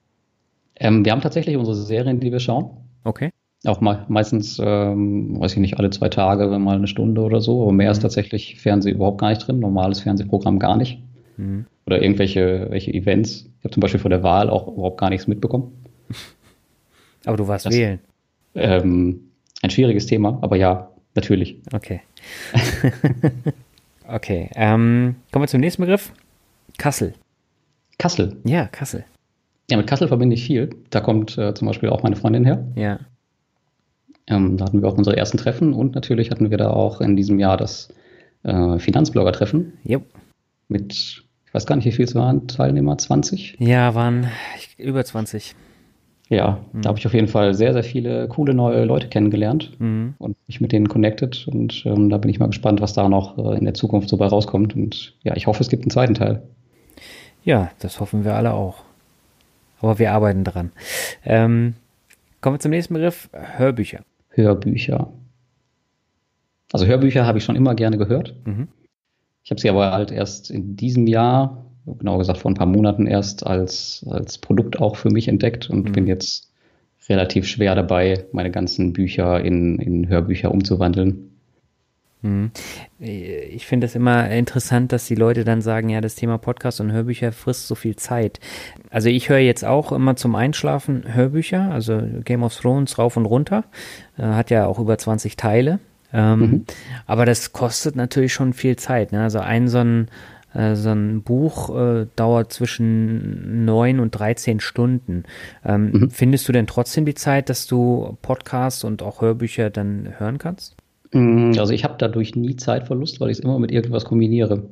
[0.76, 2.70] Ähm, wir haben tatsächlich unsere Serien, die wir schauen.
[3.04, 3.30] Okay.
[3.64, 7.62] Auch mal, meistens, ähm, weiß ich nicht, alle zwei Tage, mal eine Stunde oder so.
[7.62, 7.92] Aber mehr mhm.
[7.92, 9.58] ist tatsächlich Fernsehen überhaupt gar nicht drin.
[9.58, 11.02] Normales Fernsehprogramm gar nicht.
[11.36, 11.66] Mhm.
[11.86, 13.50] Oder irgendwelche welche Events.
[13.58, 15.72] Ich habe zum Beispiel vor der Wahl auch überhaupt gar nichts mitbekommen.
[17.28, 18.00] Aber du warst das, wählen.
[18.54, 19.20] Ähm,
[19.60, 21.60] ein schwieriges Thema, aber ja, natürlich.
[21.72, 22.00] Okay.
[24.08, 24.48] okay.
[24.54, 26.10] Ähm, kommen wir zum nächsten Begriff.
[26.78, 27.12] Kassel.
[27.98, 28.38] Kassel.
[28.44, 29.04] Ja, Kassel.
[29.70, 30.70] Ja, mit Kassel verbinde ich viel.
[30.88, 32.66] Da kommt äh, zum Beispiel auch meine Freundin her.
[32.76, 32.98] Ja.
[34.26, 37.14] Ähm, da hatten wir auch unsere ersten Treffen und natürlich hatten wir da auch in
[37.14, 37.92] diesem Jahr das
[38.42, 39.74] äh, Finanzblogger-Treffen.
[39.86, 40.02] Yep.
[40.68, 43.56] Mit, ich weiß gar nicht, wie viel es waren, Teilnehmer, 20?
[43.58, 44.28] Ja, waren
[44.78, 45.54] über 20.
[46.28, 46.82] Ja, mhm.
[46.82, 50.14] da habe ich auf jeden Fall sehr, sehr viele coole neue Leute kennengelernt mhm.
[50.18, 51.48] und mich mit denen connected.
[51.48, 54.16] Und ähm, da bin ich mal gespannt, was da noch äh, in der Zukunft so
[54.18, 54.76] bei rauskommt.
[54.76, 56.42] Und ja, ich hoffe, es gibt einen zweiten Teil.
[57.44, 58.82] Ja, das hoffen wir alle auch.
[59.80, 60.72] Aber wir arbeiten dran.
[61.24, 61.74] Ähm,
[62.40, 64.00] kommen wir zum nächsten Begriff: Hörbücher.
[64.30, 65.10] Hörbücher.
[66.72, 68.34] Also Hörbücher habe ich schon immer gerne gehört.
[68.44, 68.68] Mhm.
[69.44, 71.64] Ich habe sie aber halt erst in diesem Jahr,
[71.98, 75.88] genau gesagt vor ein paar Monaten erst als, als Produkt auch für mich entdeckt und
[75.88, 75.92] mhm.
[75.92, 76.50] bin jetzt
[77.08, 81.30] relativ schwer dabei, meine ganzen Bücher in, in Hörbücher umzuwandeln.
[82.22, 82.50] Mhm.
[82.98, 86.90] Ich finde es immer interessant, dass die Leute dann sagen, ja, das Thema Podcast und
[86.90, 88.40] Hörbücher frisst so viel Zeit.
[88.90, 93.26] Also ich höre jetzt auch immer zum Einschlafen Hörbücher, also Game of Thrones rauf und
[93.26, 93.64] runter,
[94.18, 95.78] äh, hat ja auch über 20 Teile.
[96.12, 96.64] Ähm, mhm.
[97.06, 99.12] Aber das kostet natürlich schon viel Zeit.
[99.12, 99.22] Ne?
[99.22, 100.08] Also ein so ein,
[100.58, 105.22] äh, so ein Buch äh, dauert zwischen 9 und 13 Stunden.
[105.64, 106.10] Ähm, mhm.
[106.10, 110.76] Findest du denn trotzdem die Zeit, dass du Podcasts und auch Hörbücher dann hören kannst?
[111.12, 114.64] Mm, also ich habe dadurch nie Zeitverlust, weil ich es immer mit irgendwas kombiniere.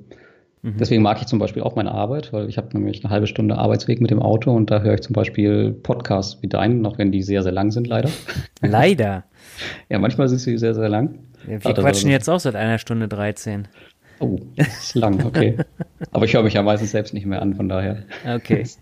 [0.62, 0.74] Mhm.
[0.80, 3.56] Deswegen mag ich zum Beispiel auch meine Arbeit, weil ich habe nämlich eine halbe Stunde
[3.56, 7.12] Arbeitsweg mit dem Auto und da höre ich zum Beispiel Podcasts wie deinen, auch wenn
[7.12, 8.10] die sehr, sehr lang sind, leider.
[8.60, 9.24] Leider?
[9.88, 11.20] ja, manchmal sind sie sehr, sehr lang.
[11.46, 13.68] Ja, wir quatschen also, jetzt auch seit einer Stunde 13.
[14.18, 15.56] Oh, das ist lang, okay.
[16.12, 18.04] Aber ich höre mich ja meistens selbst nicht mehr an, von daher.
[18.26, 18.64] Okay.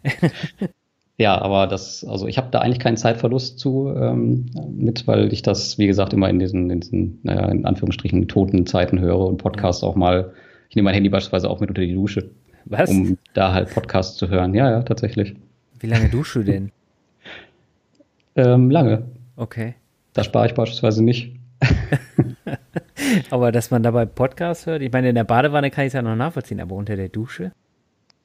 [1.17, 4.47] Ja, aber das, also ich habe da eigentlich keinen Zeitverlust zu ähm,
[4.77, 8.67] mit, weil ich das, wie gesagt, immer in diesen, in diesen, naja, in Anführungsstrichen toten
[8.67, 10.33] Zeiten höre und Podcasts auch mal,
[10.69, 12.31] ich nehme mein Handy beispielsweise auch mit unter die Dusche.
[12.65, 12.91] Was?
[12.91, 14.55] Um da halt Podcasts zu hören.
[14.55, 15.37] Ja, ja, tatsächlich.
[15.79, 16.73] Wie lange duschst du denn?
[18.35, 19.05] ähm, lange.
[19.37, 19.75] Okay.
[20.15, 21.37] Da spare ich beispielsweise nicht.
[23.31, 26.03] aber dass man dabei Podcasts hört, ich meine, in der Badewanne kann ich es ja
[26.03, 27.53] noch nachvollziehen, aber unter der Dusche?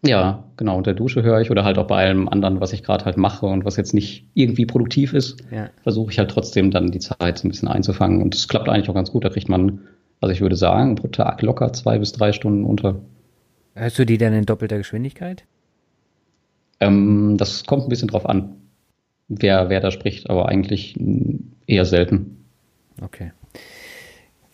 [0.05, 0.77] Ja, genau.
[0.77, 3.45] Unter Dusche höre ich oder halt auch bei allem anderen, was ich gerade halt mache
[3.45, 5.69] und was jetzt nicht irgendwie produktiv ist, ja.
[5.83, 8.21] versuche ich halt trotzdem dann die Zeit so ein bisschen einzufangen.
[8.21, 9.25] Und es klappt eigentlich auch ganz gut.
[9.25, 9.81] Da kriegt man,
[10.21, 13.01] also ich würde sagen, pro Tag locker zwei bis drei Stunden unter.
[13.75, 15.43] Hörst du die dann in doppelter Geschwindigkeit?
[16.79, 18.55] Ähm, das kommt ein bisschen drauf an,
[19.27, 20.95] wer, wer da spricht, aber eigentlich
[21.67, 22.45] eher selten.
[23.01, 23.33] Okay.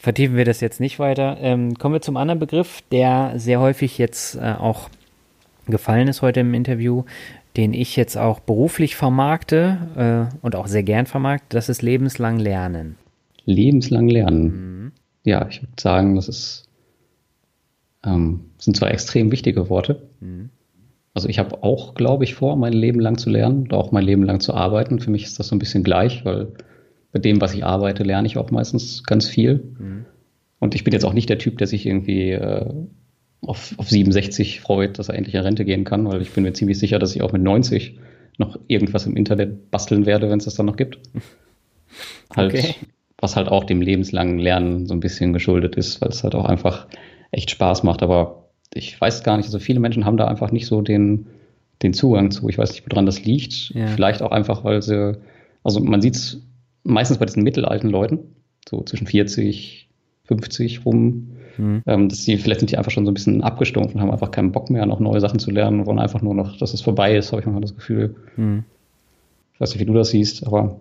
[0.06, 1.38] Vertiefen wir das jetzt nicht weiter.
[1.42, 4.88] Ähm, kommen wir zum anderen Begriff, der sehr häufig jetzt äh, auch
[5.66, 7.06] gefallen ist heute im Interview,
[7.58, 12.38] den ich jetzt auch beruflich vermarkte äh, und auch sehr gern vermarkte, das ist lebenslang
[12.38, 12.98] Lernen.
[13.46, 14.44] Lebenslang Lernen.
[14.44, 14.92] Mhm.
[15.24, 16.66] Ja, ich würde sagen, das ist,
[18.06, 20.04] ähm, sind zwar extrem wichtige Worte.
[20.20, 20.52] Mhm.
[21.16, 24.06] Also ich habe auch, glaube ich, vor, mein Leben lang zu lernen und auch mein
[24.06, 25.00] Leben lang zu arbeiten.
[25.00, 26.50] Für mich ist das so ein bisschen gleich, weil
[27.16, 29.64] bei dem, was ich arbeite, lerne ich auch meistens ganz viel.
[29.80, 30.06] Mhm.
[30.60, 32.74] Und ich bin jetzt auch nicht der Typ, der sich irgendwie äh,
[33.40, 36.52] auf, auf 67 freut, dass er endlich in Rente gehen kann, weil ich bin mir
[36.52, 37.98] ziemlich sicher, dass ich auch mit 90
[38.38, 41.00] noch irgendwas im Internet basteln werde, wenn es das dann noch gibt.
[42.36, 42.76] Halt, okay.
[43.18, 46.44] was halt auch dem lebenslangen Lernen so ein bisschen geschuldet ist, weil es halt auch
[46.44, 46.88] einfach
[47.32, 48.04] echt Spaß macht.
[48.04, 51.28] Aber ich weiß gar nicht, also viele Menschen haben da einfach nicht so den,
[51.82, 52.50] den Zugang zu.
[52.50, 53.70] Ich weiß nicht, woran das liegt.
[53.70, 53.88] Ja.
[53.88, 55.18] Vielleicht auch einfach, weil sie,
[55.64, 56.42] also man sieht es
[56.86, 58.36] meistens bei diesen mittelalten Leuten,
[58.68, 59.90] so zwischen 40,
[60.24, 61.84] 50 rum, Mhm.
[61.86, 64.32] Ähm, dass die, vielleicht sind die einfach schon so ein bisschen abgestumpft und haben einfach
[64.32, 66.82] keinen Bock mehr, noch neue Sachen zu lernen und wollen einfach nur noch, dass es
[66.82, 68.16] vorbei ist, habe ich manchmal das Gefühl.
[68.36, 68.64] Mhm.
[69.54, 70.80] Ich weiß nicht, wie du das siehst, aber.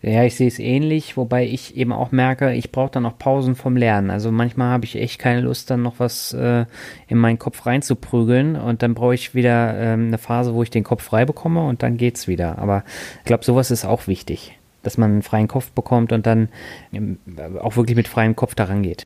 [0.00, 3.54] Ja, ich sehe es ähnlich, wobei ich eben auch merke, ich brauche dann auch Pausen
[3.54, 4.08] vom Lernen.
[4.08, 6.64] Also manchmal habe ich echt keine Lust, dann noch was äh,
[7.08, 10.82] in meinen Kopf reinzuprügeln und dann brauche ich wieder ähm, eine Phase, wo ich den
[10.82, 12.58] Kopf frei bekomme und dann geht's wieder.
[12.58, 12.84] Aber
[13.18, 16.48] ich glaube, sowas ist auch wichtig, dass man einen freien Kopf bekommt und dann
[16.92, 17.18] ähm,
[17.60, 19.04] auch wirklich mit freiem Kopf daran geht.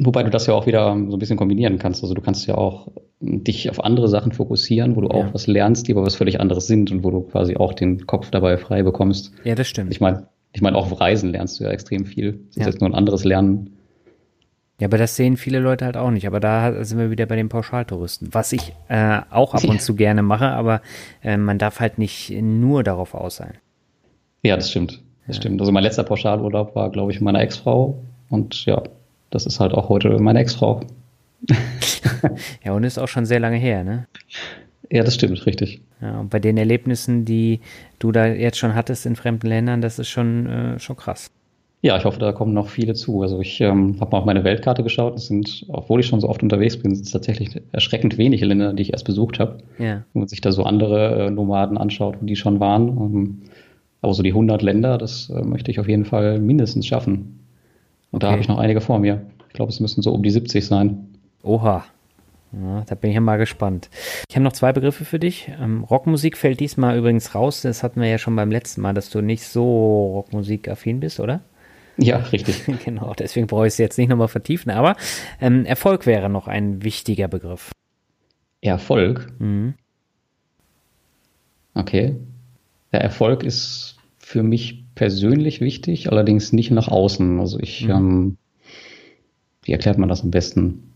[0.00, 2.02] Wobei du das ja auch wieder so ein bisschen kombinieren kannst.
[2.02, 2.88] Also du kannst ja auch
[3.20, 6.68] dich auf andere Sachen fokussieren, wo du auch was lernst, die aber was völlig anderes
[6.68, 9.32] sind und wo du quasi auch den Kopf dabei frei bekommst.
[9.42, 9.90] Ja, das stimmt.
[9.90, 12.32] Ich meine, ich meine, auch auf Reisen lernst du ja extrem viel.
[12.32, 12.66] Das ist ja.
[12.66, 13.74] jetzt nur ein anderes Lernen.
[14.80, 16.26] Ja, aber das sehen viele Leute halt auch nicht.
[16.28, 18.28] Aber da sind wir wieder bei den Pauschaltouristen.
[18.32, 20.80] Was ich äh, auch ab und zu gerne mache, aber
[21.22, 23.54] äh, man darf halt nicht nur darauf aus sein.
[24.42, 25.00] Ja, das stimmt.
[25.26, 25.42] Das ja.
[25.42, 25.60] stimmt.
[25.60, 27.98] Also mein letzter Pauschalurlaub war, glaube ich, meiner Ex-Frau.
[28.30, 28.82] Und ja,
[29.30, 30.80] das ist halt auch heute meine Ex-Frau.
[32.64, 34.06] ja, und ist auch schon sehr lange her, ne?
[34.90, 35.80] Ja, das stimmt, richtig.
[36.00, 37.60] Ja, und bei den Erlebnissen, die
[37.98, 41.30] du da jetzt schon hattest in fremden Ländern, das ist schon, äh, schon krass.
[41.80, 43.22] Ja, ich hoffe, da kommen noch viele zu.
[43.22, 45.16] Also ich ähm, habe mal auf meine Weltkarte geschaut.
[45.16, 48.72] Es sind, obwohl ich schon so oft unterwegs bin, sind es tatsächlich erschreckend wenige Länder,
[48.72, 49.58] die ich erst besucht habe.
[49.78, 50.02] Ja.
[50.12, 52.88] Wenn man sich da so andere äh, Nomaden anschaut, wo die schon waren.
[52.88, 53.42] Ähm,
[54.00, 57.40] aber so die 100 Länder, das äh, möchte ich auf jeden Fall mindestens schaffen.
[58.10, 58.26] Und okay.
[58.26, 59.22] da habe ich noch einige vor mir.
[59.48, 61.08] Ich glaube, es müssen so um die 70 sein.
[61.42, 61.84] Oha.
[62.52, 63.90] Ja, da bin ich ja mal gespannt.
[64.28, 65.50] Ich habe noch zwei Begriffe für dich.
[65.60, 67.62] Ähm, Rockmusik fällt diesmal übrigens raus.
[67.62, 71.40] Das hatten wir ja schon beim letzten Mal, dass du nicht so Rockmusik-affin bist, oder?
[71.98, 72.64] Ja, richtig.
[72.84, 74.70] genau, deswegen brauche ich es jetzt nicht nochmal vertiefen.
[74.70, 74.96] Aber
[75.40, 77.70] ähm, Erfolg wäre noch ein wichtiger Begriff.
[78.62, 79.30] Erfolg?
[79.38, 79.74] Mhm.
[81.74, 82.16] Okay.
[82.92, 87.40] Der Erfolg ist für mich persönlich wichtig, allerdings nicht nach außen.
[87.40, 87.90] Also ich, mhm.
[87.90, 88.36] ähm,
[89.62, 90.92] wie erklärt man das am besten?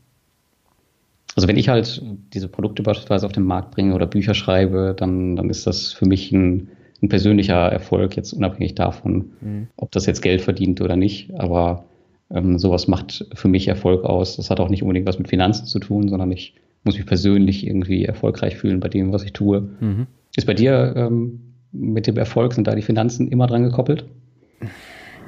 [1.34, 2.02] Also wenn ich halt
[2.34, 6.06] diese Produkte beispielsweise auf den Markt bringe oder Bücher schreibe, dann, dann ist das für
[6.06, 6.68] mich ein,
[7.02, 9.68] ein persönlicher Erfolg, jetzt unabhängig davon, mhm.
[9.76, 11.32] ob das jetzt Geld verdient oder nicht.
[11.38, 11.84] Aber
[12.30, 14.36] ähm, sowas macht für mich Erfolg aus.
[14.36, 16.54] Das hat auch nicht unbedingt was mit Finanzen zu tun, sondern ich
[16.84, 19.70] muss mich persönlich irgendwie erfolgreich fühlen bei dem, was ich tue.
[19.80, 20.06] Mhm.
[20.36, 24.06] Ist bei dir ähm, mit dem Erfolg, sind da die Finanzen immer dran gekoppelt?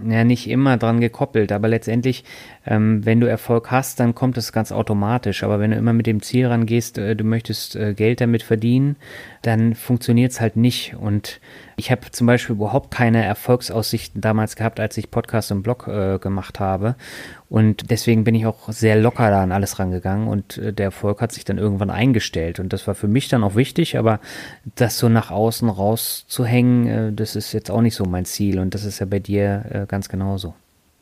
[0.07, 2.25] Ja, nicht immer dran gekoppelt, aber letztendlich,
[2.67, 5.45] ähm, wenn du Erfolg hast, dann kommt es ganz automatisch.
[5.45, 8.97] Aber wenn du immer mit dem Ziel rangehst, äh, du möchtest äh, Geld damit verdienen,
[9.43, 10.97] dann funktioniert es halt nicht.
[11.01, 11.41] Und
[11.77, 16.19] ich habe zum Beispiel überhaupt keine Erfolgsaussichten damals gehabt, als ich Podcast und Blog äh,
[16.19, 16.95] gemacht habe.
[17.49, 21.21] Und deswegen bin ich auch sehr locker da an alles rangegangen und äh, der Erfolg
[21.21, 22.61] hat sich dann irgendwann eingestellt.
[22.61, 24.21] Und das war für mich dann auch wichtig, aber
[24.77, 28.59] das so nach außen rauszuhängen, äh, das ist jetzt auch nicht so mein Ziel.
[28.59, 30.55] Und das ist ja bei dir äh, ganz genauso.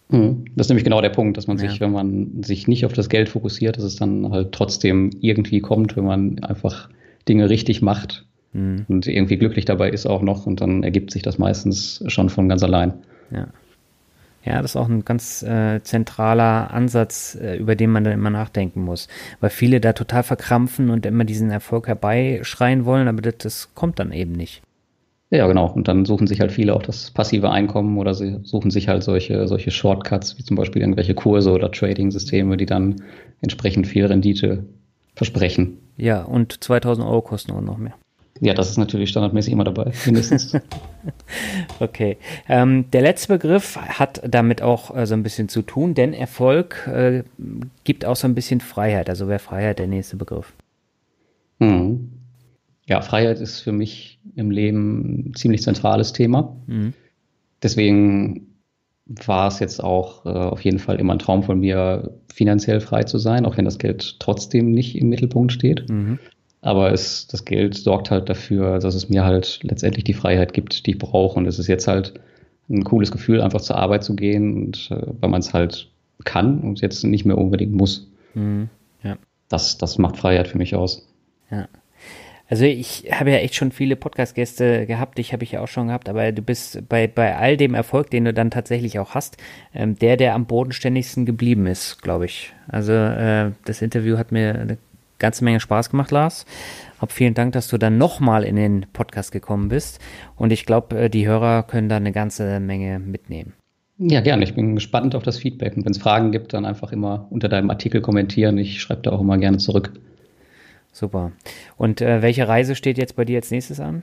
[0.08, 0.44] Mhm.
[0.56, 1.80] Das ist nämlich genau der Punkt, dass man sich, ja.
[1.80, 5.96] wenn man sich nicht auf das Geld fokussiert, dass es dann halt trotzdem irgendwie kommt,
[5.96, 6.88] wenn man einfach
[7.28, 8.84] Dinge richtig macht mhm.
[8.88, 12.48] und irgendwie glücklich dabei ist auch noch und dann ergibt sich das meistens schon von
[12.48, 12.94] ganz allein.
[13.30, 13.48] Ja.
[14.44, 18.30] Ja, das ist auch ein ganz äh, zentraler Ansatz, äh, über den man dann immer
[18.30, 19.06] nachdenken muss.
[19.40, 24.00] Weil viele da total verkrampfen und immer diesen Erfolg herbeischreien wollen, aber das, das kommt
[24.00, 24.62] dann eben nicht.
[25.30, 25.70] Ja, genau.
[25.70, 29.02] Und dann suchen sich halt viele auch das passive Einkommen oder sie suchen sich halt
[29.02, 32.96] solche, solche Shortcuts, wie zum Beispiel irgendwelche Kurse oder Trading-Systeme, die dann
[33.40, 34.64] entsprechend viel Rendite
[35.14, 35.78] versprechen.
[35.96, 37.94] Ja, und 2000 Euro kosten auch noch mehr.
[38.40, 40.56] Ja, das ist natürlich standardmäßig immer dabei, mindestens.
[41.80, 42.16] okay.
[42.48, 46.88] Ähm, der letzte Begriff hat damit auch äh, so ein bisschen zu tun, denn Erfolg
[46.92, 47.22] äh,
[47.84, 49.08] gibt auch so ein bisschen Freiheit.
[49.08, 50.52] Also wäre Freiheit der nächste Begriff.
[51.60, 52.10] Hm.
[52.86, 56.56] Ja, Freiheit ist für mich im Leben ein ziemlich zentrales Thema.
[56.66, 56.94] Mhm.
[57.62, 58.48] Deswegen
[59.06, 63.04] war es jetzt auch äh, auf jeden Fall immer ein Traum von mir, finanziell frei
[63.04, 65.88] zu sein, auch wenn das Geld trotzdem nicht im Mittelpunkt steht.
[65.88, 66.18] Mhm.
[66.62, 70.86] Aber es, das Geld sorgt halt dafür, dass es mir halt letztendlich die Freiheit gibt,
[70.86, 71.38] die ich brauche.
[71.38, 72.14] Und es ist jetzt halt
[72.70, 75.88] ein cooles Gefühl, einfach zur Arbeit zu gehen und äh, weil man es halt
[76.24, 78.08] kann und jetzt nicht mehr unbedingt muss.
[78.34, 78.68] Mhm.
[79.02, 79.16] Ja.
[79.48, 81.06] Das, das macht Freiheit für mich aus.
[81.50, 81.68] Ja.
[82.48, 85.86] Also ich habe ja echt schon viele Podcast-Gäste gehabt, dich habe ich ja auch schon
[85.86, 89.38] gehabt, aber du bist bei, bei all dem Erfolg, den du dann tatsächlich auch hast,
[89.74, 92.52] ähm, der, der am bodenständigsten geblieben ist, glaube ich.
[92.68, 94.78] Also äh, das Interview hat mir eine
[95.22, 96.44] ganze Menge Spaß gemacht, Lars.
[97.00, 99.98] Hab vielen Dank, dass du dann nochmal in den Podcast gekommen bist.
[100.36, 103.54] Und ich glaube, äh, die Hörer können da eine ganze Menge mitnehmen.
[103.98, 104.44] Ja, gerne.
[104.44, 105.76] Ich bin gespannt auf das Feedback.
[105.76, 108.58] Und wenn es Fragen gibt, dann einfach immer unter deinem Artikel kommentieren.
[108.58, 109.92] Ich schreibe da auch immer gerne zurück.
[110.92, 111.32] Super.
[111.76, 114.02] Und äh, welche Reise steht jetzt bei dir als nächstes an?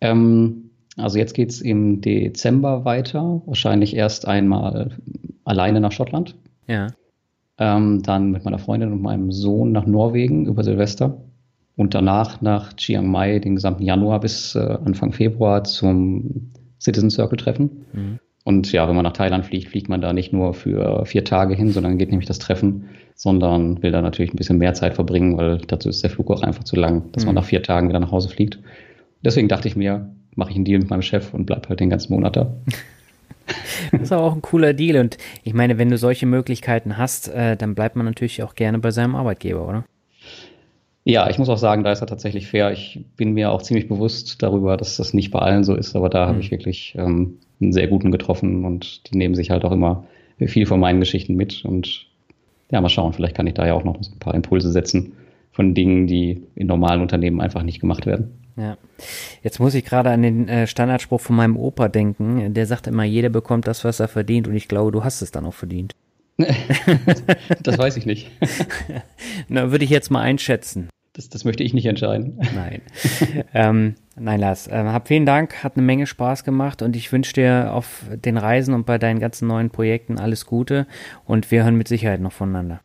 [0.00, 3.42] Ähm, also jetzt geht es im Dezember weiter.
[3.46, 4.96] Wahrscheinlich erst einmal
[5.44, 6.34] alleine nach Schottland.
[6.66, 6.88] Ja.
[7.62, 11.18] Ähm, dann mit meiner Freundin und meinem Sohn nach Norwegen über Silvester.
[11.76, 17.38] Und danach nach Chiang Mai den gesamten Januar bis äh, Anfang Februar zum Citizen Circle
[17.38, 17.86] Treffen.
[17.92, 18.18] Mhm.
[18.42, 21.54] Und ja, wenn man nach Thailand fliegt, fliegt man da nicht nur für vier Tage
[21.54, 25.36] hin, sondern geht nämlich das Treffen, sondern will da natürlich ein bisschen mehr Zeit verbringen,
[25.36, 27.28] weil dazu ist der Flug auch einfach zu lang, dass mhm.
[27.28, 28.58] man nach vier Tagen wieder nach Hause fliegt.
[29.24, 31.90] Deswegen dachte ich mir, mache ich einen Deal mit meinem Chef und bleib halt den
[31.90, 32.52] ganzen Monat da.
[33.90, 35.00] Das ist auch ein cooler Deal.
[35.00, 38.78] Und ich meine, wenn du solche Möglichkeiten hast, äh, dann bleibt man natürlich auch gerne
[38.78, 39.84] bei seinem Arbeitgeber, oder?
[41.04, 42.70] Ja, ich muss auch sagen, da ist er tatsächlich fair.
[42.70, 46.08] Ich bin mir auch ziemlich bewusst darüber, dass das nicht bei allen so ist, aber
[46.08, 46.28] da mhm.
[46.28, 50.04] habe ich wirklich ähm, einen sehr guten getroffen und die nehmen sich halt auch immer
[50.38, 51.64] viel von meinen Geschichten mit.
[51.64, 52.06] Und
[52.70, 55.12] ja, mal schauen, vielleicht kann ich da ja auch noch ein paar Impulse setzen
[55.50, 58.30] von Dingen, die in normalen Unternehmen einfach nicht gemacht werden.
[58.56, 58.76] Ja.
[59.42, 62.52] Jetzt muss ich gerade an den äh, Standardspruch von meinem Opa denken.
[62.54, 64.48] Der sagt immer, jeder bekommt das, was er verdient.
[64.48, 65.94] Und ich glaube, du hast es dann auch verdient.
[67.62, 68.30] das weiß ich nicht.
[69.48, 70.88] Na, würde ich jetzt mal einschätzen.
[71.14, 72.38] Das, das möchte ich nicht entscheiden.
[72.54, 72.80] Nein.
[73.52, 77.34] ähm, nein, Lars, äh, hab vielen Dank, hat eine Menge Spaß gemacht und ich wünsche
[77.34, 80.86] dir auf den Reisen und bei deinen ganzen neuen Projekten alles Gute
[81.26, 82.80] und wir hören mit Sicherheit noch voneinander.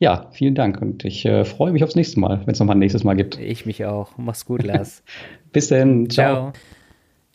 [0.00, 2.80] Ja, vielen Dank und ich äh, freue mich aufs nächste Mal, wenn es nochmal ein
[2.80, 3.38] nächstes Mal gibt.
[3.38, 4.12] Ich mich auch.
[4.16, 5.02] Mach's gut, Lars.
[5.52, 6.08] Bis dann.
[6.08, 6.34] Ciao.
[6.34, 6.52] Ciao.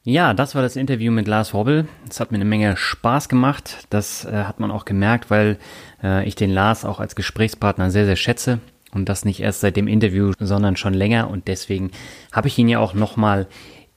[0.05, 1.87] Ja, das war das Interview mit Lars Hobbel.
[2.09, 3.87] Es hat mir eine Menge Spaß gemacht.
[3.89, 5.57] Das äh, hat man auch gemerkt, weil
[6.03, 8.59] äh, ich den Lars auch als Gesprächspartner sehr, sehr schätze.
[8.93, 11.29] Und das nicht erst seit dem Interview, sondern schon länger.
[11.29, 11.91] Und deswegen
[12.31, 13.47] habe ich ihn ja auch nochmal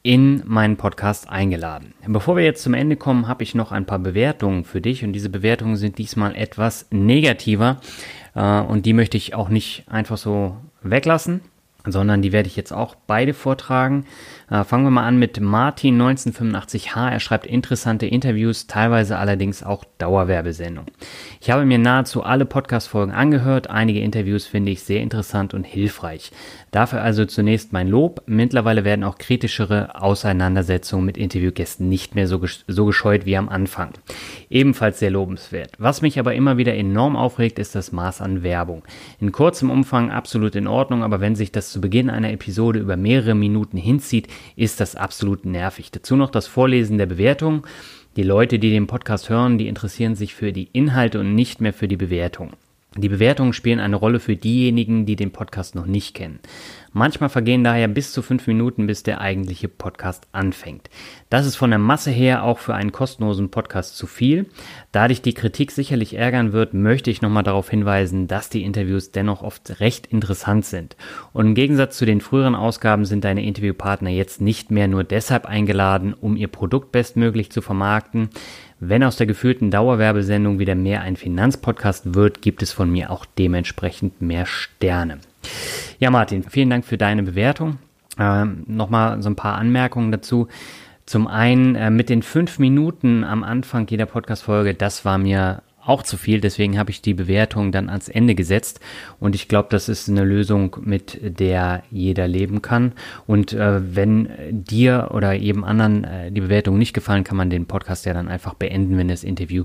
[0.03, 1.95] in meinen Podcast eingeladen.
[2.07, 5.03] Bevor wir jetzt zum Ende kommen, habe ich noch ein paar Bewertungen für dich.
[5.03, 7.81] Und diese Bewertungen sind diesmal etwas negativer.
[8.37, 11.41] Äh, und die möchte ich auch nicht einfach so weglassen
[11.93, 14.07] sondern die werde ich jetzt auch beide vortragen.
[14.49, 17.11] Äh, fangen wir mal an mit Martin 1985H.
[17.11, 20.91] Er schreibt interessante Interviews, teilweise allerdings auch Dauerwerbesendungen.
[21.41, 23.71] Ich habe mir nahezu alle Podcast-Folgen angehört.
[23.71, 26.31] Einige Interviews finde ich sehr interessant und hilfreich.
[26.71, 28.23] Dafür also zunächst mein Lob.
[28.27, 33.91] Mittlerweile werden auch kritischere Auseinandersetzungen mit Interviewgästen nicht mehr so, so gescheut wie am Anfang.
[34.49, 35.73] Ebenfalls sehr lobenswert.
[35.79, 38.85] Was mich aber immer wieder enorm aufregt, ist das Maß an Werbung.
[39.21, 42.97] In kurzem Umfang absolut in Ordnung, aber wenn sich das zu Beginn einer Episode über
[42.97, 45.91] mehrere Minuten hinzieht, ist das absolut nervig.
[45.91, 47.67] Dazu noch das Vorlesen der Bewertung.
[48.17, 51.73] Die Leute, die den Podcast hören, die interessieren sich für die Inhalte und nicht mehr
[51.73, 52.53] für die Bewertung.
[52.97, 56.41] Die Bewertungen spielen eine Rolle für diejenigen, die den Podcast noch nicht kennen.
[56.97, 60.89] Manchmal vergehen daher bis zu fünf Minuten, bis der eigentliche Podcast anfängt.
[61.29, 64.47] Das ist von der Masse her auch für einen kostenlosen Podcast zu viel.
[64.93, 69.13] Da dich die Kritik sicherlich ärgern wird, möchte ich nochmal darauf hinweisen, dass die Interviews
[69.13, 70.97] dennoch oft recht interessant sind.
[71.35, 75.45] Und im Gegensatz zu den früheren Ausgaben sind deine Interviewpartner jetzt nicht mehr nur deshalb
[75.45, 78.31] eingeladen, um ihr Produkt bestmöglich zu vermarkten.
[78.81, 83.27] Wenn aus der gefühlten Dauerwerbesendung wieder mehr ein Finanzpodcast wird, gibt es von mir auch
[83.27, 85.19] dementsprechend mehr Sterne.
[85.99, 87.79] Ja, Martin, vielen Dank für deine Bewertung.
[88.19, 90.49] Ähm, Nochmal so ein paar Anmerkungen dazu.
[91.07, 96.03] Zum einen äh, mit den fünf Minuten am Anfang jeder Podcast-Folge, das war mir auch
[96.03, 98.81] zu viel, deswegen habe ich die Bewertung dann ans Ende gesetzt
[99.21, 102.93] und ich glaube, das ist eine Lösung, mit der jeder leben kann
[103.27, 107.67] und äh, wenn dir oder jedem anderen äh, die Bewertung nicht gefallen, kann man den
[107.67, 109.65] Podcast ja dann einfach beenden, wenn das Interview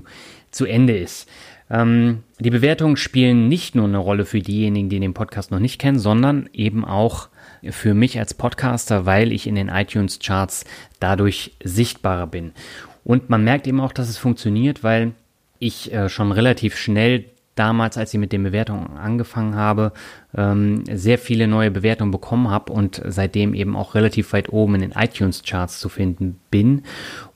[0.52, 1.28] zu Ende ist.
[1.72, 5.80] Ähm, die Bewertungen spielen nicht nur eine Rolle für diejenigen, die den Podcast noch nicht
[5.80, 7.28] kennen, sondern eben auch
[7.70, 10.64] für mich als Podcaster, weil ich in den iTunes Charts
[11.00, 12.52] dadurch sichtbarer bin.
[13.04, 15.12] Und man merkt eben auch, dass es funktioniert, weil
[15.58, 17.24] ich äh, schon relativ schnell
[17.54, 19.92] damals, als ich mit den Bewertungen angefangen habe,
[20.34, 24.80] ähm, sehr viele neue Bewertungen bekommen habe und seitdem eben auch relativ weit oben in
[24.80, 26.82] den iTunes-Charts zu finden bin.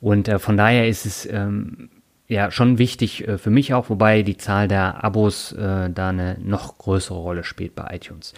[0.00, 1.90] Und äh, von daher ist es ähm,
[2.28, 6.36] ja schon wichtig äh, für mich auch, wobei die Zahl der Abos äh, da eine
[6.42, 8.34] noch größere Rolle spielt bei iTunes.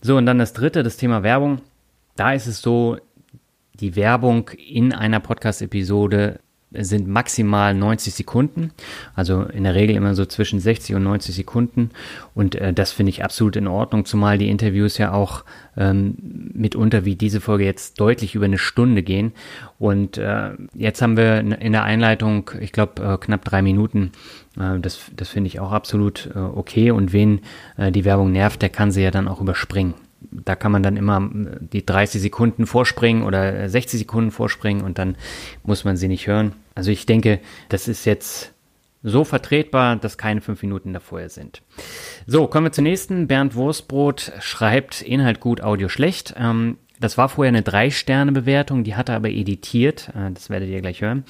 [0.00, 1.60] So, und dann das dritte, das Thema Werbung.
[2.16, 2.98] Da ist es so,
[3.74, 6.40] die Werbung in einer Podcast-Episode
[6.78, 8.72] sind maximal 90 Sekunden,
[9.14, 11.90] also in der Regel immer so zwischen 60 und 90 Sekunden.
[12.34, 15.44] Und äh, das finde ich absolut in Ordnung, zumal die Interviews ja auch
[15.76, 16.14] ähm,
[16.54, 19.32] mitunter wie diese Folge jetzt deutlich über eine Stunde gehen.
[19.78, 24.12] Und äh, jetzt haben wir in der Einleitung, ich glaube äh, knapp drei Minuten,
[24.58, 26.90] äh, das, das finde ich auch absolut äh, okay.
[26.90, 27.40] Und wen
[27.76, 29.94] äh, die Werbung nervt, der kann sie ja dann auch überspringen
[30.32, 34.98] da kann man dann immer äh, die 30 Sekunden vorspringen oder 60 Sekunden vorspringen und
[34.98, 35.16] dann
[35.62, 36.52] muss man sie nicht hören.
[36.74, 38.52] Also ich denke, das ist jetzt
[39.02, 41.62] so vertretbar, dass keine fünf Minuten davor sind.
[42.26, 43.26] So, kommen wir zur nächsten.
[43.26, 46.34] Bernd Wurstbrot schreibt Inhalt gut, Audio schlecht.
[46.38, 50.08] Ähm, das war vorher eine Drei-Sterne-Bewertung, die hat er aber editiert.
[50.14, 51.24] Äh, das werdet ihr gleich hören.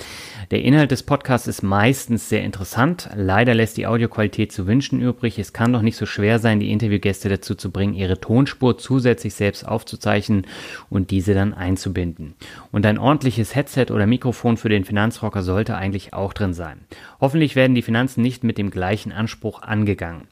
[0.51, 3.09] Der Inhalt des Podcasts ist meistens sehr interessant.
[3.15, 5.39] Leider lässt die Audioqualität zu wünschen übrig.
[5.39, 9.35] Es kann doch nicht so schwer sein, die Interviewgäste dazu zu bringen, ihre Tonspur zusätzlich
[9.35, 10.47] selbst aufzuzeichnen
[10.91, 12.35] und diese dann einzubinden.
[12.71, 16.81] Und ein ordentliches Headset oder Mikrofon für den Finanzrocker sollte eigentlich auch drin sein.
[17.21, 20.29] Hoffentlich werden die Finanzen nicht mit dem gleichen Anspruch angegangen.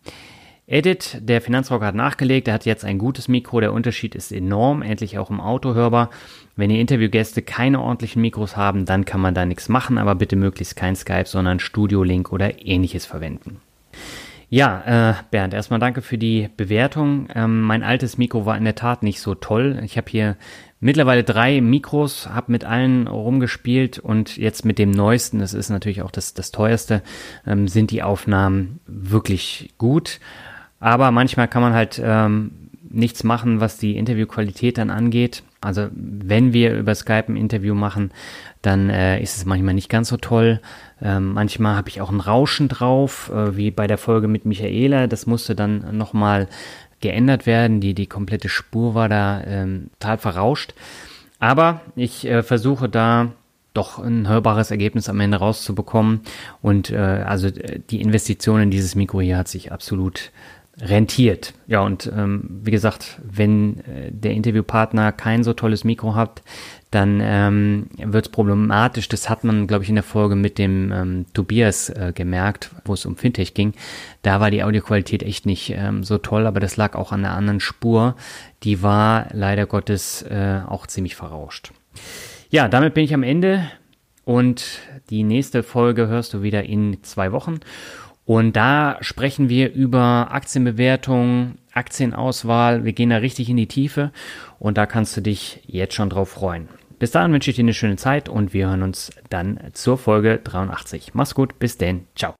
[0.71, 4.83] Edit, der Finanzrocker hat nachgelegt, er hat jetzt ein gutes Mikro, der Unterschied ist enorm,
[4.83, 6.11] endlich auch im Auto hörbar.
[6.55, 10.37] Wenn ihr Interviewgäste keine ordentlichen Mikros haben, dann kann man da nichts machen, aber bitte
[10.37, 13.61] möglichst kein Skype, sondern Studio Link oder ähnliches verwenden.
[14.49, 17.27] Ja, äh, Bernd, erstmal danke für die Bewertung.
[17.35, 19.81] Ähm, mein altes Mikro war in der Tat nicht so toll.
[19.85, 20.37] Ich habe hier
[20.79, 26.03] mittlerweile drei Mikros, habe mit allen rumgespielt und jetzt mit dem neuesten, das ist natürlich
[26.03, 27.03] auch das, das teuerste,
[27.45, 30.21] ähm, sind die Aufnahmen wirklich gut.
[30.81, 32.53] Aber manchmal kann man halt ähm,
[32.91, 35.43] nichts machen, was die Interviewqualität dann angeht.
[35.61, 38.11] Also wenn wir über Skype ein Interview machen,
[38.63, 40.61] dann äh, ist es manchmal nicht ganz so toll.
[41.01, 45.07] Ähm, manchmal habe ich auch ein Rauschen drauf, äh, wie bei der Folge mit Michaela.
[45.07, 46.49] Das musste dann nochmal
[47.01, 47.81] geändert werden.
[47.81, 50.75] Die, die komplette Spur war da ähm, total verrauscht.
[51.39, 53.33] Aber ich äh, versuche da
[53.73, 56.23] doch ein hörbares Ergebnis am Ende rauszubekommen.
[56.61, 60.33] Und äh, also die Investition in dieses Mikro hier hat sich absolut
[60.79, 61.53] rentiert.
[61.67, 66.43] Ja, und ähm, wie gesagt, wenn äh, der Interviewpartner kein so tolles Mikro hat,
[66.91, 69.09] dann ähm, wird es problematisch.
[69.09, 72.95] Das hat man, glaube ich, in der Folge mit dem ähm, Tobias äh, gemerkt, wo
[72.95, 73.75] es um Fintech ging.
[74.23, 77.33] Da war die Audioqualität echt nicht ähm, so toll, aber das lag auch an der
[77.33, 78.17] anderen Spur.
[78.63, 81.73] Die war leider Gottes äh, auch ziemlich verrauscht.
[82.51, 83.71] Ja, damit bin ich am Ende
[84.25, 84.81] und
[85.11, 87.61] die nächste Folge hörst du wieder in zwei Wochen.
[88.31, 92.85] Und da sprechen wir über Aktienbewertung, Aktienauswahl.
[92.85, 94.13] Wir gehen da richtig in die Tiefe
[94.61, 96.69] und da kannst du dich jetzt schon drauf freuen.
[97.01, 100.39] Bis dahin wünsche ich dir eine schöne Zeit und wir hören uns dann zur Folge
[100.45, 101.13] 83.
[101.13, 102.40] Mach's gut, bis denn, ciao.